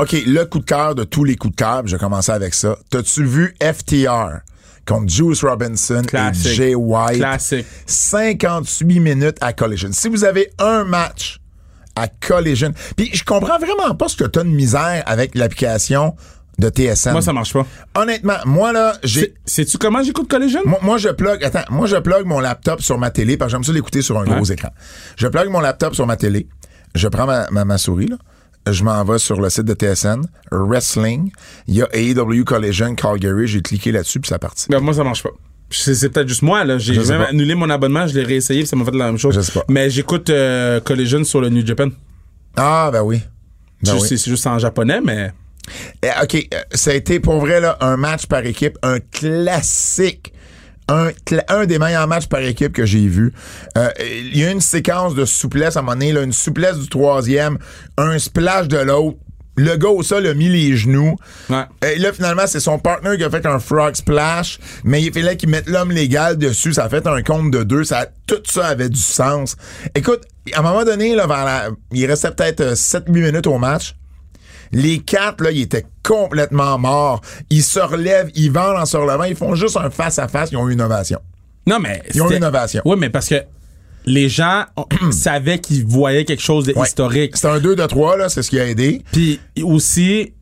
[0.00, 2.54] OK, le coup de cœur de tous les coups de cœur, je vais commencer avec
[2.54, 2.78] ça.
[2.88, 4.40] T'as-tu vu FTR?
[4.86, 7.18] contre Juice Robinson et Jay White?
[7.18, 7.66] Classique.
[7.86, 9.90] 58 minutes à Collision.
[9.92, 11.38] Si vous avez un match
[11.94, 16.16] à Collision, puis je comprends vraiment pas ce que t'as de misère avec l'application
[16.58, 17.12] de TSN.
[17.12, 17.66] Moi, ça marche pas.
[17.94, 20.60] Honnêtement, moi là, j'ai Sais-tu comment j'écoute Collision?
[20.64, 23.56] moi, moi, je plug, attends, moi, je plug mon laptop sur ma télé parce que
[23.56, 24.70] j'aime ça l'écouter sur un gros écran.
[25.16, 26.48] Je plug mon laptop sur ma télé.
[26.94, 28.16] Je prends ma, ma, ma souris, là.
[28.66, 30.22] Je m'en vais sur le site de TSN,
[30.52, 31.32] Wrestling.
[31.66, 33.46] Il y a AEW Collision Calgary.
[33.46, 34.66] J'ai cliqué là-dessus puis ça partit.
[34.68, 35.30] Ben, moi, ça marche pas.
[35.70, 36.78] C'est peut-être juste moi, là.
[36.78, 37.28] J'ai même pas.
[37.28, 39.34] annulé mon abonnement, je l'ai réessayé, puis ça m'a fait la même chose.
[39.34, 39.64] Je sais pas.
[39.68, 41.88] Mais j'écoute euh, Collision sur le New Japan.
[42.56, 43.20] Ah, ben oui.
[43.82, 45.32] Ben C'est juste en japonais, mais.
[46.02, 50.32] Eh, OK, euh, ça a été pour vrai là, un match par équipe, un classique.
[51.48, 53.32] Un, des meilleurs matchs par équipe que j'ai vu.
[53.78, 56.76] Euh, Il y a une séquence de souplesse à un moment donné, là, une souplesse
[56.78, 57.58] du troisième,
[57.96, 59.16] un splash de l'autre.
[59.56, 61.16] Le gars au sol a mis les genoux.
[61.50, 61.64] Ouais.
[61.86, 65.36] Et là, finalement, c'est son partner qui a fait un frog splash, mais il fallait
[65.36, 66.72] qu'il mette l'homme légal dessus.
[66.72, 67.84] Ça a fait un compte de deux.
[67.84, 69.56] Ça, tout ça avait du sens.
[69.94, 70.22] Écoute,
[70.54, 73.94] à un moment donné, là, vers la- il restait peut-être 7-8 minutes au match.
[74.72, 77.20] Les quatre, là, ils étaient complètement morts.
[77.50, 80.68] Ils se relèvent, ils vendent en se relevant, ils font juste un face-à-face, ils ont
[80.68, 81.18] eu une ovation.
[81.66, 82.02] Non, mais.
[82.14, 82.82] Ils ont c'était- une innovation.
[82.84, 83.42] Oui, mais parce que
[84.06, 84.64] les gens
[85.10, 86.74] savaient qu'ils voyaient quelque chose Ouais.
[86.74, 87.36] d'historique.
[87.36, 89.02] C'était un 2 de 3, là, c'est ce qui a aidé.
[89.12, 90.32] Puis aussi,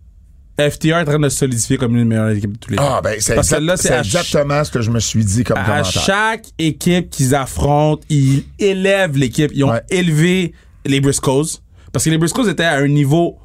[0.59, 2.77] FTR est en train de se solidifier comme une des meilleures équipes de tous les
[2.77, 2.97] temps.
[2.97, 5.57] Ah, ben, c'est exact- c'est c'est à exactement ce que je me suis dit comme
[5.59, 5.85] À commentaire.
[6.03, 9.51] chaque équipe qu'ils affrontent, ils élèvent l'équipe.
[9.55, 9.83] Ils ont Ouais.
[9.91, 10.53] élevé
[10.85, 11.61] les Briscoes.
[11.93, 13.39] Parce que les Briscoes étaient à un niveau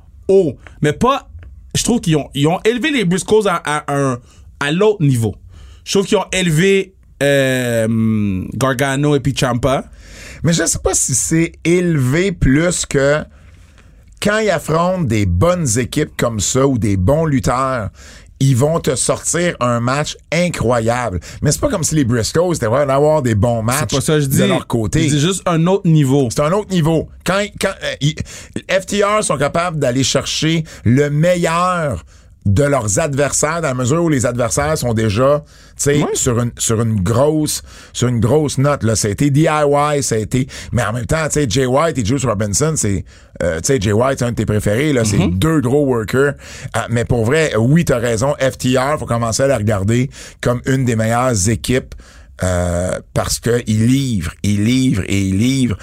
[0.81, 1.29] Mais pas.
[1.75, 4.19] Je trouve qu'ils ont, élevé les Briscoes à, un
[4.59, 5.35] à l'autre niveau.
[5.83, 9.33] Je trouve qu'ils ont élevé euh, Gargano et puis.
[10.43, 13.23] Mais je sais pas si c'est élevé plus que
[14.21, 17.89] quand ils affrontent des bonnes équipes comme ça ou des bons lutteurs,
[18.39, 21.19] ils vont te sortir un match incroyable.
[21.41, 24.19] Mais c'est pas comme si les Briscoes étaient vraiment d'avoir des bons matchs pas ça
[24.19, 24.37] je dis.
[24.39, 25.09] de leur côté.
[25.09, 26.27] C'est juste un autre niveau.
[26.29, 27.07] C'est un autre niveau.
[27.25, 28.15] Quand, quand euh, ils-
[28.69, 32.03] FTR sont capables d'aller chercher le meilleur
[32.45, 35.43] de leurs adversaires dans la mesure où les adversaires sont déjà
[35.77, 37.61] tu sais sur une sur une grosse
[37.93, 38.95] sur une grosse note là.
[38.95, 41.97] Ça a été DIY ça a été mais en même temps tu sais Jay White
[41.97, 43.05] et Juice Robinson c'est
[43.41, 45.03] euh, tu sais Jay White c'est un de tes préférés là.
[45.05, 46.33] C'est deux gros workers.
[46.75, 50.09] Euh, mais pour vrai oui t'as raison FTR faut commencer à la regarder
[50.41, 51.95] comme une des meilleures équipes
[52.43, 55.77] euh, parce que il livre, il livre et il livre.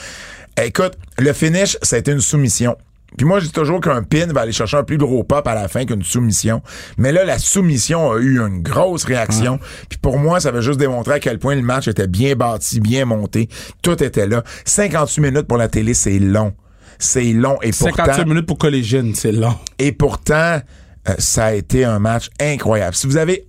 [0.63, 2.77] Écoute, le finish, été une soumission.
[3.17, 5.55] Puis moi, je dis toujours qu'un pin va aller chercher un plus gros pop à
[5.55, 6.63] la fin qu'une soumission.
[6.97, 9.59] Mais là, la soumission a eu une grosse réaction.
[9.89, 12.81] Puis pour moi, ça veut juste démontrer à quel point le match était bien bâti,
[12.81, 13.49] bien monté.
[13.83, 14.43] Tout était là.
[14.65, 16.55] 58 minutes pour la télé, c'est long.
[16.99, 17.59] C'est long.
[17.63, 19.55] Et 58 pourtant, minutes pour Collision, c'est long.
[19.79, 20.61] et pourtant,
[21.09, 22.95] euh, ça a été un match incroyable.
[22.95, 23.47] Si vous avez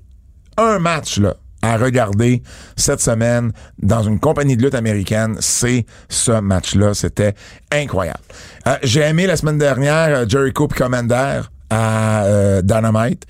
[0.58, 2.42] un match là à regarder
[2.76, 3.52] cette semaine
[3.82, 6.94] dans une compagnie de lutte américaine, c'est ce match-là.
[6.94, 7.36] C'était
[7.72, 8.20] incroyable.
[8.68, 13.26] Euh, J'ai aimé la semaine dernière euh, Jericho et Commander à euh, Dynamite.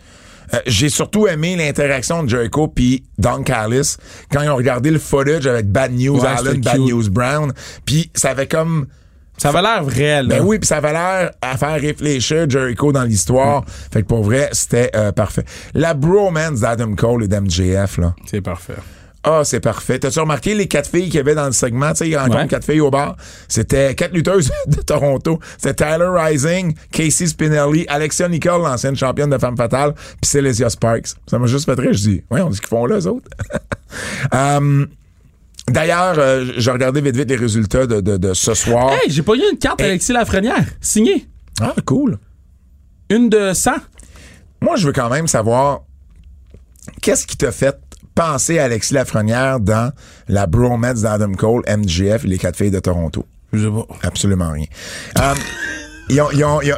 [0.54, 3.98] Euh, J'ai surtout aimé l'interaction de Jericho puis Don Callis
[4.32, 6.80] quand ils ont regardé le footage avec Bad News Ouais, Allen, Bad.
[6.80, 7.54] News Brown.
[7.86, 8.88] Puis ça avait comme
[9.42, 10.36] Ça avait l'air vrai, là.
[10.40, 13.64] ben oui, puis ça avait l'air à faire réfléchir Jericho dans l'histoire.
[13.92, 15.46] Fait que pour vrai, c'était euh, parfait.
[15.74, 18.14] La bromance d'Adam Cole et d'MJF, là.
[18.26, 18.76] C'est parfait.
[19.24, 20.00] Ah, c'est parfait.
[20.00, 21.90] T'as-tu remarqué les quatre filles qu'il y avait dans le segment?
[21.92, 22.48] Tu sais, il rencontre Ouais.
[22.48, 23.16] quatre filles au bar.
[23.48, 25.40] C'était quatre lutteuses de Toronto.
[25.60, 31.10] C'était Tyler Rising, Casey Spinelli, Alexia Nicole, l'ancienne championne de Femme Fatale, puis Celestia Sparks.
[31.28, 31.94] Ça m'a juste fait rire.
[31.94, 33.30] Je dis, ouais, on dit qu'ils font là, eux autres?
[34.34, 34.86] Euh,
[35.72, 38.92] D'ailleurs, euh, je regardais vite vite les résultats de, de, de ce soir.
[38.92, 39.82] Hey, j'ai pas eu une carte.
[39.82, 40.66] Alexis Lafrenière.
[40.80, 41.28] Signée.
[41.62, 42.18] Ah, cool.
[43.10, 43.72] Une de 100.
[44.62, 45.82] Moi, je veux quand même savoir
[47.02, 47.78] qu'est-ce qui t'a fait
[48.16, 49.92] penser à Alexis Lafrenière dans
[50.28, 53.26] la bromance d'Adam Cole, MGF et les quatre filles de Toronto?
[53.54, 54.08] Je sais pas.
[54.08, 54.66] Absolument rien.
[55.20, 55.34] Euh,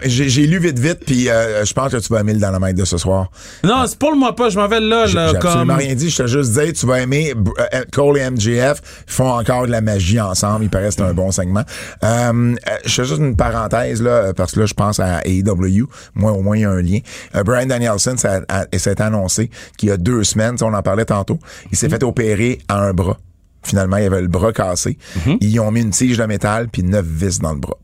[0.05, 2.85] j'ai, lu vite vite, puis euh, je pense que tu vas aimer le Dynamite de
[2.85, 3.29] ce soir.
[3.63, 4.49] Non, c'est pour moi pas.
[4.49, 5.83] Je m'en vais là, là, j'ai absolument comme.
[5.83, 6.09] rien dit.
[6.09, 7.33] Je t'ai juste dit, tu vas aimer
[7.73, 8.81] euh, Cole et MGF.
[9.07, 10.65] Ils font encore de la magie ensemble.
[10.65, 11.63] Il paraît que c'est un bon segment.
[12.03, 12.55] Euh, euh,
[12.85, 15.87] je fais juste une parenthèse, là, parce que là, je pense à AEW.
[16.15, 16.99] Moi, au moins, il y a un lien.
[17.35, 20.81] Euh, Brian Danielson, ça a- a- s'est annoncé qu'il y a deux semaines, on en
[20.81, 21.39] parlait tantôt,
[21.71, 23.17] il s'est fait opérer à un bras.
[23.63, 24.97] Finalement, il avait le bras cassé.
[25.39, 27.77] Ils ont mis une tige de métal puis neuf vis dans le bras.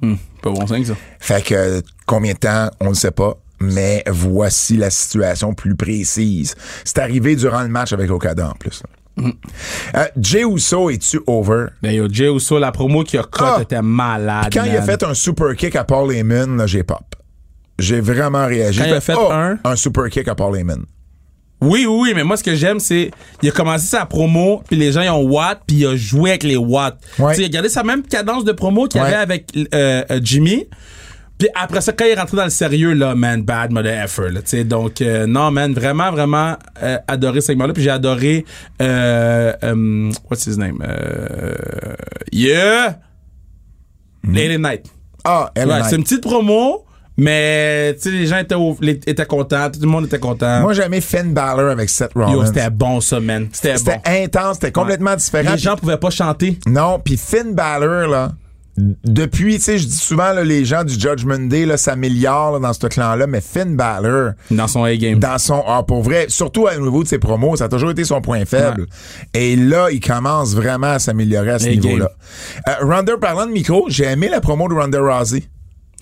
[0.00, 0.94] Hmm, pas bon signe, ça.
[1.20, 3.34] Fait que combien de temps, on ne sait pas.
[3.60, 6.54] Mais voici la situation plus précise.
[6.84, 8.82] C'est arrivé durant le match avec Okada en plus.
[9.16, 9.30] Mm.
[9.94, 11.66] Euh, Jey Uso, es-tu over?
[11.80, 13.58] Ben yo, Jay Uso, la promo qu'il a cut Ah!
[13.62, 14.48] était malade.
[14.52, 17.14] Quand il a fait un super kick à Paul Heyman, là, j'ai pop.
[17.78, 18.80] J'ai vraiment réagi.
[18.80, 19.58] Quand il a fait Oh, un?
[19.64, 20.84] Un super kick à Paul Heyman.
[21.60, 23.10] Oui, oui, oui, mais moi, ce que j'aime, c'est
[23.42, 26.30] il a commencé sa promo, puis les gens, ils ont Watt, puis il a joué
[26.30, 26.98] avec les Watts.
[27.18, 27.30] Ouais.
[27.32, 29.08] Tu sais, Il a gardé sa même cadence de promo qu'il y Ouais.
[29.14, 30.66] avait avec euh, euh, Jimmy.
[31.38, 34.28] Puis après ça, quand il est rentré dans le sérieux, là, man, bad mother effer,
[34.30, 34.64] là, tu sais.
[34.64, 37.72] Donc, euh, non, man, vraiment, vraiment euh, adoré ce segment-là.
[37.72, 38.44] Puis j'ai adoré,
[38.80, 40.78] euh, what's his name?
[40.86, 41.54] Euh,
[42.30, 42.98] yeah!
[44.22, 44.86] Lady Night.
[45.24, 46.84] Ah, elle Ouais, c'est une petite promo,
[47.16, 50.60] mais, tu sais, les gens étaient, au- les- étaient contents, tout le monde était content.
[50.60, 52.32] Moi, j'ai aimé Finn Balor avec Seth Rollins.
[52.32, 53.48] Yo, c'était bon, ça, man.
[53.52, 53.92] C'était bon.
[54.04, 55.52] intense, c'était complètement différent.
[55.52, 56.58] Les gens pouvaient pas chanter.
[56.66, 58.32] Non, puis Finn Balor, là,
[58.76, 62.72] depuis, tu sais, je dis souvent, là, les gens du Judgment Day, là, s'améliorent dans
[62.72, 65.20] ce clan-là, mais Finn Balor, Dans son A-game.
[65.20, 68.02] dans son, ah, pour vrai, surtout au niveau de ses promos, ça a toujours été
[68.02, 68.86] son point faible.
[69.32, 72.10] Et là, il commence vraiment à s'améliorer à ce niveau-là.
[72.68, 75.44] Euh, Ronda, parlant de micro, j'ai aimé la promo de Ronda Rousey.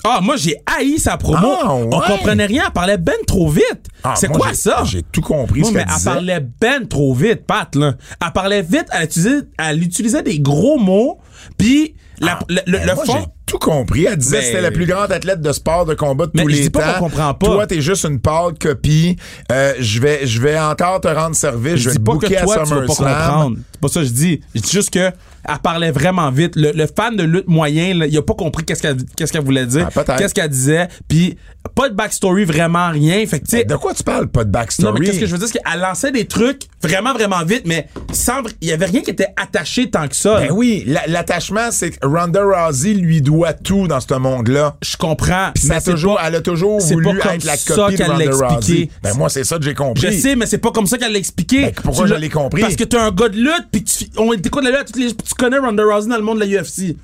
[0.05, 1.53] Ah, moi, j'ai haï sa promo.
[1.63, 2.65] Ah, On comprenait rien.
[2.67, 3.87] Elle parlait ben trop vite.
[4.03, 4.83] Ah, c'est quoi ça?
[4.85, 6.11] J'ai tout compris Moi, ce mais qu'elle elle disait.
[6.11, 7.95] parlait ben trop vite, Pat, là.
[8.25, 11.19] Elle parlait vite, elle utilisait, elle utilisait des gros mots,
[11.57, 13.13] puis la- le, le- Ben, le moi, fond...
[13.21, 14.05] j'ai tout compris.
[14.07, 16.43] Elle disait Ben- que c'était la plus grande athlète de sport de combat de Mais
[16.45, 16.81] tous je les dis temps.
[16.81, 17.47] pas qu'on comprend pas.
[17.47, 19.17] Toi, t'es juste une pâle copie.
[19.53, 21.75] Euh, je vais, je vais encore te rendre service.
[21.75, 22.87] Je Je vais dis te pas que à tu vas pas SummerSlam.
[22.87, 23.57] comprendre.
[23.73, 24.41] C'est pas ça que je dis.
[24.55, 25.11] Je dis juste que
[25.49, 26.57] elle parlait vraiment vite.
[26.57, 29.45] Le, le fan de lutte moyen, là, il a pas compris qu'est-ce qu'elle qu'est-ce qu'elle
[29.45, 31.37] voulait dire, Ah, qu'est-ce qu'elle disait, puis
[31.75, 33.25] pas de backstory, vraiment rien.
[33.27, 34.29] Fait que, De quoi tu parles?
[34.29, 34.93] Pas de backstory?
[34.93, 37.63] Non, mais qu'est-ce que je veux dire, c'est qu'elle lançait des trucs vraiment, vraiment vite,
[37.67, 40.37] mais sans, il y avait rien qui était attaché tant que ça.
[40.41, 40.53] Ben là.
[40.53, 44.77] oui, la- l'attachement, c'est que Ronda Rousey lui doit tout dans ce monde-là.
[44.83, 45.51] Je comprends.
[45.65, 48.03] Mais toujours, pas- elle a toujours c'est voulu pas comme être la ça copie de
[48.05, 48.55] Ronda.
[48.57, 48.89] Rousey.
[49.03, 50.03] Ben moi, c'est ça que j'ai compris.
[50.13, 51.63] Je sais, mais c'est pas comme ça qu'elle l'a expliqué.
[51.67, 52.61] Ben, pourquoi je l'ai compris?
[52.61, 54.97] Parce que t'es un gars de lutte, puis tu, on t'écoute la lutte, à toutes
[54.97, 56.97] les- tu connais Ronda Rousey dans le monde de la UFC.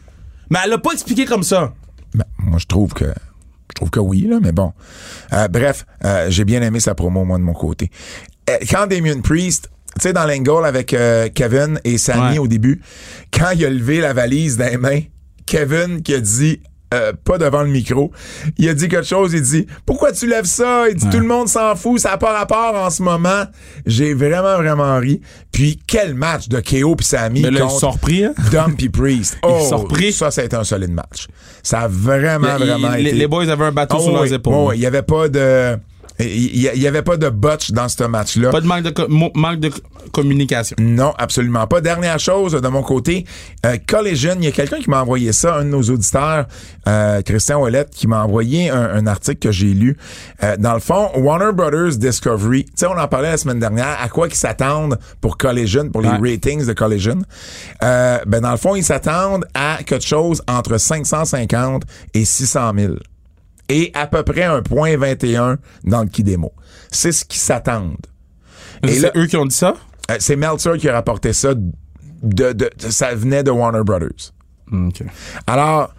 [0.50, 1.72] Mais elle l'a pas expliqué comme ça.
[2.14, 4.72] Ben, moi, je trouve que je trouve que oui, là, mais bon.
[5.32, 7.90] Euh, bref, euh, j'ai bien aimé sa promo, moi, de mon côté.
[8.48, 12.38] Euh, quand Damien Priest, tu sais, dans l'angle avec euh, Kevin et Sammy Ouais.
[12.38, 12.80] au début,
[13.32, 15.00] quand il a levé la valise les mains,
[15.46, 16.60] Kevin qui a dit
[16.94, 18.10] euh, pas devant le micro.
[18.56, 20.89] Il a dit quelque chose, il dit Pourquoi tu lèves ça?
[20.89, 23.44] Il dit Tout le monde s'en fout, ça n'a pas rapport en ce moment.
[23.86, 25.20] J'ai vraiment, vraiment ri.
[25.52, 28.32] Puis quel match de KO puis Sammy Mais là, contre sont repris, hein?
[28.52, 29.39] Dom puis Priest.
[29.44, 30.12] Ils Oh, sont repris.
[30.12, 31.27] ça, ça a été un solide match.
[31.62, 33.12] Ça a vraiment, Il- vraiment les, été...
[33.12, 34.55] les boys avaient un bateau Oh, sur oui, leurs épaules.
[34.56, 35.77] oh, oui, il y avait pas de...
[36.20, 36.26] Il
[36.56, 38.50] y, il y avait pas de botch dans ce match-là.
[38.50, 38.92] Pas de manque de,
[39.38, 39.80] manque de co-
[40.12, 40.74] communication.
[40.80, 41.80] Non, absolument pas.
[41.80, 43.24] Dernière chose de mon côté,
[43.64, 46.46] euh, Collision, il y a quelqu'un qui m'a envoyé ça, un de nos auditeurs,
[46.88, 49.96] euh, Christian Ouellette, qui m'a envoyé un, un article que j'ai lu.
[50.42, 53.96] Euh, dans le fond, Warner Brothers Discovery, tu sais, on en parlait la semaine dernière,
[54.02, 56.32] à quoi ils s'attendent pour Collision, pour les Ouais.
[56.32, 57.18] ratings de Collision?
[57.84, 61.82] Euh, ben dans le fond, ils s'attendent à quelque chose entre 550
[62.14, 62.94] et 600 000
[63.68, 66.52] et à peu près un point 21 dans le Kidemo.
[66.90, 67.96] C'est ce qu'ils s'attendent.
[68.82, 69.74] Et C'est là- eux qui ont dit ça?
[70.10, 71.54] Euh, c'est Meltzer qui a rapporté ça.
[71.54, 74.32] De, de- ça venait de Warner Brothers.
[74.72, 75.02] OK.
[75.46, 75.94] Alors,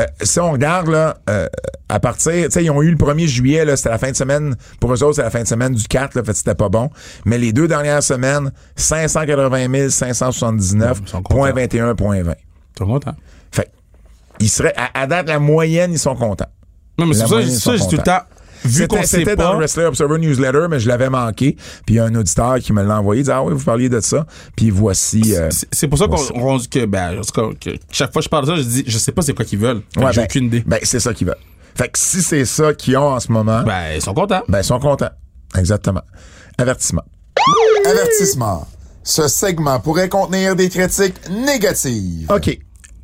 [0.00, 1.48] euh, si on regarde, là, euh,
[1.88, 4.16] à partir, tu sais, ils ont eu le 1er juillet, là, c'était la fin de
[4.16, 6.54] semaine, pour eux autres, c'est la fin de semaine du 4, là, fait que c'était
[6.54, 6.90] pas bon.
[7.24, 11.60] Mais les deux dernières semaines, 580 579, Ils sont point contents.
[11.60, 12.34] 21, point 20.
[12.74, 13.14] T'es content?
[13.50, 13.70] Fait
[14.40, 16.50] ils seraient, à, à date, la moyenne, ils sont contents.
[16.98, 18.20] Non, mais c'est ça, j'ai tout le temps.
[18.64, 19.52] Vu qu'on C'était sait c'était dans pas.
[19.52, 21.52] le Wrestler Observer Newsletter, mais je l'avais manqué.
[21.84, 23.62] Puis il y a un auditeur qui me l'a envoyé, il dit Ah oui, vous
[23.62, 24.24] parliez de ça.
[24.56, 25.34] Puis voici.
[25.36, 26.16] euh, C'est- pour ça qu'on
[26.58, 28.84] que, ben, en tout cas, que chaque fois que je parle de ça, je dis,
[28.86, 29.82] je sais pas c'est quoi qu'ils veulent.
[29.98, 30.62] Ouais, J'ai ben, aucune idée.
[30.66, 31.36] Ben, c'est ça qu'ils veulent.
[31.74, 34.42] Fait que si c'est ça qu'ils ont en ce moment, ben, Ben, ils sont contents.
[34.48, 35.10] ils sont contents.
[35.58, 36.02] Exactement.
[36.56, 37.04] Avertissement.
[37.84, 38.66] Avertissement.
[39.02, 42.30] Ce segment pourrait contenir des critiques négatives.
[42.30, 42.58] OK.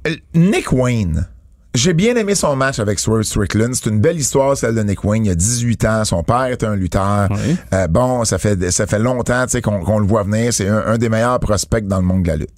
[0.07, 1.29] Euh, Nick Wayne.
[1.74, 3.72] J'ai bien aimé son match avec Swerve Strickland.
[3.74, 5.24] C'est une belle histoire, celle de Nick Wayne.
[5.24, 6.05] Il y a 18 ans.
[6.05, 7.28] Son père était un lutteur.
[7.30, 7.56] Oui.
[7.72, 10.52] Euh, bon, ça fait, ça fait longtemps tu sais, qu'on le voit venir.
[10.52, 12.51] C'est un, un des meilleurs prospects dans le monde de la lutte.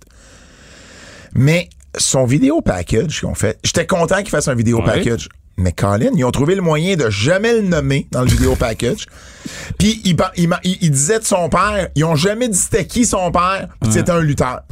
[1.34, 5.28] Mais son vidéo package qu'on fait, j'étais content qu'il fasse un vidéo package.
[5.58, 9.04] Mais Colin, ils ont trouvé le moyen de jamais le nommer dans le vidéo package.
[9.78, 12.86] Puis il, il, m'a- il- il disait de son père, ils ont jamais dit c'était
[12.86, 14.62] qui son père, puis c'était un lutteur.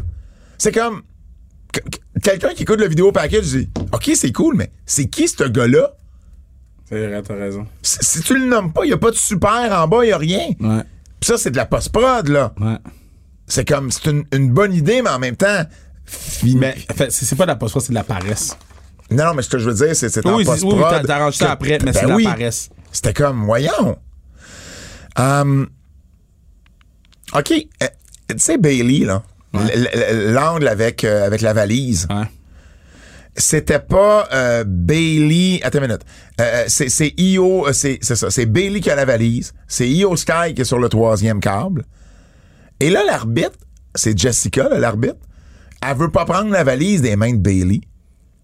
[0.57, 1.03] C'est comme
[1.73, 5.29] que- que- quelqu'un qui écoute le vidéo package dit OK, c'est cool, mais c'est qui
[5.29, 5.93] ce gars-là?
[6.89, 7.67] C'est vrai, t'as raison.
[7.83, 10.09] si, si tu le nommes pas, il y a pas de super en bas, il
[10.09, 10.49] y a rien.
[10.61, 10.83] Ouais.
[11.21, 12.53] Puis ça c'est de la post-prod là.
[12.61, 12.79] Ouais.
[13.47, 15.65] C'est comme c'est une, une bonne idée mais en même temps
[16.45, 18.57] Mais, en fait, c'est pas de la post c'est de la paresse.
[19.11, 21.01] Non, non, mais ce que je veux dire, c'est c'est en Oui, c'est- post-prod.
[21.01, 22.71] oui, t'arranges ça après, mais ben c'est de la paresse.
[22.93, 23.97] C'était comme, voyons.
[25.17, 25.69] Hum,
[27.35, 27.53] OK.
[27.83, 27.87] euh,
[28.29, 29.23] tu sais, Bailey, là,
[29.53, 32.27] l'angle avec, euh, avec la valise, Ouais.
[33.37, 35.61] c'était pas euh, Bailey.
[35.63, 36.03] Attends une minute.
[36.41, 38.31] Euh, c'est c'est Io, euh, c'est c'est ça.
[38.31, 39.53] C'est Bailey qui a la valise.
[39.69, 41.85] C'est Io Sky qui est sur le troisième câble.
[42.81, 43.59] Et là, l'arbitre,
[43.95, 45.19] c'est Jessica, là, l'arbitre.
[45.87, 47.81] Elle veut pas prendre la valise des mains de Bailey.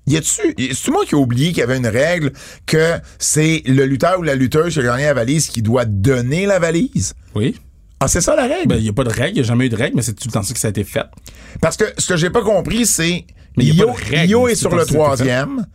[0.08, 2.32] Y a-tu, a-tu moi qui ai oublié qu'il y avait une règle
[2.64, 6.46] que c'est le lutteur ou la lutteuse qui a gagné la valise qui doit donner
[6.46, 7.14] la valise?
[7.34, 7.58] Oui.
[8.00, 8.68] Ah, c'est ça la règle?
[8.68, 10.02] Ben, il n'y a pas de règle, il n'y a jamais eu de règle, mais
[10.02, 11.06] c'est tout le temps ça que ça a été fait?
[11.60, 13.24] Parce que ce que j'ai pas compris, c'est
[13.56, 15.66] Mais y a Io, pas de règle, Io est sur le troisième.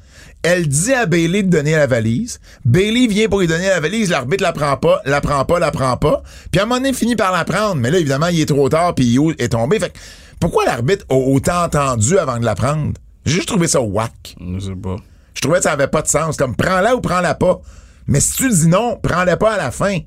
[0.43, 2.39] Elle dit à Bailey de donner la valise.
[2.65, 4.09] Bailey vient pour lui donner la valise.
[4.09, 6.23] L'arbitre la prend pas, la prend pas, la prend pas.
[6.51, 7.75] Puis à un moment donné, il finit par la prendre.
[7.75, 9.79] Mais là, évidemment, il est trop tard puis Io est tombé.
[9.79, 9.97] Fait que
[10.39, 12.93] pourquoi l'arbitre a autant entendu avant de la prendre?
[13.25, 14.35] J'ai juste trouvé ça whack.
[14.39, 14.95] Je sais pas.
[15.35, 16.37] Je trouvais que ça avait pas de sens.
[16.37, 17.61] Comme, prends-la ou prends-la pas.
[18.07, 19.99] Mais si tu dis non, prends-la pas à la fin.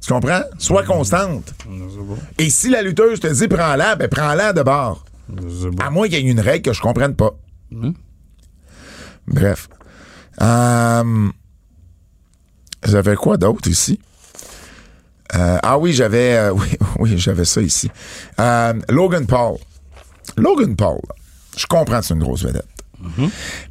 [0.00, 0.42] Tu comprends?
[0.58, 1.52] Sois constante.
[2.38, 5.04] Et si la lutteuse te dit prends-la, ben prends-la de bord.
[5.80, 7.34] À moins qu'il y ait une règle que je comprenne pas.
[9.26, 9.68] Bref.
[10.40, 11.28] Euh,
[12.84, 13.98] j'avais quoi d'autre ici?
[15.34, 16.68] Euh, ah oui, j'avais euh, oui,
[16.98, 17.90] oui, j'avais ça ici.
[18.40, 19.58] Euh, Logan Paul.
[20.36, 21.00] Logan Paul,
[21.56, 22.66] je comprends que c'est une grosse vedette.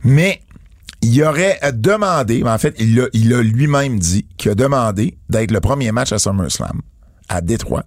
[0.03, 0.41] Mais
[1.01, 5.17] il aurait euh, demandé, en fait, il a, il a lui-même dit qu'il a demandé
[5.29, 6.81] d'être le premier match à SummerSlam
[7.29, 7.83] à Détroit.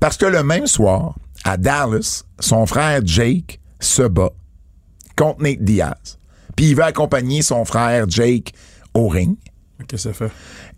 [0.00, 1.14] Parce que le même soir,
[1.44, 4.30] à Dallas, son frère Jake se bat
[5.16, 6.18] contre Nate Diaz.
[6.56, 8.52] Puis il veut accompagner son frère Jake
[8.94, 9.36] au ring.
[9.86, 10.32] Qu'est-ce que ça fait?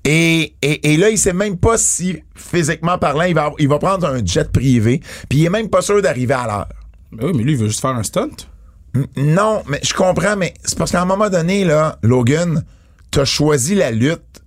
[0.05, 3.78] Et, et, et là, il sait même pas si, physiquement parlant, il va, il va
[3.78, 5.01] prendre un jet privé.
[5.28, 6.68] Puis il est même pas sûr d'arriver à l'heure.
[7.12, 8.28] Ben oui, mais lui, il veut juste faire un stunt.
[9.17, 12.65] Non, mais je comprends, mais c'est parce qu'à un moment donné, là, Logan,
[13.11, 14.40] t'as choisi la lutte.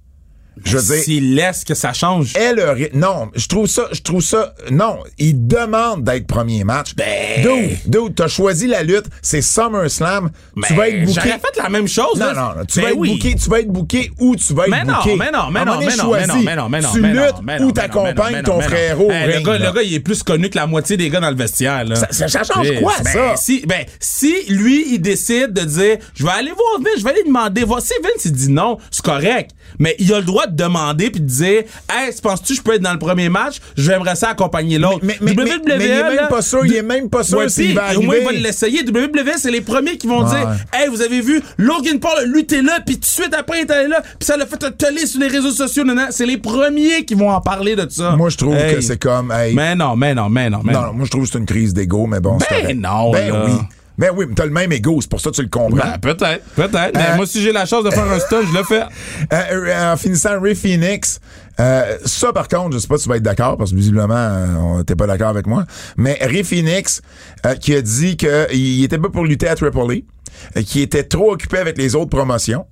[0.63, 2.33] Je veux dire, S'il laisse que ça change.
[2.35, 6.95] elle aurait- non, je trouve ça, je trouve ça, non, il demande d'être premier match.
[6.95, 10.29] Ben- Dude, dude, t'as choisi la lutte, c'est SummerSlam,
[10.67, 11.13] tu vas être booké.
[11.15, 12.19] J'aurais fait la même chose.
[12.19, 14.63] Non, non, non, tu Ben vas être booké, tu vas être booké où tu vas
[14.65, 15.15] être Mais non, booké.
[15.15, 17.35] mais non, mais non, mais non, mais non, mais non, mais non, Tu mais luttes
[17.43, 20.57] mais ou t'accompagnes ton au Hey, le, gars, le gars, il est plus connu que
[20.57, 21.83] la moitié des gars dans le vestiaire.
[21.83, 21.95] Là.
[21.95, 23.35] Ça- ça- ça change quoi, ben, ça?
[23.35, 27.09] Si, ben, si lui, il décide de dire, je vais aller voir Vince, je vais
[27.11, 27.81] aller demander, voir.
[27.81, 29.51] Si Vince, il dit non, c'est correct.
[29.79, 32.73] Mais il a le droit de demander puis de dire, hey, penses-tu que je peux
[32.75, 33.57] être dans le premier match?
[33.77, 34.99] J'aimerais ça accompagner l'autre.
[35.03, 35.43] Mais- mais- mais
[35.75, 38.25] il est même pas sûr, il est même pas sûr Ouais, s'il Au moins, il
[38.25, 38.83] va l'essayer.
[38.83, 40.29] WWE, c'est les premiers qui vont Ouais.
[40.29, 43.59] dire, hey, vous avez vu, Logan Paul a lutté là, puis tout de suite après,
[43.59, 45.83] il est allé là, puis ça l'a fait un tollé sur les réseaux sociaux.
[46.11, 48.15] C'est les premiers qui vont en parler de ça.
[48.15, 48.75] Moi, je trouve Hey.
[48.75, 51.23] que c'est comme, hey, Mais non, mais non, mais non, mais non, moi, je trouve
[51.25, 53.45] que c'est une crise d'ego, mais bon, c'est Ben non, Ben là.
[53.45, 53.53] oui.
[53.97, 55.77] Ben oui, mais t'as le même ego, c'est pour ça que tu le comprends.
[55.77, 56.93] Ben, peut-être, peut-être.
[56.95, 58.83] Mais Euh, moi, si j'ai la chance de faire un stunt, je le fais.
[59.31, 59.35] Euh,
[59.67, 61.19] euh, en finissant, Ray Phoenix,
[61.59, 64.13] euh, ça par contre, je sais pas si tu vas être d'accord, parce que visiblement,
[64.15, 65.65] euh, t'es pas d'accord avec moi,
[65.97, 67.01] mais Ray Phoenix,
[67.45, 71.03] euh, qui a dit qu'il était pas pour lutter à Triple A, euh, qui était
[71.03, 72.65] trop occupé avec les autres promotions,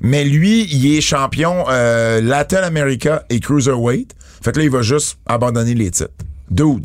[0.00, 5.18] mais lui, il est champion Latin America et Cruiserweight, fait que là, il va juste
[5.26, 6.10] abandonner les titres.
[6.50, 6.84] Dude,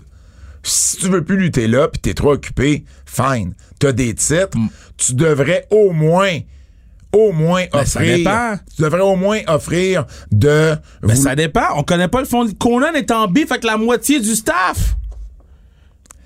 [0.63, 4.57] si tu veux plus lutter là, puis t'es trop occupé, fine, t'as des titres,
[4.97, 6.39] tu devrais au moins
[7.13, 8.17] au moins Ben, ça offrir.
[8.17, 8.55] dépend.
[8.73, 10.75] Tu devrais au moins offrir de.
[11.01, 11.65] Ben, vous- ça dépend.
[11.75, 12.47] On connaît pas le fond.
[12.57, 14.95] Conan est en bif avec la moitié du staff.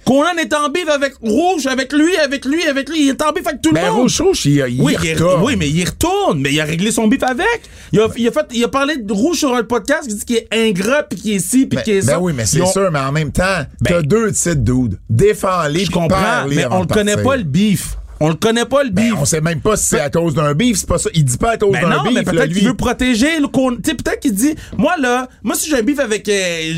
[0.06, 3.04] Conan est en bif avec Rouge, avec lui, avec lui, avec lui.
[3.06, 4.02] Il est en bif avec tout Ben, le monde.
[4.02, 5.44] Rouge Rouge, il, il Oui, il retourne.
[5.44, 7.62] oui, mais il retourne, mais il a réglé son bif avec.
[7.92, 10.26] Il a, il a fait, il a parlé de rouge sur un podcast, il dit
[10.26, 12.20] qu'il est ingrat, puis qu'il est ci, puis Ben, qu'il est ben ça.
[12.20, 13.44] oui, mais c'est ont- sûr, mais en même temps,
[13.84, 15.00] t'as Ben- deux titres, dude.
[15.10, 17.98] Défends-les, Je comprends, mais on le de connaît pas le bif.
[18.20, 19.14] On le connaît pas le Ben, bif.
[19.20, 21.10] on sait même pas si c'est à cause d'un beef, c'est pas ça.
[21.14, 23.76] Il dit pas à cause Ben d'un beef, mais peut-être qu'il veut protéger le con-
[23.84, 26.74] Tu peut-être qu'il dit, moi là, moi si j'ai un bif avec euh,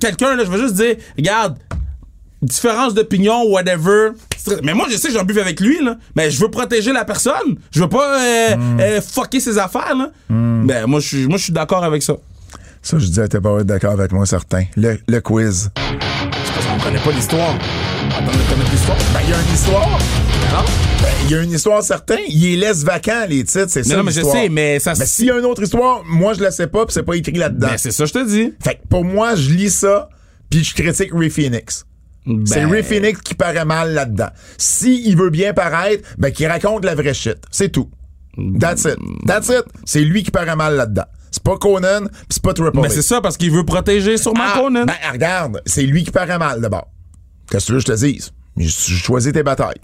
[0.00, 1.58] quelqu'un, là, je vais juste dire, regarde,
[2.42, 4.10] différence d'opinion, whatever.
[4.36, 5.96] C'est- Mais moi, je sais que un bif avec lui, là.
[6.16, 7.56] Mais je veux protéger la personne.
[7.70, 8.80] Je veux pas euh, Hmm.
[8.80, 10.10] euh, fucker ses affaires, là.
[10.28, 12.14] Ben, moi, je suis, moi, je suis d'accord avec ça.
[12.82, 14.64] Ça, je disais, t'es pas d'accord avec moi, certain.
[14.76, 15.70] Le, le quiz.
[15.74, 17.54] Parce qu'on connaît pas l'histoire.
[18.10, 18.96] Attends, on connaît l'histoire?
[19.12, 19.88] Ben, il y a une histoire.
[20.52, 20.64] Non?
[21.02, 22.16] Ben, il y a une histoire certain.
[22.28, 23.96] Il les laisse vacants, les titres, c'est ça.
[23.96, 26.40] non, mais je sais, mais ça Mais s'il y a une autre histoire, moi, je
[26.42, 27.68] la sais pas, puis c'est pas écrit là-dedans.
[27.68, 28.52] Ben, c'est ça, je te dis.
[28.64, 30.08] Fait que pour moi, je lis ça,
[30.48, 31.84] puis je critique Ray Phoenix.
[32.44, 34.28] C'est Ben- Ray Phoenix qui paraît mal là-dedans.
[34.58, 37.38] Si il veut bien paraître, ben qu'il raconte la vraie shit.
[37.50, 37.90] C'est tout.
[38.58, 38.96] That's it.
[39.26, 39.64] That's it.
[39.84, 41.04] C'est lui qui paraît mal là-dedans.
[41.30, 44.44] C'est pas Conan, pis c'est pas Triple Mais c'est ça, parce qu'il veut protéger sûrement
[44.44, 44.84] Ah, Conan.
[44.84, 46.88] Ben regarde, c'est lui qui paraît mal d'abord.
[47.50, 48.32] Qu'est-ce que tu veux que je te dise?
[48.56, 49.80] Je choisis tes batailles.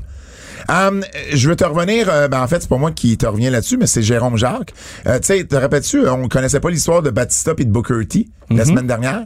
[0.69, 3.51] Hum, je veux te revenir, euh, ben en fait, c'est pas moi qui te reviens
[3.51, 4.73] là-dessus, mais c'est Jérôme Jacques.
[5.07, 8.29] Euh, tu sais, te rappelles-tu, on connaissait pas l'histoire de Batista et de Booker T
[8.51, 9.25] la semaine dernière?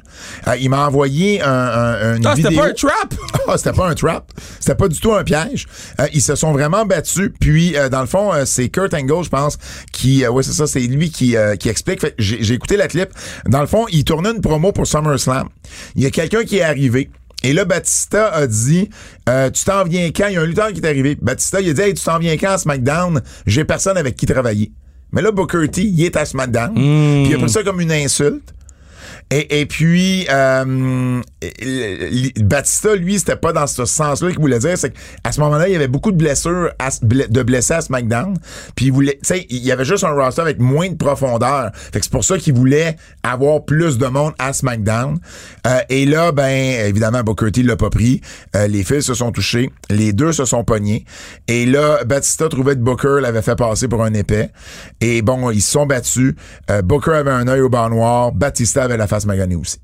[0.48, 2.62] Euh, il m'a envoyé un, un, une Ah, c'était vidéo.
[2.62, 3.14] pas un trap?
[3.48, 4.30] Ah, c'était pas un trap.
[4.60, 5.66] C'était pas du tout un piège.
[6.12, 7.30] Ils se sont vraiment battus.
[7.40, 9.58] Puis, dans le fond, c'est Kurt Angle, je pense,
[9.92, 10.24] qui...
[10.26, 12.06] Ouais, c'est ça, c'est lui qui, qui explique.
[12.18, 13.08] J'ai écouté la clip.
[13.46, 15.48] Dans le fond, il tournait une promo pour SummerSlam.
[15.96, 17.10] Il y a quelqu'un qui est arrivé.
[17.42, 18.90] Et là, Batista a dit
[19.28, 20.28] euh, Tu t'en viens quand?
[20.28, 21.16] Il y a un lutteur qui est arrivé.
[21.20, 23.22] Batista, il a dit Hey, tu t'en viens quand à SmackDown?
[23.46, 24.72] J'ai personne avec qui travailler.
[25.12, 26.74] Mais là, Booker T, il est à SmackDown.
[26.74, 28.54] Puis il a pris ça comme une insulte.
[29.30, 31.20] Et, et puis, euh,
[32.40, 34.76] Batista, lui, c'était pas dans ce sens-là qu'il voulait dire.
[34.76, 38.36] C'est qu'à ce moment-là, il y avait beaucoup de blessures, à, de blessés à SmackDown.
[38.74, 41.70] Puis il voulait, tu sais, il y avait juste un roster avec moins de profondeur.
[41.74, 45.18] Fait que c'est pour ça qu'il voulait avoir plus de monde à SmackDown.
[45.66, 48.20] Euh, et là, ben, évidemment, Booker T l'a pas pris.
[48.56, 49.70] Euh, les fils se sont touchés.
[49.90, 51.04] Les deux se sont pognés.
[51.46, 54.50] Et là, Batista trouvait que Booker l'avait fait passer pour un épais.
[55.00, 56.34] Et bon, ils se sont battus.
[56.70, 58.32] Euh, Booker avait un œil au bas noir.
[58.32, 59.19] Batista avait la face
[59.56, 59.78] aussi.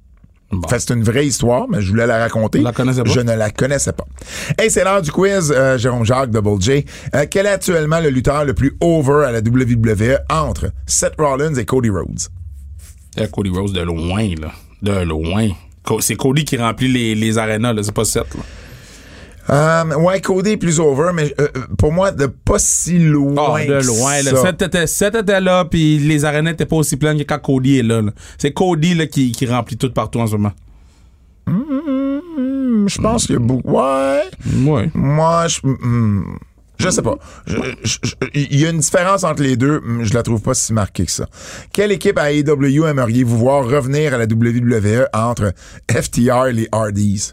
[0.69, 2.61] Fait c'est une vraie histoire, mais je voulais la raconter.
[2.61, 2.85] La pas?
[3.05, 4.07] Je ne la connaissais pas.
[4.57, 6.85] Hey, c'est l'heure du quiz, euh, Jérôme Jacques, Double J.
[7.15, 11.55] Euh, quel est actuellement le lutteur le plus over à la WWE entre Seth Rollins
[11.55, 12.29] et Cody Rhodes?
[13.19, 14.53] Euh, Cody Rose de loin, là.
[14.83, 15.49] De loin.
[16.01, 17.83] C'est Cody qui remplit les, les arénas, là.
[17.83, 18.43] C'est pas Seth, là.
[19.49, 23.55] Euh, ouais, Cody est plus over, mais euh, euh, pour moi, de pas si loin.
[23.61, 24.43] Ah, de loin, là.
[24.43, 27.79] Seth était, Seth était là, puis les arénas étaient pas aussi pleines que quand Cody
[27.79, 28.11] est là, là.
[28.39, 30.53] C'est Cody, là, qui, qui remplit tout partout en ce moment.
[31.47, 33.71] Hmm, Je pense qu'il y a beaucoup.
[33.71, 34.23] Ouais.
[34.65, 34.91] Ouais.
[34.95, 35.61] Moi, je.
[35.65, 36.37] hmm,
[36.79, 37.17] je sais pas.
[38.35, 39.81] Il y a une différence entre les deux.
[39.81, 41.29] Hmm, Je la trouve pas si marquée que ça.
[41.73, 45.53] Quelle équipe à AEW aimeriez-vous voir revenir à la WWE entre
[45.91, 47.33] FTR et les Hardys?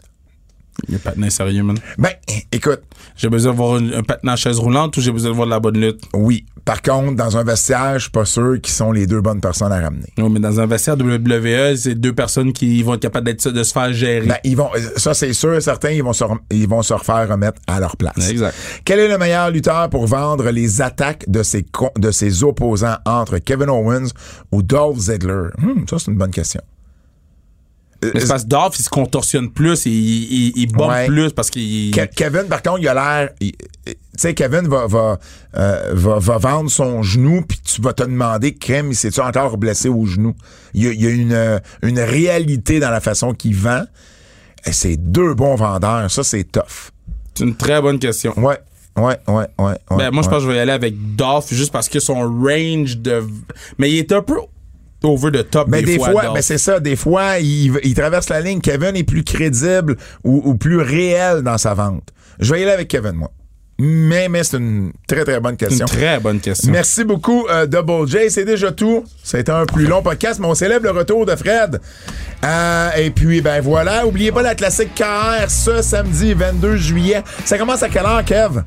[1.02, 1.78] Pas de sérieux, man?
[1.98, 2.10] Ben,
[2.52, 2.82] écoute,
[3.16, 5.52] J'ai besoin de voir un patin en chaise roulante ou j'ai besoin de voir de
[5.52, 6.00] la bonne lutte?
[6.14, 6.46] oui.
[6.64, 9.70] Par contre, dans un vestiaire, je suis pas sûr qu'ils sont les deux bonnes personnes
[9.70, 10.06] à ramener.
[10.16, 13.62] Non, mais dans un vestiaire WWE, c'est deux personnes qui vont être capables d'être, de
[13.62, 14.26] se faire gérer.
[14.26, 17.60] Ben, ils vont, ça c'est sûr, certains, ils vont se, ils vont se refaire remettre
[17.66, 18.30] à leur place.
[18.30, 18.54] Exact.
[18.86, 21.66] Quel est le meilleur lutteur pour vendre les attaques de ses,
[21.98, 24.08] de ses opposants entre Kevin Owens
[24.50, 25.48] ou Dolph Ziggler?
[25.58, 26.62] Hmm, ça, c'est une bonne question.
[28.04, 31.06] Euh, parce que Dolph, il se contorsionne plus, il, il, il bombe Ouais.
[31.06, 31.90] plus parce qu'il.
[31.92, 33.30] Ke- Kevin, par contre, il a l'air.
[33.40, 33.52] Tu
[34.16, 35.18] sais, Kevin va, va,
[35.56, 39.58] euh, va, va vendre son genou, puis tu vas te demander, Crème, il s'est-tu encore
[39.58, 40.34] blessé au genou?
[40.72, 43.82] Il y a, il y a une, euh, une réalité dans la façon qu'il vend.
[44.66, 46.10] Et c'est deux bons vendeurs.
[46.10, 46.90] Ça, c'est tough.
[47.34, 48.32] C'est une très bonne question.
[48.38, 48.58] Ouais,
[48.96, 49.64] ouais, ouais, ouais.
[49.90, 51.98] ouais Ben, moi, je pense que je vais y aller avec Dolph juste parce que
[52.00, 53.24] son range de.
[53.78, 54.36] Mais il est un peu
[55.04, 58.40] over the top Mais des, fois, ben c'est ça, des fois, il, il traverse la
[58.40, 58.60] ligne.
[58.60, 62.08] Kevin est plus crédible ou, ou plus réel dans sa vente.
[62.40, 63.30] Je vais y aller avec Kevin, moi.
[63.78, 65.86] Mais, mais c'est une très, très bonne question.
[65.86, 66.70] une très bonne question.
[66.70, 68.30] Merci beaucoup, euh, Double J.
[68.30, 69.04] C'est déjà tout.
[69.22, 71.80] C'était un plus long podcast, mais on célèbre le retour de Fred.
[72.44, 74.06] Euh, et puis, ben voilà.
[74.06, 77.22] Oubliez pas la classique KR ce samedi 22 juillet.
[77.44, 78.62] Ça commence à quelle heure, Kev?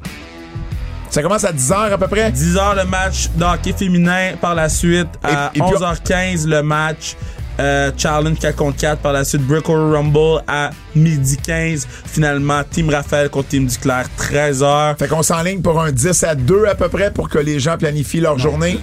[1.09, 2.31] Ça commence à 10h à peu près?
[2.31, 5.07] 10h le match de hockey féminin par la suite.
[5.23, 7.15] À Et- et puis- 11h15 le match
[7.59, 9.41] euh, Challenge 4 contre 4 par la suite.
[9.41, 11.87] Brick Rumble à midi 15.
[12.05, 14.95] Finalement, Team Raphaël contre Team Duclair 13h.
[14.99, 17.75] Fait qu'on s'enligne pour un 10 à 2 à peu près pour que les gens
[17.77, 18.79] planifient leur journée.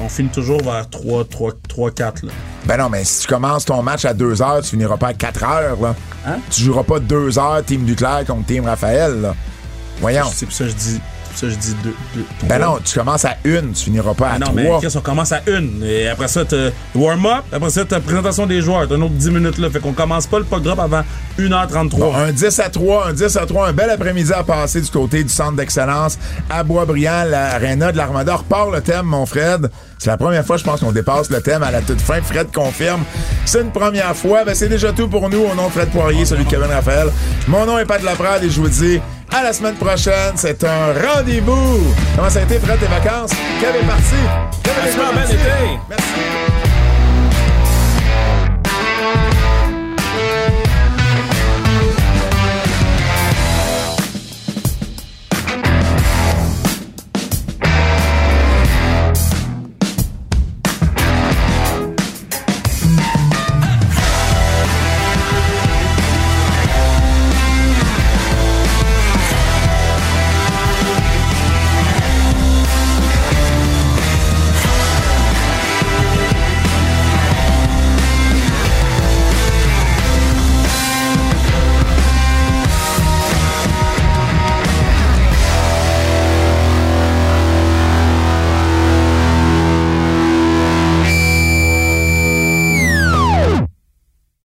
[0.00, 2.32] On finit toujours vers 3, 3, 3 4 là.
[2.64, 5.14] Ben non, mais si tu commences ton match à 2 heures, tu finiras pas à
[5.14, 5.94] 4 heures, là.
[6.26, 6.38] Hein?
[6.50, 9.34] Tu joueras pas 2 heures Team Duclair contre Team Raphaël, là.
[10.00, 10.24] Voyons.
[10.32, 11.00] C'est pour ça que je dis.
[11.36, 11.94] Ça je dis 2.
[12.44, 14.54] Ben non, tu commences à 1, tu finiras pas à Ah non, 3.
[14.54, 15.82] mais Chris, on commence à une.
[15.84, 16.42] Et après ça,
[16.94, 17.44] warm-up.
[17.52, 18.88] Après ça, t'as présentation des joueurs.
[18.88, 19.70] T'as un autre 10 minutes là.
[19.70, 21.02] Fait qu'on commence pas le puck drop avant
[21.38, 21.98] 1h33.
[21.98, 24.90] Bon, un 10 à 3, un 10 à 3, un bel après-midi à passer du
[24.90, 26.18] côté du centre d'excellence
[26.50, 28.36] à Boisbriand, l'aréna de l'Armada.
[28.36, 29.68] Repart le thème, mon Fred.
[29.98, 32.20] C'est la première fois, je pense, qu'on dépasse le thème à la toute fin.
[32.20, 33.02] Fred confirme.
[33.44, 34.44] C'est une première fois.
[34.44, 37.08] Ben, c'est déjà tout pour nous au nom de Fred Poirier, celui de Kevin Raphaël.
[37.48, 39.00] Mon nom est Pat Laprade et je vous dis
[39.32, 40.34] à la semaine prochaine.
[40.36, 41.94] C'est un rendez-vous.
[42.16, 43.32] Comment ça a été, Fred, tes vacances?
[43.60, 44.14] Kevin est parti.
[44.62, 45.78] Kevin est.
[45.88, 46.55] Merci.